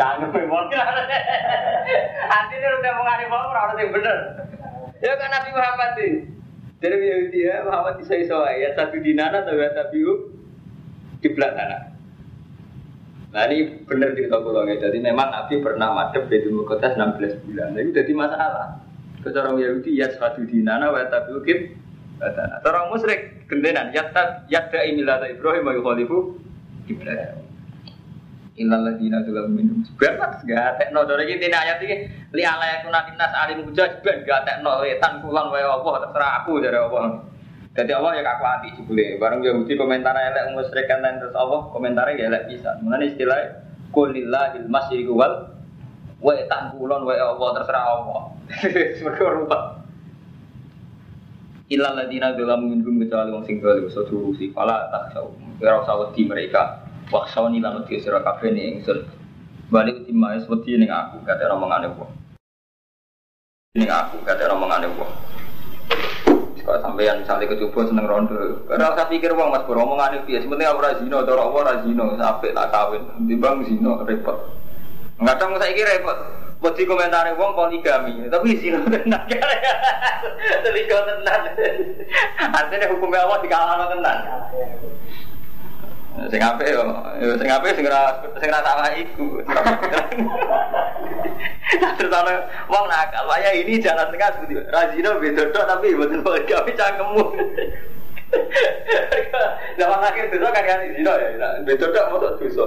Jangan 0.00 0.28
memang. 0.32 0.66
Artinya 2.32 2.68
udah 2.80 2.92
mengarif 2.96 3.28
bang, 3.28 3.44
orang 3.44 3.76
yang 3.76 3.92
bener. 3.92 4.18
Ya 5.04 5.12
kan 5.20 5.28
Nabi 5.28 5.50
Muhammad 5.52 5.90
sih. 6.00 6.12
Jadi 6.86 7.06
Yahudi 7.10 7.38
ya 7.42 7.66
Muhammad 7.66 7.98
bisa 7.98 8.14
iso 8.14 8.38
ya 8.46 8.70
satu 8.78 9.02
dinana 9.02 9.42
ya 9.42 9.68
tapi 9.74 10.06
di 11.18 11.28
belakang. 11.34 11.98
Nah 13.34 13.42
ini 13.50 13.82
benar 13.82 14.14
cerita 14.14 14.38
pulau 14.38 14.62
ya. 14.62 14.78
Jadi 14.78 15.02
memang 15.02 15.34
Nabi 15.34 15.58
pernah 15.58 15.90
madep 15.90 16.30
di 16.30 16.46
Mukotas 16.46 16.94
16 16.94 17.42
bulan. 17.42 17.74
Nah, 17.74 17.80
itu 17.82 17.90
jadi 17.90 18.12
masalah. 18.14 18.78
Kecorong 19.26 19.58
Yahudi 19.58 19.98
ya 19.98 20.06
satu 20.14 20.46
dinana 20.46 20.94
wa 20.94 21.02
tapi 21.10 21.34
ukip. 21.34 21.58
Orang 22.62 22.94
musyrik 22.94 23.50
gendenan 23.50 23.90
yatta 23.90 24.46
yatta 24.46 24.86
imilata 24.86 25.26
Ibrahim 25.26 25.66
wa 25.66 25.74
yukhalifu 25.74 26.38
kiblat. 26.86 27.45
Innal 28.56 28.88
ladina 28.88 29.20
juga 29.20 29.44
minum 29.44 29.84
sebanyak 29.84 30.48
gak 30.48 30.80
tekno 30.80 31.04
dari 31.04 31.28
ini 31.28 31.52
ayat 31.52 31.76
ini 31.84 32.08
li 32.32 32.40
ala 32.40 32.64
yakun 32.64 32.88
nas 33.20 33.32
alim 33.36 33.68
hujaj 33.68 34.00
ben 34.00 34.24
gak 34.24 34.48
tekno 34.48 34.80
tan 34.96 35.20
kulon 35.20 35.52
wae 35.52 35.60
Allah 35.60 36.08
terserah 36.08 36.30
aku 36.40 36.64
dari 36.64 36.80
Allah. 36.80 37.20
Jadi 37.76 37.92
Allah 37.92 38.16
ya 38.16 38.24
kaku 38.24 38.44
hati 38.48 38.68
jebule. 38.80 39.20
Bareng 39.20 39.44
Yahudi 39.44 39.76
komentar 39.76 40.16
elek 40.16 40.56
musyrik 40.56 40.88
kan 40.88 41.04
terus 41.04 41.36
Allah 41.36 41.68
komentarnya 41.68 42.16
ya 42.16 42.24
elek 42.32 42.48
bisa. 42.48 42.80
Mulane 42.80 43.12
istilah 43.12 43.38
kulillahil 43.92 44.64
masyriqu 44.72 45.12
wal 45.12 45.52
wa 46.24 46.32
tan 46.48 46.72
kulon 46.72 47.04
wae 47.04 47.20
Allah 47.20 47.48
terserah 47.60 47.84
Allah. 47.84 48.20
Sebagai 48.96 49.44
rubah. 49.44 49.84
Ilal 51.68 51.92
ladina 51.92 52.32
dalam 52.32 52.72
minhum 52.72 52.96
kecuali 53.04 53.36
wong 53.36 53.44
sing 53.44 53.60
dolim 53.60 53.92
so 53.92 54.08
si 54.40 54.48
pala 54.48 54.88
tak 54.88 55.12
tahu. 55.12 55.28
Kira 55.60 55.84
usah 55.84 56.08
wedi 56.08 56.24
mereka 57.06 57.14
Waksoni 57.14 57.62
lan 57.62 57.82
wedi 57.82 58.02
sira 58.02 58.22
kabeh 58.22 58.50
ning 58.50 58.82
ingsun. 58.82 59.06
Balik 59.70 60.06
timai 60.06 60.42
wedi 60.42 60.78
ning 60.78 60.90
aku 60.90 61.22
kate 61.26 61.46
omongane 61.46 61.88
wong. 61.94 62.10
Ning 63.74 63.88
aku 63.90 64.18
kate 64.26 64.46
omongane 64.50 64.90
wong. 64.98 65.10
Kalau 66.66 66.82
sampeyan 66.82 67.22
misalnya 67.22 67.46
kecoba 67.46 67.86
seneng 67.86 68.10
rondo, 68.10 68.66
karena 68.66 68.90
saya 68.90 69.06
pikir 69.06 69.30
wong 69.38 69.54
mas 69.54 69.62
beromongan 69.70 70.18
itu 70.18 70.34
ya, 70.34 70.42
sebenarnya 70.42 70.74
aku 70.74 70.82
razino, 70.82 71.22
atau 71.22 71.38
aku 71.38 71.62
razino, 71.62 72.18
sampai 72.18 72.50
tak 72.50 72.74
kawin, 72.74 73.06
timbang 73.22 73.62
zino 73.70 74.02
repot. 74.02 74.50
Kadang 75.14 75.54
saya 75.62 75.70
kira 75.70 75.94
repot, 75.94 76.18
Wedi 76.56 76.88
komentare 76.88 77.36
wong 77.38 77.52
poligami, 77.52 78.26
tapi 78.26 78.58
zina 78.58 78.82
tenan. 78.88 79.22
Selingkuh 80.66 81.02
tenan. 81.06 81.40
Artinya 82.50 82.86
hukumnya 82.96 83.28
Allah 83.28 83.38
dikalahno 83.44 83.86
tenan. 83.92 84.18
Sing 86.16 86.40
apik 86.40 86.72
yo, 86.72 86.80
sing 87.36 87.48
apik 87.52 87.76
sing 87.76 87.84
ora 87.84 88.24
sing 88.40 88.48
ora 88.48 88.60
sama 88.64 88.88
iku. 88.96 89.26
Terus 92.00 92.08
ana 92.08 92.32
wong 92.72 92.84
nakal, 92.88 93.28
waya 93.28 93.52
ini 93.52 93.76
jalan 93.76 94.08
tengah 94.08 94.32
seperti 94.32 94.64
Razino 94.72 95.20
beda 95.20 95.52
tok 95.52 95.68
tapi 95.68 95.92
mboten 95.92 96.24
poligami 96.24 96.72
cangkemmu. 96.72 97.24
Zaman 99.78 100.02
akhir 100.02 100.32
dosa 100.32 100.48
kan 100.56 100.64
kan 100.64 100.80
zina 100.96 101.12
ya, 101.20 101.48
beda 101.68 101.86
tok 101.92 102.08
motor 102.08 102.32
dosa. 102.40 102.66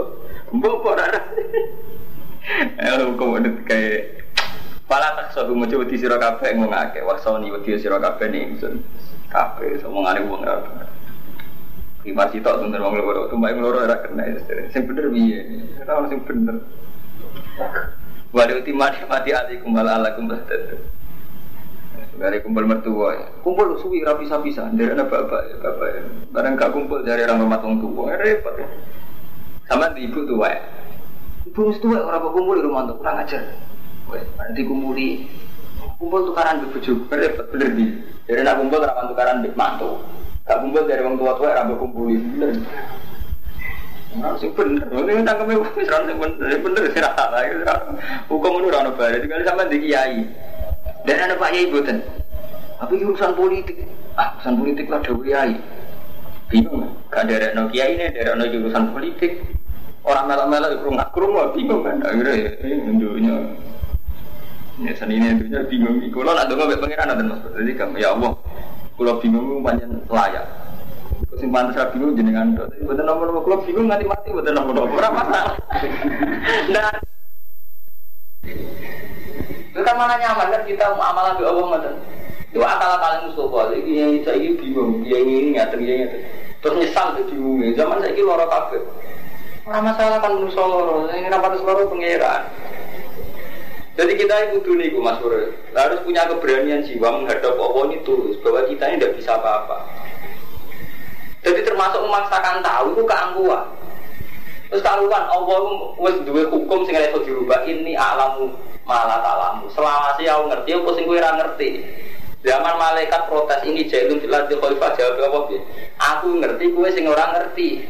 Mbok 0.54 0.86
ora. 0.86 1.10
Eh 2.78 3.02
hukum 3.02 3.42
itu 3.42 3.50
kayak 3.66 4.20
Pala 4.90 5.14
tak 5.14 5.30
suatu 5.38 5.54
mau 5.54 5.70
coba 5.70 5.86
di 5.86 6.02
siro 6.02 6.18
kafe 6.18 6.58
ngake 6.58 7.06
wasoni 7.06 7.54
wedi 7.54 7.78
siro 7.78 8.02
kafe 8.02 8.26
nih 8.26 8.58
kafe 9.30 9.78
ngomongane 9.86 10.26
wong 10.26 10.42
ora. 10.42 10.90
Lima 12.10 12.26
sitok 12.34 12.66
tuh 12.66 12.74
wong 12.74 12.94
tuh 13.30 13.38
mbak 13.38 13.54
loro 13.62 13.86
ora 13.86 14.02
kena 14.02 14.26
itu. 14.26 14.42
Sing 14.74 14.90
bener 14.90 15.14
piye? 15.14 15.46
Ora 15.86 16.10
sing 16.10 16.26
bener. 16.26 16.58
Waduh 18.34 18.66
mati 18.74 19.06
mati 19.06 19.30
alikum 19.30 19.78
ala 19.78 20.02
alakum 20.02 20.26
bahtad. 20.26 20.82
Dari 22.20 22.44
kumpul 22.44 22.66
mertua 22.68 23.16
ya. 23.16 23.28
Kumpul 23.46 23.80
suwi 23.80 24.04
rapi 24.04 24.28
pisah 24.28 24.74
dari 24.76 24.92
anak 24.92 25.08
bapak 25.08 25.42
ya 25.54 25.56
bapak 25.62 25.88
ya. 25.88 26.02
Barang 26.36 26.60
gak 26.60 26.76
kumpul 26.76 27.00
dari 27.06 27.24
orang 27.24 27.48
rumah 27.48 27.64
tua 27.64 28.12
repot. 28.18 28.60
Ya. 28.60 28.68
Sama 29.72 29.94
di 29.96 30.10
ibu 30.10 30.28
tua 30.28 30.52
ya. 30.52 30.62
Ibu 31.48 31.80
tua 31.80 32.10
orang 32.10 32.34
kumpul 32.36 32.60
di 32.60 32.66
rumah 32.68 32.90
tuh 32.92 32.98
kurang 33.00 33.24
ajar. 33.24 33.44
Nanti 34.36 34.62
kumpuli 34.68 35.08
kumpul 35.96 36.28
tukaran 36.28 36.66
bebujuk 36.68 37.08
repot 37.08 37.46
bener 37.56 37.70
di. 37.78 37.86
Dari 38.28 38.42
nak 38.44 38.58
kumpul 38.58 38.84
rawan 38.84 39.06
tukaran 39.14 39.40
bik 39.46 39.56
mantu. 39.56 40.02
Gak 40.50 40.66
kumpul 40.66 40.82
dari 40.90 41.06
orang 41.06 41.22
tua 41.22 41.38
tua 41.38 41.54
rambut 41.54 41.78
kumpuli 41.78 42.18
bener. 42.18 42.58
Harus 44.18 44.42
bener, 44.58 44.90
ini 44.90 45.22
tangkapnya 45.22 45.62
wis 45.62 45.86
bener, 45.86 46.58
bener 46.58 46.84
sih 46.90 46.98
rasa 47.06 47.30
lagi. 47.30 47.62
Hukum 48.26 48.58
itu 48.58 48.74
rano 48.74 48.98
bare, 48.98 49.22
tinggal 49.22 49.46
sama 49.46 49.70
di 49.70 49.78
kiai. 49.86 50.26
Dan 51.06 51.30
ada 51.30 51.38
Pak 51.38 51.54
Yai 51.54 51.70
buatan. 51.70 52.02
Tapi 52.82 53.06
urusan 53.06 53.38
politik, 53.38 53.86
ah 54.18 54.34
urusan 54.42 54.58
politik 54.58 54.90
lah 54.90 55.06
dewi 55.06 55.30
kiai. 55.30 55.54
Bingung, 56.50 56.90
gak 57.14 57.30
ada 57.30 57.54
no 57.54 57.70
kiai 57.70 58.02
ini, 58.02 58.18
ada 58.18 58.34
no 58.34 58.50
urusan 58.50 58.90
politik. 58.98 59.46
Orang 60.02 60.26
melak-melak 60.26 60.82
itu 60.82 60.90
nggak 60.90 61.12
kerumuh, 61.14 61.54
bingung 61.54 61.86
kan? 61.86 62.02
Akhirnya 62.02 62.34
ya, 62.34 62.50
ini 62.66 62.98
dunia. 62.98 63.36
Ya 64.82 64.92
seni 64.98 65.22
ini 65.22 65.38
dunia 65.38 65.62
bingung. 65.70 66.02
Kalau 66.10 66.34
nak 66.34 66.50
dengar 66.50 66.74
pengiran 66.82 67.14
ada 67.14 67.22
mas, 67.22 67.46
jadi 67.54 67.78
ya 68.02 68.18
Allah. 68.18 68.34
Kalau 69.00 69.16
bingung 69.24 69.64
panjang 69.64 69.96
layak. 70.12 70.44
Sing 71.40 71.56
pantes 71.56 71.80
ra 71.80 71.88
bingung 71.88 72.20
jenengan 72.20 72.52
tok. 72.52 72.68
Mboten 72.84 73.08
nomor-nomor 73.08 73.48
kula 73.48 73.58
bingung 73.64 73.88
nganti 73.88 74.04
mati 74.04 74.28
mboten 74.28 74.52
nomor-nomor. 74.52 74.92
Ora 74.92 75.10
masalah. 75.16 75.56
Nah. 76.68 76.92
Itu 79.72 79.80
kan 79.88 79.96
nyaman 79.96 80.52
kan 80.52 80.62
kita 80.68 80.92
amalan 80.92 81.40
di 81.40 81.44
Allah 81.48 81.64
ngoten. 81.64 81.96
Itu 82.52 82.60
akal 82.60 82.92
paling 83.00 83.22
Mustafa. 83.32 83.62
Iki 83.72 83.92
yang 83.96 84.12
saya 84.28 84.50
bingung, 84.60 85.00
dia 85.08 85.18
ini 85.24 85.56
ngaten 85.56 85.80
dia 85.80 85.96
ngaten. 86.04 86.22
Terus 86.60 86.76
nyesal 86.84 87.08
tuh 87.16 87.24
bingung. 87.32 87.64
Zaman 87.80 88.04
saya 88.04 88.12
ini 88.12 88.22
loro 88.28 88.46
kabeh. 88.52 88.84
Ora 89.64 89.80
masalah 89.80 90.20
kan 90.20 90.36
manusa 90.36 90.60
loro. 90.60 91.08
Ini 91.08 91.32
apa 91.32 91.48
terus 91.56 91.64
loro 91.64 91.88
pangeran. 91.88 92.42
Jadi 94.00 94.16
kita 94.16 94.32
itu 94.48 94.64
dulu 94.64 94.80
nih, 94.80 94.96
Mas 94.96 95.20
Bro. 95.20 95.52
Harus 95.76 96.00
punya 96.08 96.24
keberanian 96.24 96.88
jiwa 96.88 97.20
menghadap 97.20 97.60
Allah 97.60 97.84
ini 97.92 98.00
tulus 98.08 98.40
bahwa 98.40 98.64
kita 98.64 98.88
ini 98.88 98.96
tidak 98.96 99.20
bisa 99.20 99.36
apa-apa. 99.36 99.84
Jadi 101.44 101.68
termasuk 101.68 102.08
memaksakan 102.08 102.64
tahu 102.64 102.96
itu 102.96 103.04
keangkuhan. 103.04 103.68
Terus 104.72 104.86
karuan 104.88 105.26
Allah 105.28 105.60
wis 106.00 106.16
duwe 106.24 106.48
hukum 106.48 106.88
sing 106.88 106.96
iso 106.96 107.20
dirubah 107.28 107.68
ini 107.68 108.00
alamu 108.00 108.56
malah 108.88 109.20
talamu. 109.20 109.68
Selama 109.76 110.16
sih 110.16 110.32
aku 110.32 110.48
ngerti 110.48 110.70
apa 110.80 110.90
sing 110.96 111.04
kowe 111.04 111.20
ngerti. 111.20 111.70
Zaman 112.40 112.76
malaikat 112.80 113.22
protes 113.28 113.60
ini 113.68 113.84
jailun 113.84 114.24
jelas 114.24 114.48
di 114.48 114.56
khalifah 114.56 114.96
jawab 114.96 115.28
apa? 115.28 115.60
Aku 116.16 116.40
ngerti 116.40 116.72
kowe 116.72 116.88
sing 116.96 117.04
ora 117.04 117.36
ngerti. 117.36 117.84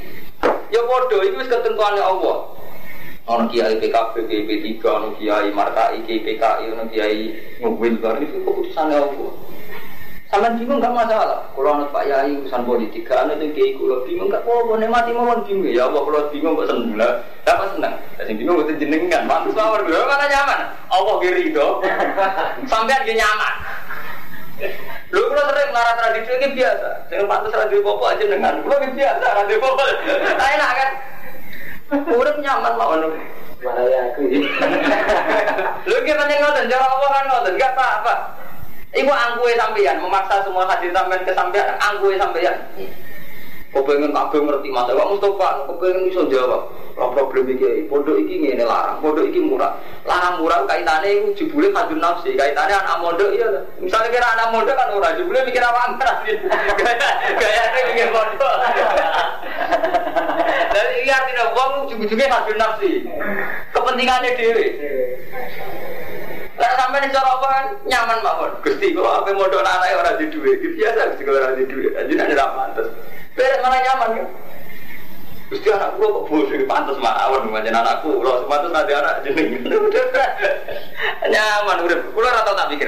Ya 0.74 0.82
iku 0.82 1.38
wis 1.38 1.46
ketentuane 1.54 2.02
Allah. 2.02 2.59
Ono 3.30 3.46
kiai 3.46 3.78
PKB, 3.78 4.26
P3, 4.26 4.82
ono 4.90 5.14
kiai 5.14 5.54
Markai, 5.54 6.02
PKI, 6.02 6.74
ono 6.74 6.90
kiai 6.90 7.30
Ngwil, 7.62 8.02
itu 8.02 8.38
keputusannya 8.42 8.98
Allah. 8.98 9.34
Sama 10.30 10.54
bingung 10.58 10.78
nggak 10.78 10.94
masalah. 10.94 11.50
Kalau 11.58 11.74
anak 11.74 11.90
Pak 11.90 12.06
Yai 12.06 12.38
urusan 12.38 12.62
politik, 12.62 13.10
anak 13.10 13.42
itu 13.42 13.54
kiai 13.54 13.74
kalau 13.74 14.06
bingung 14.06 14.30
nggak 14.30 14.46
apa-apa. 14.46 14.74
Nih 14.78 14.90
mati 14.90 15.10
mawon 15.10 15.42
bingung 15.46 15.74
ya 15.74 15.90
Allah 15.90 16.06
kalau 16.06 16.30
bingung 16.30 16.54
kok 16.54 16.70
seneng 16.70 16.94
lah. 17.02 17.14
Apa 17.50 17.66
seneng? 17.74 17.94
Tapi 18.14 18.38
bingung 18.38 18.62
itu 18.62 18.74
jenengan. 18.78 19.26
Mantu 19.26 19.58
sawar 19.58 19.82
dulu 19.82 19.98
mana 20.06 20.26
nyaman. 20.30 20.60
Allah 20.94 21.16
kiri 21.18 21.50
itu. 21.50 21.68
Sampai 22.70 23.02
dia 23.10 23.26
nyaman. 23.26 23.54
Lu 25.10 25.22
kalau 25.34 25.44
sering 25.50 25.70
ngarang 25.74 25.98
tradisi 25.98 26.32
ini 26.38 26.48
biasa. 26.62 26.90
Saya 27.10 27.26
pantas 27.26 27.58
radio 27.58 27.82
popo 27.82 28.06
aja 28.06 28.26
dengan. 28.26 28.62
Lu 28.62 28.74
biasa 28.74 29.26
radio 29.34 29.58
popo. 29.58 29.82
Enak 30.06 30.72
kan? 30.78 30.92
Udah 31.90 32.34
nyaman 32.38 32.74
mawon. 32.78 33.02
Malah 33.60 33.86
ya 33.92 34.00
aku. 34.14 34.24
Lu 35.90 35.96
kira 36.08 36.24
ngoten, 36.24 36.72
cara 36.72 36.86
Allah 36.88 37.10
kan 37.12 37.26
ngoten, 37.28 37.60
gak 37.60 37.74
apa-apa. 37.76 38.14
Ibu 38.90 39.12
angkue 39.14 39.54
sampeyan 39.54 40.02
memaksa 40.02 40.42
semua 40.42 40.66
hadir 40.66 40.90
sampeyan 40.90 41.22
ke 41.22 41.34
sampeyan 41.38 41.78
angkue 41.78 42.18
sampeyan. 42.18 42.58
Kau 43.70 43.86
pengen 43.86 44.10
kabeh 44.10 44.42
ngerti 44.42 44.74
masa 44.74 44.98
Pak 44.98 45.10
Mustafa, 45.14 45.70
kau 45.70 45.78
pengen 45.78 46.10
bisa 46.10 46.26
jawab. 46.26 46.74
Lah 46.98 47.14
problem 47.14 47.54
iki, 47.54 47.86
pondok 47.86 48.18
iki 48.18 48.42
ngene 48.42 48.66
larang, 48.66 48.98
pondok 48.98 49.30
iki 49.30 49.38
murah. 49.38 49.78
Larang 50.10 50.42
murah 50.42 50.66
kaitane 50.66 51.22
iku 51.22 51.30
jebule 51.38 51.70
kadun 51.70 52.02
nafsi, 52.02 52.34
kaitane 52.34 52.74
anak 52.74 52.98
mondok 52.98 53.30
iya. 53.30 53.46
Misalnya 53.78 54.10
kira 54.10 54.28
anak 54.34 54.50
mondok 54.58 54.74
kan 54.74 54.90
ora 54.90 55.14
jebule 55.14 55.46
mikir 55.46 55.62
apa 55.62 55.80
amper. 55.86 56.10
Gayane 57.38 57.80
mikir 57.94 58.10
pondok. 58.10 58.56
Jadi 60.80 60.96
iya 61.04 61.14
artinya 61.20 61.52
wong 61.52 61.72
ujung-ujungnya 61.92 62.32
kadun 62.32 62.56
nafsi. 62.56 62.92
Kepentingannya 63.76 64.32
dhewe. 64.40 64.66
Lah 66.60 66.88
nih 66.92 67.12
cara 67.12 67.30
apa 67.36 67.48
kan 67.48 67.66
nyaman 67.84 68.20
mawon. 68.24 68.52
Gusti 68.64 68.96
kok 68.96 69.04
apa 69.04 69.36
modal 69.36 69.64
anak 69.64 69.96
orang 70.00 70.20
di 70.24 70.32
duit. 70.32 70.60
Biasa 70.60 71.16
Gusti 71.16 71.24
orang 71.28 71.56
di. 71.60 71.64
Jadi 71.68 72.14
nanti 72.16 72.34
tidak 72.36 72.52
pantas. 72.56 72.88
Beres 73.36 73.60
mana 73.60 73.78
nyaman 73.84 74.10
kan? 74.16 74.28
Gusti 75.52 75.68
anak 75.68 76.00
gua 76.00 76.08
kok 76.16 76.26
bos 76.32 76.52
ini 76.56 76.64
pantas 76.64 76.98
mawon 77.00 77.52
macam 77.52 77.76
anakku. 77.76 78.12
Lo 78.24 78.48
pantas 78.48 78.72
nanti 78.72 78.92
anak 78.96 79.20
jeneng. 79.28 79.48
nyaman 81.36 81.78
udah. 81.84 82.00
Kulo 82.16 82.28
rata 82.28 82.52
tak 82.56 82.70
pikir. 82.72 82.88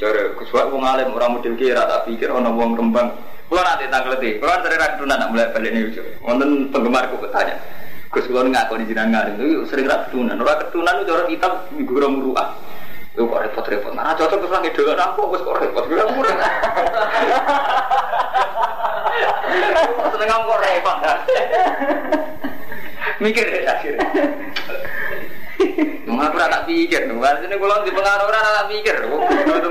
Cara 0.00 0.32
kuswa 0.38 0.70
wong 0.72 0.84
alim 0.84 1.12
orang 1.12 1.36
model 1.36 1.54
kira 1.60 1.84
tak 1.84 2.08
pikir 2.08 2.32
orang 2.32 2.56
wong 2.56 2.72
kembang. 2.72 3.12
Kulo 3.48 3.64
nanti 3.64 3.88
tanggal 3.88 4.12
letih. 4.12 4.36
Kulo 4.36 4.52
dari 4.60 4.76
rakyat 4.76 5.00
nak 5.08 5.32
mulai 5.32 5.48
balik 5.56 5.72
nih. 5.72 5.88
Wonten 6.20 6.68
penggemarku 6.68 7.16
bertanya. 7.16 7.56
Gus 8.12 8.28
kulo 8.28 8.44
ngaku 8.44 8.76
di 8.84 8.92
jenengan 8.92 9.32
itu 9.32 9.64
sering 9.64 9.88
rak 9.88 10.12
ketunan. 10.12 10.36
Ora 10.36 10.60
ketunan 10.60 11.00
itu 11.00 11.16
orang 11.16 11.32
kitab 11.32 11.64
minggu 11.72 11.96
muruah. 11.96 12.52
Lu 13.16 13.24
kok 13.26 13.50
repot-repot. 13.50 13.98
Nah, 13.98 14.14
cocok 14.14 14.38
terus 14.38 14.52
lagi 14.52 14.70
dulu 14.76 14.92
aku 14.94 15.22
wis 15.32 15.42
kok 15.42 15.58
repot. 15.58 15.84
Gue 15.88 16.04
murah. 16.12 16.36
Seneng 20.12 20.28
kok 20.28 20.60
repot. 20.60 20.96
Mikir 23.18 23.66
akhirnya. 23.66 24.06
Nggak 26.06 26.26
aku 26.30 26.38
tak 26.38 26.70
pikir, 26.70 27.10
nggak 27.10 27.42
sini 27.42 27.58
kalau 27.58 27.82
di 27.82 27.90
pengaruh 27.90 28.30
orang 28.30 28.46
tak 28.46 28.70
pikir, 28.70 28.94
kok 28.94 29.58
itu 29.58 29.70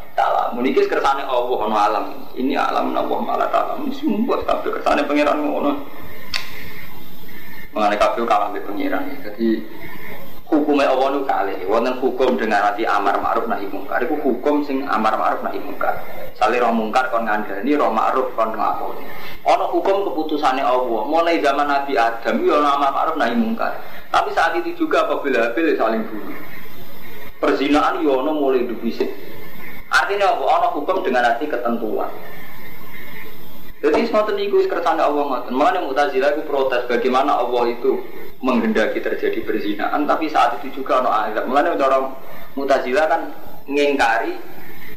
taala. 0.21 0.53
Muniki 0.53 0.85
kersane 0.85 1.25
Allah 1.25 1.57
ono 1.57 1.73
alam. 1.73 2.05
Ini 2.37 2.53
alam 2.53 2.93
Allah 2.93 3.17
malah 3.17 3.49
taala. 3.49 3.81
Semua 3.89 4.37
kabeh 4.45 4.77
kersane 4.77 5.01
pangeran 5.09 5.41
ngono. 5.41 5.73
Mengenai 7.73 7.97
kabeh 7.97 8.21
kalah 8.29 8.53
be 8.53 8.61
pangeran. 8.61 9.09
Jadi 9.25 9.65
hukumnya 10.51 10.91
Allah 10.91 11.07
nu 11.15 11.23
kali 11.23 11.63
wonten 11.63 11.95
hukum 12.03 12.35
dengan 12.35 12.59
hati 12.59 12.83
amar 12.83 13.15
ma'ruf 13.23 13.47
nahi 13.47 13.71
mungkar 13.71 14.03
itu 14.03 14.19
hukum 14.19 14.59
sing 14.67 14.83
amar 14.83 15.15
ma'ruf 15.15 15.39
nahi 15.47 15.63
mungkar 15.63 15.95
sale 16.35 16.59
roh 16.59 16.75
mungkar 16.75 17.07
kon 17.07 17.23
ngandani 17.23 17.71
roh 17.79 17.87
ma'ruf 17.87 18.35
kon 18.35 18.51
nglakoni 18.51 19.07
ana 19.47 19.65
hukum 19.71 20.11
keputusannya 20.11 20.59
Allah 20.59 21.01
mulai 21.07 21.39
zaman 21.39 21.71
Nabi 21.71 21.95
Adam 21.95 22.43
yo 22.43 22.59
ana 22.59 22.75
amar 22.75 22.91
ma'ruf 22.91 23.15
nahi 23.15 23.31
mungkar 23.39 23.79
tapi 24.11 24.29
saat 24.35 24.51
itu 24.59 24.75
juga 24.75 25.07
apabila 25.07 25.39
Habil 25.55 25.71
saling 25.79 26.03
bunuh 26.03 26.35
perzinaan 27.39 28.03
yo 28.03 28.19
ana 28.19 28.35
mulai 28.35 28.67
dibisik 28.67 29.07
artinya 29.91 30.31
apa 30.31 30.43
ana 30.47 30.67
hukum 30.71 31.03
dengan 31.03 31.27
hati 31.27 31.45
ketentuan 31.45 32.09
jadi 33.81 34.05
semua 34.05 34.29
niku 34.29 34.61
kersane 34.69 35.01
Allah 35.01 35.25
ngoten. 35.25 35.57
Mulane 35.57 35.81
Mu'tazilah 35.81 36.37
itu 36.37 36.45
protes 36.45 36.85
bagaimana 36.85 37.41
Allah 37.41 37.65
itu 37.73 37.97
menghendaki 38.37 39.01
terjadi 39.01 39.41
perzinaan 39.41 40.05
tapi 40.05 40.29
saat 40.29 40.61
itu 40.61 40.81
juga 40.81 41.01
ono 41.01 41.09
azab. 41.09 41.49
Mulane 41.49 41.73
orang 41.73 42.13
Mu'tazilah 42.53 43.09
kan 43.09 43.33
ngingkari 43.65 44.37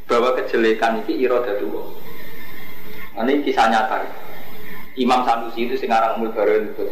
bahwa 0.04 0.36
kejelekan 0.36 1.00
itu 1.00 1.16
iradatullah. 1.16 1.88
Ini 3.24 3.40
kisah 3.40 3.72
nyata. 3.72 4.04
Imam 5.00 5.24
Sanusi 5.24 5.64
itu 5.64 5.80
sekarang 5.80 6.20
Mulbarin 6.20 6.76
itu. 6.76 6.86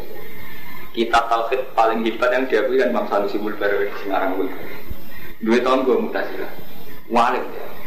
Kitab 0.97 1.29
tauhid 1.29 1.77
paling 1.77 2.05
hebat 2.09 2.33
yang 2.33 2.49
diakui 2.49 2.81
kan 2.81 2.89
Imam 2.89 3.05
Sanusi 3.13 3.37
Mulbarin 3.37 3.93
sekarang 4.01 4.41
Mulbarin. 4.41 4.81
Dua 5.45 5.59
tahun 5.61 5.85
gue 5.85 5.97
Mu'tazilah. 6.09 6.53
Walik 7.13 7.45
ya. 7.53 7.82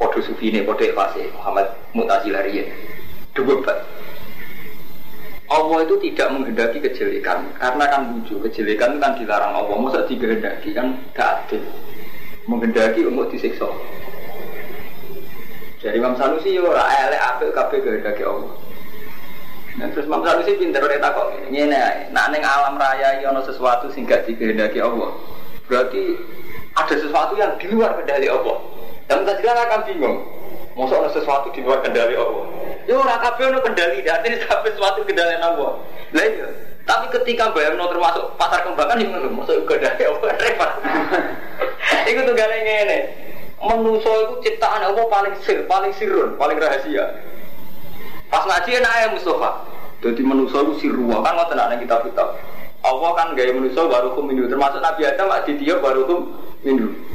Podo 0.00 0.24
Sufine, 0.24 0.64
podo 0.64 0.80
Ikhlasnya 0.80 1.28
Muhammad 1.36 1.68
Mu'tazilah 1.92 2.40
Riyad 2.48 2.72
dua 3.36 3.60
Allah 5.50 5.78
itu 5.82 5.98
tidak 5.98 6.30
menghendaki 6.30 6.78
kejelekan. 6.78 7.42
Karena 7.58 7.84
kan 7.90 8.14
lucu 8.14 8.38
kejelekan 8.38 9.02
kan 9.02 9.18
dilarang 9.18 9.50
Allah. 9.50 9.76
Masa 9.82 10.06
digendaki 10.06 10.70
kan 10.70 10.94
gak 11.10 11.44
adil. 11.44 11.58
Menghendaki 12.46 13.02
untuk 13.02 13.34
disiksa. 13.34 13.66
Jadi 15.82 15.98
Imam 15.98 16.14
Sanusi 16.14 16.54
ya 16.54 16.62
ora 16.62 16.86
elek 16.86 17.18
apik 17.18 17.50
kabeh 17.50 17.78
kehendaki 17.82 18.22
Allah. 18.22 18.54
Nah, 19.74 19.90
terus 19.90 20.06
Imam 20.06 20.22
Sanusi 20.22 20.54
pinter 20.54 20.86
ora 20.86 21.02
takok 21.02 21.34
ngene 21.50 21.74
ae. 21.74 22.14
Nak 22.14 22.30
alam 22.30 22.78
raya 22.78 23.18
ana 23.18 23.42
sesuatu 23.42 23.90
sing 23.90 24.06
gak 24.06 24.30
dikehendaki 24.30 24.78
Allah 24.78 25.10
berarti 25.70 26.18
ada 26.74 26.94
sesuatu 26.98 27.38
yang 27.38 27.54
di 27.62 27.70
luar 27.70 27.94
kendali 27.94 28.26
Allah 28.26 28.58
dan 29.10 29.26
kita 29.26 29.50
akan 29.50 29.80
bingung 29.90 30.18
Masa 30.78 31.02
ada 31.02 31.10
sesuatu 31.10 31.50
di 31.50 31.66
luar 31.66 31.82
kendali 31.82 32.14
Allah. 32.14 32.46
Ya 32.86 32.94
orang 32.94 33.18
kabeh 33.18 33.50
ono 33.50 33.58
kendali, 33.58 34.06
artinya 34.06 34.38
sampai 34.46 34.70
sesuatu 34.70 35.02
kendali 35.02 35.34
Allah. 35.42 35.82
Lah 36.14 36.24
iya. 36.24 36.46
Tapi 36.86 37.06
ketika 37.20 37.50
bayangno 37.50 37.90
termasuk 37.90 38.38
pasar 38.38 38.62
kembangan 38.62 39.02
yang 39.02 39.12
ngono, 39.18 39.34
masuk 39.34 39.66
kendali 39.66 40.02
Allah 40.06 40.30
repot. 40.30 40.70
Iku 42.10 42.20
tuh 42.22 42.34
gale 42.38 42.56
ngene. 42.62 42.98
Manusa 43.60 44.08
itu 44.08 44.34
ciptaan 44.46 44.80
Allah 44.80 45.04
paling 45.10 45.34
sir, 45.42 45.66
paling 45.68 45.92
sirun, 45.92 46.38
paling 46.38 46.56
rahasia. 46.56 47.18
Pas 48.30 48.46
ngaji 48.46 48.80
enak 48.80 48.94
ya 48.94 49.06
Mustafa. 49.12 49.50
Jadi 50.00 50.22
manusia 50.24 50.64
itu 50.64 50.80
sirruwa 50.80 51.20
kan 51.20 51.36
ngoten 51.36 51.60
ana 51.60 51.76
kitab 51.76 52.08
kitab. 52.08 52.40
Allah 52.80 53.10
kan 53.12 53.36
gaya 53.36 53.52
manusia 53.52 53.84
baru 53.84 54.16
minum 54.24 54.48
termasuk 54.48 54.80
Nabi 54.80 55.04
Adam 55.04 55.28
dia 55.44 55.76
baru 55.76 56.08
minum. 56.64 57.09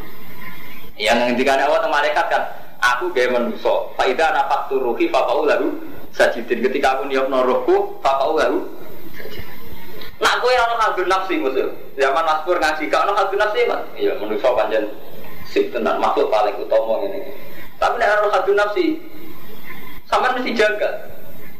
Yang 0.96 1.18
ngendikan 1.28 1.60
Allah 1.60 1.84
sama 1.84 2.00
malaikat 2.00 2.26
kan, 2.32 2.44
aku 2.80 3.12
gaya 3.12 3.28
manusia. 3.36 3.76
Faidah 4.00 4.32
nafak 4.32 4.72
turuhi 4.72 5.12
fakau 5.12 5.44
lalu 5.44 5.76
sajidin. 6.16 6.64
Ketika 6.64 7.00
aku 7.00 7.12
norohku 7.12 8.00
fakau 8.00 8.40
lalu 8.40 8.64
Nah, 10.16 10.32
aku 10.40 10.48
yang 10.48 10.64
orang 10.72 10.80
hadun 10.80 11.12
nafsi 11.12 11.36
musuh. 11.36 11.68
Zaman 12.00 12.24
Maskur 12.24 12.56
ngaji, 12.56 12.88
kau 12.88 13.04
orang 13.04 13.20
hadun 13.20 13.40
nafsi 13.40 13.68
kan? 13.68 13.84
Iya, 14.00 14.16
manusia 14.16 14.48
panjang 14.56 14.88
sip 15.52 15.76
tenan 15.76 16.00
makhluk 16.00 16.32
paling 16.32 16.56
utama 16.56 17.04
ini. 17.04 17.20
Tapi 17.76 18.00
nek 18.00 18.24
orang 18.24 18.32
hadun 18.32 18.56
nafsi, 18.56 18.86
sama 20.08 20.32
mesti 20.32 20.56
jaga. 20.56 21.12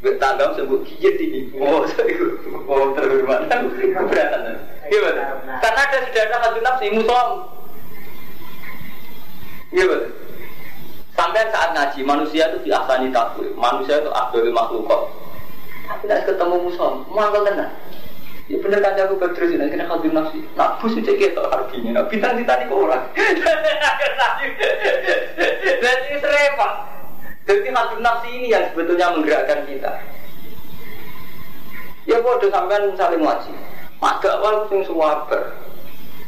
Tanggam 0.06 0.54
sebut 0.54 0.86
gigit 0.86 1.18
ini. 1.18 1.40
Oh, 1.58 1.82
oh 2.72 2.94
terhormat. 2.94 3.50
Keberatan. 3.50 4.54
Gimana? 4.86 5.24
Karena 5.66 5.82
ada 5.82 5.98
sudah 6.06 6.24
ada 6.30 6.38
hadun 6.46 6.64
nafsi 6.64 6.86
musuh. 6.94 7.28
Gimana? 9.76 10.08
Sampai 11.16 11.48
saat 11.52 11.76
ngaji, 11.76 12.00
manusia 12.08 12.48
itu 12.52 12.68
diasani 12.68 13.12
takwil. 13.12 13.52
Manusia 13.56 14.00
itu 14.00 14.12
abdul 14.12 14.52
makhluk 14.52 14.88
Tapi 15.86 16.08
tidak 16.08 16.28
ketemu 16.28 16.56
musuh, 16.66 17.04
mangkal 17.12 17.46
tenang. 17.46 17.72
Ya 18.46 18.62
bener 18.62 18.78
kan 18.78 18.94
aku 18.94 19.18
berterus 19.18 19.58
ini 19.58 19.70
kena 19.70 19.90
kalbi 19.90 20.10
nafsi. 20.14 20.38
Nak 20.54 20.78
bus 20.78 20.94
itu 20.98 21.14
kita 21.18 21.42
harganya, 21.50 21.98
nak 21.98 22.14
bintang 22.14 22.38
kita 22.38 22.54
nih 22.62 22.70
orang. 22.70 23.06
Jadi 25.82 26.14
serempah. 26.22 26.74
Jadi 27.46 27.70
kalbi 27.70 27.96
nafsi 28.02 28.30
ini 28.34 28.54
yang 28.54 28.66
sebetulnya 28.70 29.14
menggerakkan 29.14 29.66
kita. 29.66 29.92
Ya 32.06 32.22
bodoh 32.22 32.50
sampean 32.54 32.94
saling 32.98 33.22
ngaji. 33.22 33.54
Maka 33.98 34.30
awal 34.38 34.70
sing 34.70 34.86
semua 34.86 35.26
ber. 35.26 35.54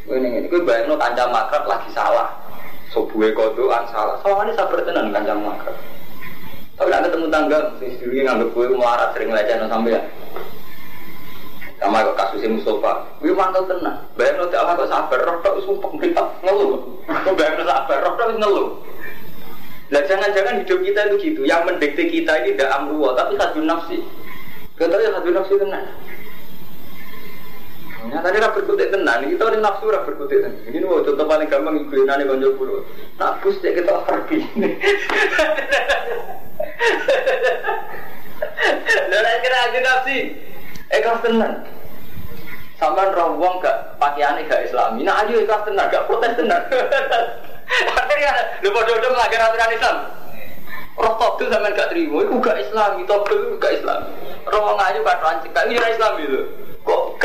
Ini 0.10 0.42
ini 0.42 0.48
gue 0.48 0.64
bayangin 0.64 0.98
kanca 0.98 1.28
makrab 1.30 1.68
lagi 1.68 1.92
salah 1.92 2.47
Sobuhe 2.92 3.36
kodoan 3.36 3.84
salah. 3.92 4.18
Soalnya 4.24 4.56
sabar 4.56 4.80
tenan 4.84 5.12
kanjang 5.12 5.44
makrab. 5.44 5.76
Tapi 6.78 6.94
nak 6.94 7.10
ketemu 7.10 7.28
tangga, 7.34 7.60
sing 7.82 7.90
sedurunge 7.98 8.22
nganggep 8.22 8.50
kowe 8.54 8.66
melarat 8.70 9.10
sering 9.18 9.34
lecehno 9.34 9.66
sampean. 9.66 10.04
Sama 11.78 12.06
kok 12.06 12.18
kasusnya 12.18 12.54
Mustafa, 12.54 13.06
gue 13.22 13.34
mantel 13.34 13.66
tenang. 13.70 14.02
Bayang 14.18 14.42
nanti 14.42 14.58
Allah 14.58 14.74
kok 14.78 14.90
sabar, 14.90 15.20
roh 15.26 15.38
tak 15.46 15.62
sumpah 15.62 15.92
kita 15.98 16.24
ngeluh. 16.42 16.82
Kok 17.06 17.34
bayang 17.38 17.66
sabar, 17.66 17.98
roh 18.02 18.14
tak 18.18 18.28
ngeluh. 18.38 18.70
Lah 19.94 20.04
jangan-jangan 20.06 20.62
hidup 20.62 20.80
kita 20.84 21.00
itu 21.10 21.16
gitu, 21.22 21.42
yang 21.46 21.66
mendikte 21.66 22.06
kita 22.10 22.34
ini 22.46 22.58
tidak 22.58 22.76
amruwa, 22.76 23.14
tapi 23.18 23.38
hadun 23.42 23.70
nafsi. 23.70 24.02
Kita 24.78 24.98
ya 25.02 25.16
hadun 25.18 25.34
nafsi 25.38 25.54
tenang. 25.58 25.86
Ya 27.98 28.22
tadi 28.22 28.38
ra 28.38 28.54
berkutik 28.54 28.94
tenan, 28.94 29.26
kita 29.26 29.50
ini 29.50 29.58
nafsu 29.58 29.90
ra 29.90 30.06
berkutik 30.06 30.46
tenan. 30.46 30.62
Ini 30.70 30.86
mau 30.86 31.02
contoh 31.02 31.26
paling 31.26 31.50
gampang 31.50 31.82
ibu 31.82 32.06
nane 32.06 32.30
konco 32.30 32.54
kulo. 32.54 32.86
Nak 33.18 33.42
bus 33.42 33.58
cek 33.58 33.74
kita 33.82 34.06
harbi. 34.06 34.46
Lalu 39.10 39.32
kira 39.42 39.58
aja 39.66 39.80
nafsi. 39.82 40.18
Eh 40.94 41.00
kelas 41.02 41.26
tenan. 41.26 41.66
Sampai 42.78 43.10
rombong 43.10 43.58
gak 43.66 43.98
pakaiannya 43.98 44.46
gak 44.46 44.70
islami. 44.70 45.02
Nah 45.02 45.26
ayo 45.26 45.42
kelas 45.42 45.66
tenan, 45.66 45.90
gak 45.90 46.06
protes 46.06 46.38
tenan. 46.38 46.62
Akhirnya 47.98 48.62
lu 48.62 48.70
bodoh-bodoh 48.70 49.10
melanggar 49.18 49.50
aturan 49.50 49.74
Islam. 49.74 49.98
Roh 50.98 51.14
togel 51.18 51.50
sampean 51.50 51.74
gak 51.74 51.90
terima, 51.90 52.22
itu 52.22 52.38
gak 52.38 52.62
Islam, 52.62 53.02
togel 53.10 53.58
gak 53.58 53.74
Islam. 53.74 54.06
Roh 54.46 54.78
ngayu 54.78 55.02
gak 55.02 55.22
rancik, 55.26 55.50
gak 55.50 55.66
Islam 55.74 56.14
itu. 56.22 56.46
Kok 56.77 56.77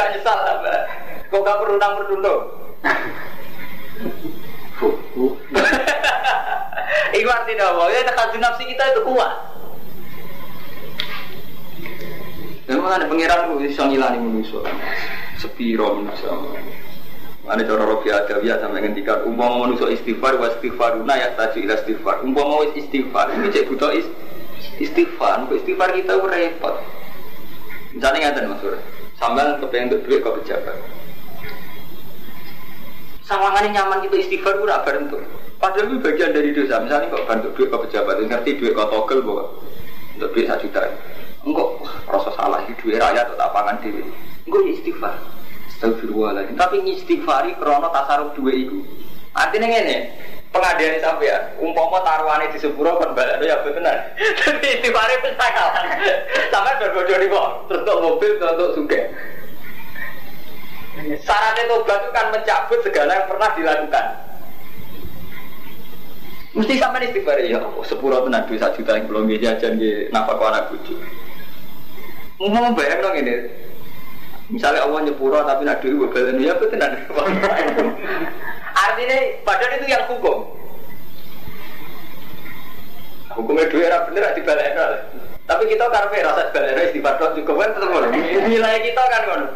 gak 0.03 0.18
nyesal 0.18 0.34
apa? 0.34 0.74
Kok 1.30 1.46
gak 1.46 1.59
perlu 1.62 1.78
nang 1.78 1.94
berdundo? 2.03 2.34
Iku 7.12 7.28
artinya 7.30 7.64
apa? 7.70 7.82
Ya 7.94 8.03
tekan 8.03 8.34
nafsi 8.42 8.66
kita 8.66 8.82
itu 8.90 9.00
kuat. 9.07 9.32
Memang 12.66 12.98
ada 12.98 13.07
pangeran 13.07 13.53
itu 13.53 13.68
bisa 13.68 13.86
ngilani 13.86 14.18
manusia. 14.18 14.59
Sepiro 15.38 16.03
manusia. 16.03 16.34
Ada 17.42 17.66
cara 17.66 17.82
rofi 17.86 18.11
ada 18.11 18.38
biasa 18.38 18.70
sama 18.70 18.78
ngendikan 18.78 19.26
umpama 19.26 19.66
manusia 19.66 19.90
istighfar 19.90 20.38
wa 20.38 20.46
istighfaruna 20.46 21.14
ya 21.14 21.34
taju 21.38 21.59
ila 21.62 21.74
istighfar. 21.78 22.16
Umpama 22.26 22.66
istighfar 22.74 23.26
ini 23.34 23.55
cek 23.55 23.66
butuh 23.70 23.90
istighfar. 24.78 25.46
Istighfar 25.53 25.88
kita 25.94 26.18
repot. 26.22 26.74
Misalnya 27.92 28.30
ngatain 28.30 28.50
mas 28.50 28.62
Sambil 29.22 29.54
kepengen 29.62 29.94
untuk 29.94 30.02
duit 30.10 30.18
kau 30.26 30.34
pejabat. 30.34 30.74
Sawangan 33.22 33.70
nyaman 33.70 34.02
itu 34.10 34.18
istighfar 34.18 34.58
ora 34.58 34.82
bareng 34.82 35.06
tuh. 35.14 35.22
Padahal 35.62 35.94
itu 35.94 36.02
bagian 36.02 36.34
dari 36.34 36.50
dosa. 36.50 36.82
Misalnya 36.82 37.14
kok 37.14 37.30
bantu 37.30 37.54
duit 37.54 37.70
kau 37.70 37.86
pejabat, 37.86 38.18
ngerti 38.18 38.58
duit 38.58 38.74
kau 38.74 38.90
togel 38.90 39.22
bahwa 39.22 39.46
untuk 40.18 40.28
duit 40.34 40.50
satu 40.50 40.66
juta. 40.66 40.90
Enggak, 41.46 41.68
rasa 42.10 42.34
salah 42.34 42.66
di 42.66 42.74
duit 42.82 42.98
rakyat 42.98 43.30
atau 43.30 43.38
tapangan 43.38 43.78
diri. 43.78 44.02
Enggak 44.42 44.62
istighfar. 44.74 45.14
Astagfirullahaladzim. 45.70 46.58
Tapi 46.58 46.76
istighfari 46.82 47.54
krono 47.62 47.94
tasaruf 47.94 48.34
dua 48.34 48.50
itu. 48.50 48.82
Artinya 49.38 49.70
ini, 49.70 50.10
pengadilan 50.53 51.00
sampai 51.00 51.32
ya, 51.32 51.36
umpama 51.57 52.05
taruhannya 52.05 52.53
di 52.53 52.61
sepuro 52.61 53.00
kan 53.00 53.16
balik 53.16 53.40
ya 53.40 53.57
benar. 53.64 54.12
Tapi 54.44 54.66
istighfari 54.78 55.16
pesakalan. 55.24 55.86
Sampai 56.53 56.78
berbodoh 56.78 57.16
nih 57.16 57.28
kok, 57.32 57.48
terus 57.72 58.00
mobil, 58.05 58.30
untuk 58.36 58.70
suge. 58.76 59.00
Syaratnya 61.24 61.72
tobat 61.72 62.05
itu 62.05 62.11
kan 62.12 62.26
mencabut 62.28 62.78
segala 62.84 63.11
yang 63.16 63.26
pernah 63.32 63.50
dilakukan. 63.57 64.07
Mesti 66.53 66.74
sampai 66.76 67.09
istighfar 67.09 67.40
ya, 67.40 67.64
sepuro 67.88 68.28
tenan 68.28 68.44
duit 68.44 68.61
satu 68.61 68.84
juta 68.84 69.00
yang 69.00 69.09
belum 69.09 69.24
jajan 69.40 69.80
di 69.80 70.12
nafkah 70.12 70.36
anak 70.53 70.68
bujuk. 70.68 71.00
Mau 72.36 72.76
bayar 72.76 73.00
dong 73.00 73.16
ini, 73.16 73.48
Misalnya 74.53 74.84
Allah 74.84 75.00
nyepuro 75.09 75.40
tapi 75.48 75.64
nak 75.64 75.80
duit 75.80 75.96
balen 76.12 76.44
ya 76.44 76.53
betul 76.61 76.76
tenan. 76.76 76.92
Artinya 78.76 79.18
padahal 79.48 79.80
itu 79.80 79.86
yang 79.88 80.05
hukum. 80.12 80.44
Hukumnya 83.32 83.64
duit 83.72 83.88
era 83.88 84.05
bener 84.05 84.28
di 84.36 84.44
balik 84.44 84.76
Tapi 85.48 85.62
kita 85.72 85.88
karpe 85.88 86.20
rasa 86.20 86.53
balik 86.53 86.92
istighfar 86.92 87.16
tok 87.16 87.32
juga 87.32 87.64
kan 87.64 87.72
tetap 87.72 87.88
ngono. 87.88 88.09
Nilai 88.44 88.84
kita 88.84 89.03
kan 89.09 89.22
ngono. 89.24 89.48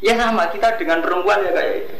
Ya 0.00 0.14
sama 0.16 0.48
kita 0.48 0.80
dengan 0.80 1.04
perempuan 1.04 1.44
ya 1.44 1.52
kayak 1.52 1.84
itu. 1.84 1.94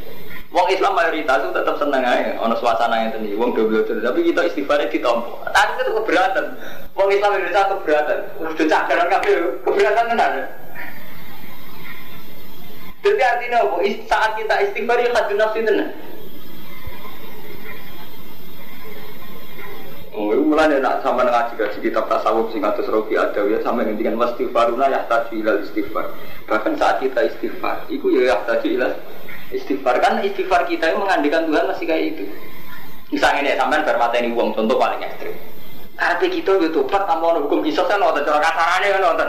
Wong 0.49 0.65
Islam 0.73 0.97
mayoritas 0.97 1.45
itu 1.45 1.53
tetap 1.53 1.77
seneng 1.77 2.01
aja, 2.01 2.41
ono 2.41 2.57
suasana 2.57 3.05
yang 3.05 3.13
tadi. 3.13 3.37
Wong 3.37 3.53
double 3.53 3.85
double, 3.85 4.01
tapi 4.01 4.33
kita 4.33 4.49
istighfarnya 4.49 4.89
ditompo. 4.89 5.45
Tapi 5.45 5.77
itu 5.77 5.93
keberatan. 5.93 6.57
Wong 6.97 7.09
Islam 7.13 7.37
Indonesia 7.37 7.69
keberatan. 7.69 8.19
Udah 8.41 8.65
cakaran 8.65 9.13
kabeh 9.13 9.35
keberatan 9.61 10.09
kan 10.09 10.17
ada. 10.17 10.43
Jadi 13.09 13.25
artinya 13.25 13.65
apa? 13.65 13.77
Saat 14.05 14.31
kita 14.37 14.55
istighfar 14.69 15.01
ya 15.01 15.09
hadun 15.17 15.41
nafsi 15.41 15.65
tenan. 15.65 15.89
Oh, 20.19 20.35
mulai 20.35 20.83
nak 20.83 21.01
sama 21.01 21.23
ngaji 21.23 21.55
gaji 21.55 21.79
kitab 21.79 22.11
tasawuf 22.11 22.51
sing 22.51 22.59
atus 22.59 22.91
rofi 22.91 23.15
ada 23.15 23.39
ya 23.47 23.63
sama 23.63 23.87
ngendikan 23.87 24.19
wastighfaruna 24.19 24.91
yahtaju 24.91 25.31
ilal 25.31 25.63
istighfar. 25.63 26.11
Bahkan 26.51 26.75
saat 26.75 26.99
kita 26.99 27.23
istighfar, 27.23 27.87
itu 27.87 28.13
ya 28.13 28.35
yahtaju 28.35 28.67
ilal 28.67 28.93
istighfar 29.55 30.03
kan 30.03 30.19
istighfar 30.21 30.67
kita 30.67 30.91
itu 30.91 30.99
mengandikan 30.99 31.47
Tuhan 31.47 31.71
masih 31.71 31.87
kayak 31.87 32.05
itu. 32.13 32.25
Misalnya 33.15 33.41
nih 33.47 33.55
sampean 33.57 33.87
bermata 33.87 34.19
ini 34.19 34.35
uang 34.35 34.59
contoh 34.59 34.77
paling 34.77 35.01
ekstrim. 35.07 35.39
Karena 35.95 36.19
kita 36.19 36.51
itu 36.61 36.69
tobat 36.75 37.03
tanpa 37.07 37.39
hukum 37.39 37.63
kisah 37.63 37.87
kan 37.87 38.03
nonton 38.03 38.27
cara 38.27 38.43
kasarannya 38.43 38.95
kan 38.99 39.03
nonton. 39.03 39.29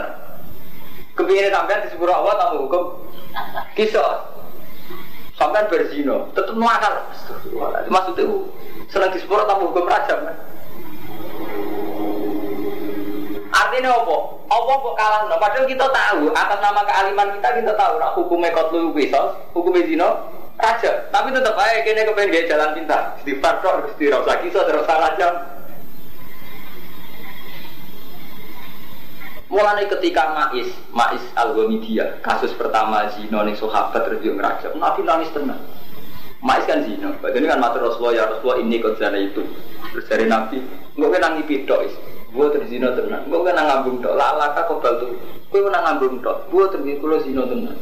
Kepingin 1.20 1.52
sampean 1.52 1.84
di 1.84 1.92
sepuluh 1.92 2.16
awal 2.16 2.32
tanpa 2.40 2.56
hukum 2.64 2.84
kisah. 3.76 4.24
Sampean 5.36 5.68
berzino, 5.68 6.32
tetap 6.32 6.56
nakal. 6.56 6.96
Maksudnya 7.92 8.24
senang 8.88 9.12
di 9.12 9.20
sepuluh 9.20 9.44
tanpa 9.44 9.68
hukum 9.68 9.84
rajam 9.84 10.16
kan. 10.24 10.36
Artinya 13.50 14.00
apa? 14.00 14.16
Apa 14.48 14.72
kok 14.80 14.96
kalah? 14.96 15.20
No? 15.28 15.36
Padahal 15.36 15.68
kita 15.68 15.86
tahu 15.92 16.32
atas 16.32 16.58
nama 16.64 16.80
kealiman 16.88 17.28
kita 17.36 17.48
kita 17.60 17.72
tahu 17.76 17.94
nak 18.00 18.16
hukumnya 18.16 18.56
kotlu 18.56 18.94
kisos, 18.96 19.36
hukumnya 19.52 19.84
zino 19.84 20.08
raja. 20.56 21.04
Tapi 21.12 21.28
tetap 21.36 21.58
aja 21.60 21.84
kini 21.84 22.00
kepengen 22.08 22.48
jalan 22.48 22.70
pintar. 22.72 23.20
Farkor, 23.44 23.92
di 24.00 24.08
rasa 24.08 24.40
kisah, 24.40 24.64
terus 24.64 24.88
raja. 24.88 25.59
Mulai 29.50 29.90
ketika 29.90 30.30
Mais, 30.30 30.70
Mais 30.94 31.24
al 31.34 31.58
kasus 32.22 32.54
pertama 32.54 33.10
zino 33.18 33.42
nih 33.42 33.58
sahabat 33.58 34.06
terus 34.06 34.22
dia 34.22 34.30
ngerajam, 34.30 34.78
Nabi 34.78 35.02
nangis 35.02 35.34
tenang. 35.34 35.58
Mais 36.38 36.62
kan 36.70 36.86
zino, 36.86 37.10
ini 37.18 37.46
kan 37.50 37.58
matur 37.58 37.90
Rasulullah 37.90 38.14
ya 38.14 38.24
Rasulullah 38.30 38.62
ini 38.62 38.78
kau 38.78 38.94
itu. 38.94 39.42
Terus 39.90 40.06
dari 40.06 40.30
Nabi, 40.30 40.62
nggak 40.94 41.10
kena 41.10 41.28
ngipidok 41.34 41.82
Buat 42.30 42.54
terzino 42.54 42.94
tenan. 42.94 43.26
Gue 43.26 43.42
kan 43.42 43.58
ngambung 43.58 43.98
dok. 43.98 44.14
Lalaka 44.14 44.70
kau 44.70 44.78
bantu. 44.78 45.18
Gue 45.50 45.66
kan 45.66 45.82
ngambung 45.82 46.22
dok. 46.22 46.46
Buat 46.54 46.78
terzino 46.78 47.02
kulo 47.02 47.18
zino 47.26 47.42
tenan. 47.42 47.74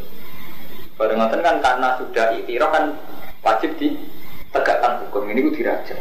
Bareng 0.96 1.20
kan 1.20 1.60
karena 1.60 2.00
sudah 2.00 2.32
itiraf 2.32 2.72
kan 2.72 2.84
wajib 3.44 3.76
ditegakkan 3.76 5.04
hukum 5.04 5.28
ini 5.28 5.44
gue 5.44 5.54
dirajam. 5.54 6.00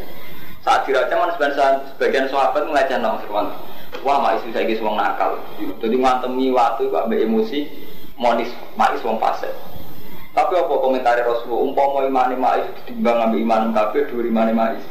Saat 0.67 0.83
dirajam 0.83 1.23
kan 1.23 1.31
sebagian 1.39 1.75
sebagian 1.95 2.27
sahabat 2.27 2.67
mengajar 2.67 2.99
nong 2.99 3.23
firman. 3.23 3.55
Wah 4.03 4.19
mak 4.19 4.43
istri 4.43 4.51
saya 4.51 4.67
wong 4.83 4.99
nakal. 4.99 5.39
Jadi 5.79 5.95
ngantemi 5.95 6.51
waktu 6.51 6.91
kok 6.91 7.07
ambek 7.07 7.23
emosi 7.23 7.71
monis 8.19 8.51
mak 8.75 8.99
wong 8.99 9.15
fase. 9.15 9.47
Tapi 10.35 10.59
apa 10.59 10.73
komentar 10.75 11.15
Rasulullah 11.23 11.71
umpama 11.71 12.03
imane 12.03 12.35
mak 12.35 12.67
ditimbang 12.83 13.15
ambek 13.15 13.47
iman 13.47 13.71
kabeh 13.71 14.11
dhuwur 14.11 14.27
imane 14.27 14.51
mak 14.51 14.83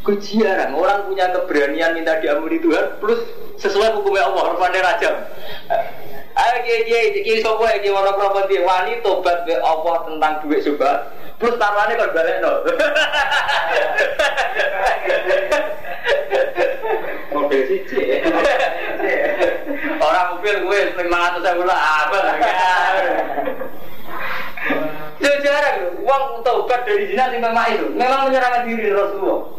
Kau 0.00 0.16
jarang 0.16 0.80
orang 0.80 1.04
punya 1.04 1.28
keberanian 1.28 1.92
minta 1.92 2.16
diampuni 2.18 2.58
Tuhan 2.64 2.96
plus 2.96 3.20
sesuai 3.60 3.92
hukumnya 3.92 4.32
Allah 4.32 4.56
Rupanya 4.56 4.80
rajam. 4.80 5.14
Ayo 6.40 6.56
kiai 6.64 6.88
kiai 6.88 7.20
kiai 7.20 7.44
sopo 7.44 7.68
ya 7.68 7.76
kiai 7.84 7.92
orang 7.92 8.16
properti 8.16 8.64
wani 8.64 8.96
tobat 9.04 9.44
be 9.44 9.60
Allah 9.60 10.08
tentang 10.08 10.40
duit 10.40 10.64
coba 10.64 11.12
plus 11.42 11.58
taruhannya 11.58 11.98
kalau 11.98 12.14
balik 12.14 12.38
no. 12.38 12.62
Mobil 17.34 17.60
cici. 17.66 18.22
Orang 19.98 20.38
mobil 20.38 20.54
gue 20.62 20.78
lima 21.02 21.18
ratus 21.18 21.42
ribu 21.42 21.66
lah 21.66 22.06
apa 22.06 22.18
Jarang, 25.42 25.98
uang 26.06 26.46
tobat 26.46 26.86
dari 26.86 27.10
zina 27.10 27.26
timbang 27.34 27.58
itu 27.74 27.90
memang 27.98 28.30
menyerahkan 28.30 28.62
diri 28.62 28.94
Rasulullah. 28.94 29.50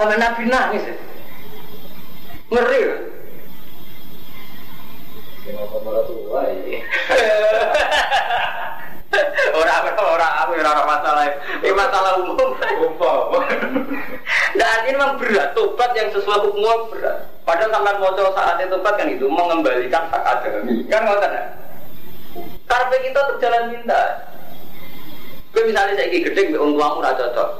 Sampai 0.00 0.16
Nabi 0.16 0.48
nangis. 0.48 0.96
Ngeri 2.48 2.80
kan? 2.88 3.00
Orang 9.52 9.76
apa 9.84 10.00
orang 10.00 10.32
apa 10.40 10.52
orang 10.56 10.88
masalah 10.88 11.24
ini 11.60 11.72
masalah 11.76 12.12
umum. 12.24 12.56
Umum. 12.80 13.44
Nah 14.56 14.70
ini 14.84 14.96
memang 14.96 15.20
berat 15.20 15.52
tobat 15.52 15.92
yang 15.92 16.08
sesuai 16.16 16.48
hukum 16.48 16.88
berat. 16.88 17.28
Padahal 17.44 17.74
sampai 17.74 17.98
mau 18.00 18.14
saatnya 18.14 18.72
tobat 18.72 18.94
kan 18.96 19.12
itu 19.12 19.28
mengembalikan 19.28 20.08
hak 20.08 20.22
adami 20.24 20.88
kan 20.88 21.04
nggak? 21.04 21.46
Karena 22.64 22.96
kita 23.04 23.20
terjalan 23.36 23.64
minta. 23.68 24.02
Gue 25.52 25.68
misalnya 25.68 26.00
saya 26.00 26.08
gede, 26.08 26.56
orang 26.56 26.72
tuamu 26.72 27.04
raja 27.04 27.28
cocok. 27.28 27.50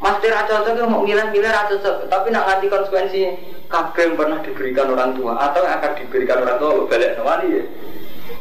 Mas 0.00 0.16
Tira 0.20 0.44
cocok 0.44 0.84
mau 0.84 1.04
ngilang-ngilang 1.04 1.52
rata 1.52 1.76
cocok, 1.80 2.08
tapi 2.12 2.28
nak 2.28 2.44
nganti 2.44 2.66
konsekuensi 2.68 3.20
kabeh 3.68 4.02
yang 4.04 4.16
pernah 4.20 4.38
diberikan 4.44 4.92
orang 4.92 5.16
tua 5.16 5.32
atau 5.40 5.64
yang 5.64 5.80
akan 5.80 5.92
diberikan 5.96 6.44
orang 6.44 6.56
tua 6.60 6.84
balik 6.84 7.16
nawani 7.16 7.56
ya. 7.56 7.64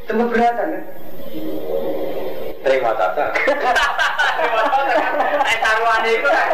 Itu 0.03 0.11
beratan 0.27 0.67
kan? 0.67 0.83
Terima 2.59 2.91
kasih. 2.97 3.27
Terima 3.45 4.61
kasih. 4.65 4.97
Eh 5.45 5.57
taruhan 5.61 6.03
itu 6.09 6.29
kan. 6.29 6.47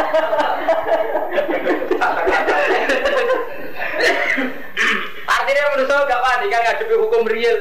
Artinya 5.26 5.64
saya 5.86 6.08
gak 6.08 6.22
panik 6.24 6.48
kan 6.52 6.62
ngadepi 6.66 6.96
hukum 7.00 7.24
real. 7.28 7.58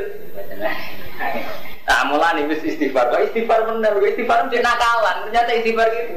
Nah, 1.84 2.02
mulai 2.08 2.40
nih 2.40 2.56
istighfar. 2.64 3.12
Istighfar 3.30 3.60
bener? 3.68 3.92
Istighfar 4.00 4.48
menjadi 4.48 4.64
nakalan. 4.64 5.16
Ternyata 5.28 5.50
istighfar 5.54 5.88
gitu. 5.92 6.12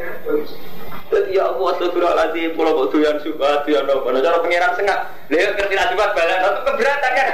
Jadi 1.07 1.39
ya 1.39 1.47
Allah, 1.47 1.71
astagfirullahaladzim, 1.71 2.51
pulau 2.59 2.83
kok 2.83 2.91
doyan 2.91 3.15
subhat, 3.23 3.63
doyan 3.63 3.87
apa. 3.87 4.07
Nah, 4.11 4.19
cara 4.19 4.43
pengiran 4.43 4.75
sengak, 4.75 5.07
dia 5.31 5.55
ngerti 5.55 5.75
nasibat 5.79 6.11
balik, 6.11 6.43
itu 6.43 6.61
keberatan 6.67 7.11
kan. 7.15 7.27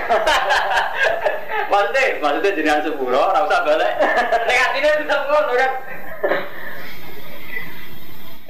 maksudnya, 1.73 2.03
maksudnya 2.21 2.51
jenengan 2.53 2.85
sepuro, 2.85 3.17
ora 3.17 3.49
usah 3.49 3.65
balik. 3.65 3.91
Negatifnya 4.49 5.01
tetap 5.01 5.21
ngono 5.25 5.53
kan. 5.57 5.71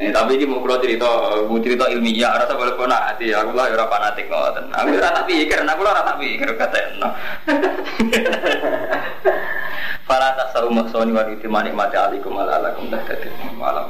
Eh, 0.03 0.11
tapi 0.11 0.36
ini 0.36 0.43
mau 0.43 0.59
kalau 0.59 0.84
cerita, 0.84 1.07
mau 1.47 1.63
cerita 1.63 1.88
ilmiah, 1.88 2.36
rasa 2.36 2.59
boleh 2.59 2.76
kona 2.76 3.13
hati. 3.13 3.32
Aku 3.32 3.55
lah 3.55 3.71
orang 3.71 3.88
fanatik 3.88 4.28
ngoten. 4.28 4.67
Aku 4.76 4.99
rasa 4.99 5.24
pikir, 5.24 5.63
aku 5.63 5.82
lah 5.86 5.93
rasa 6.03 6.19
pikir 6.19 6.49
kata 6.59 6.80
no. 6.99 7.07
Fala 10.09 10.36
tasawu 10.36 10.67
maksoni 10.67 11.15
wa 11.15 11.24
mati 11.24 11.95
alikum 11.95 12.36
ala 12.36 12.59
alakum 12.59 12.91
dah 12.91 12.99
malam. 13.55 13.88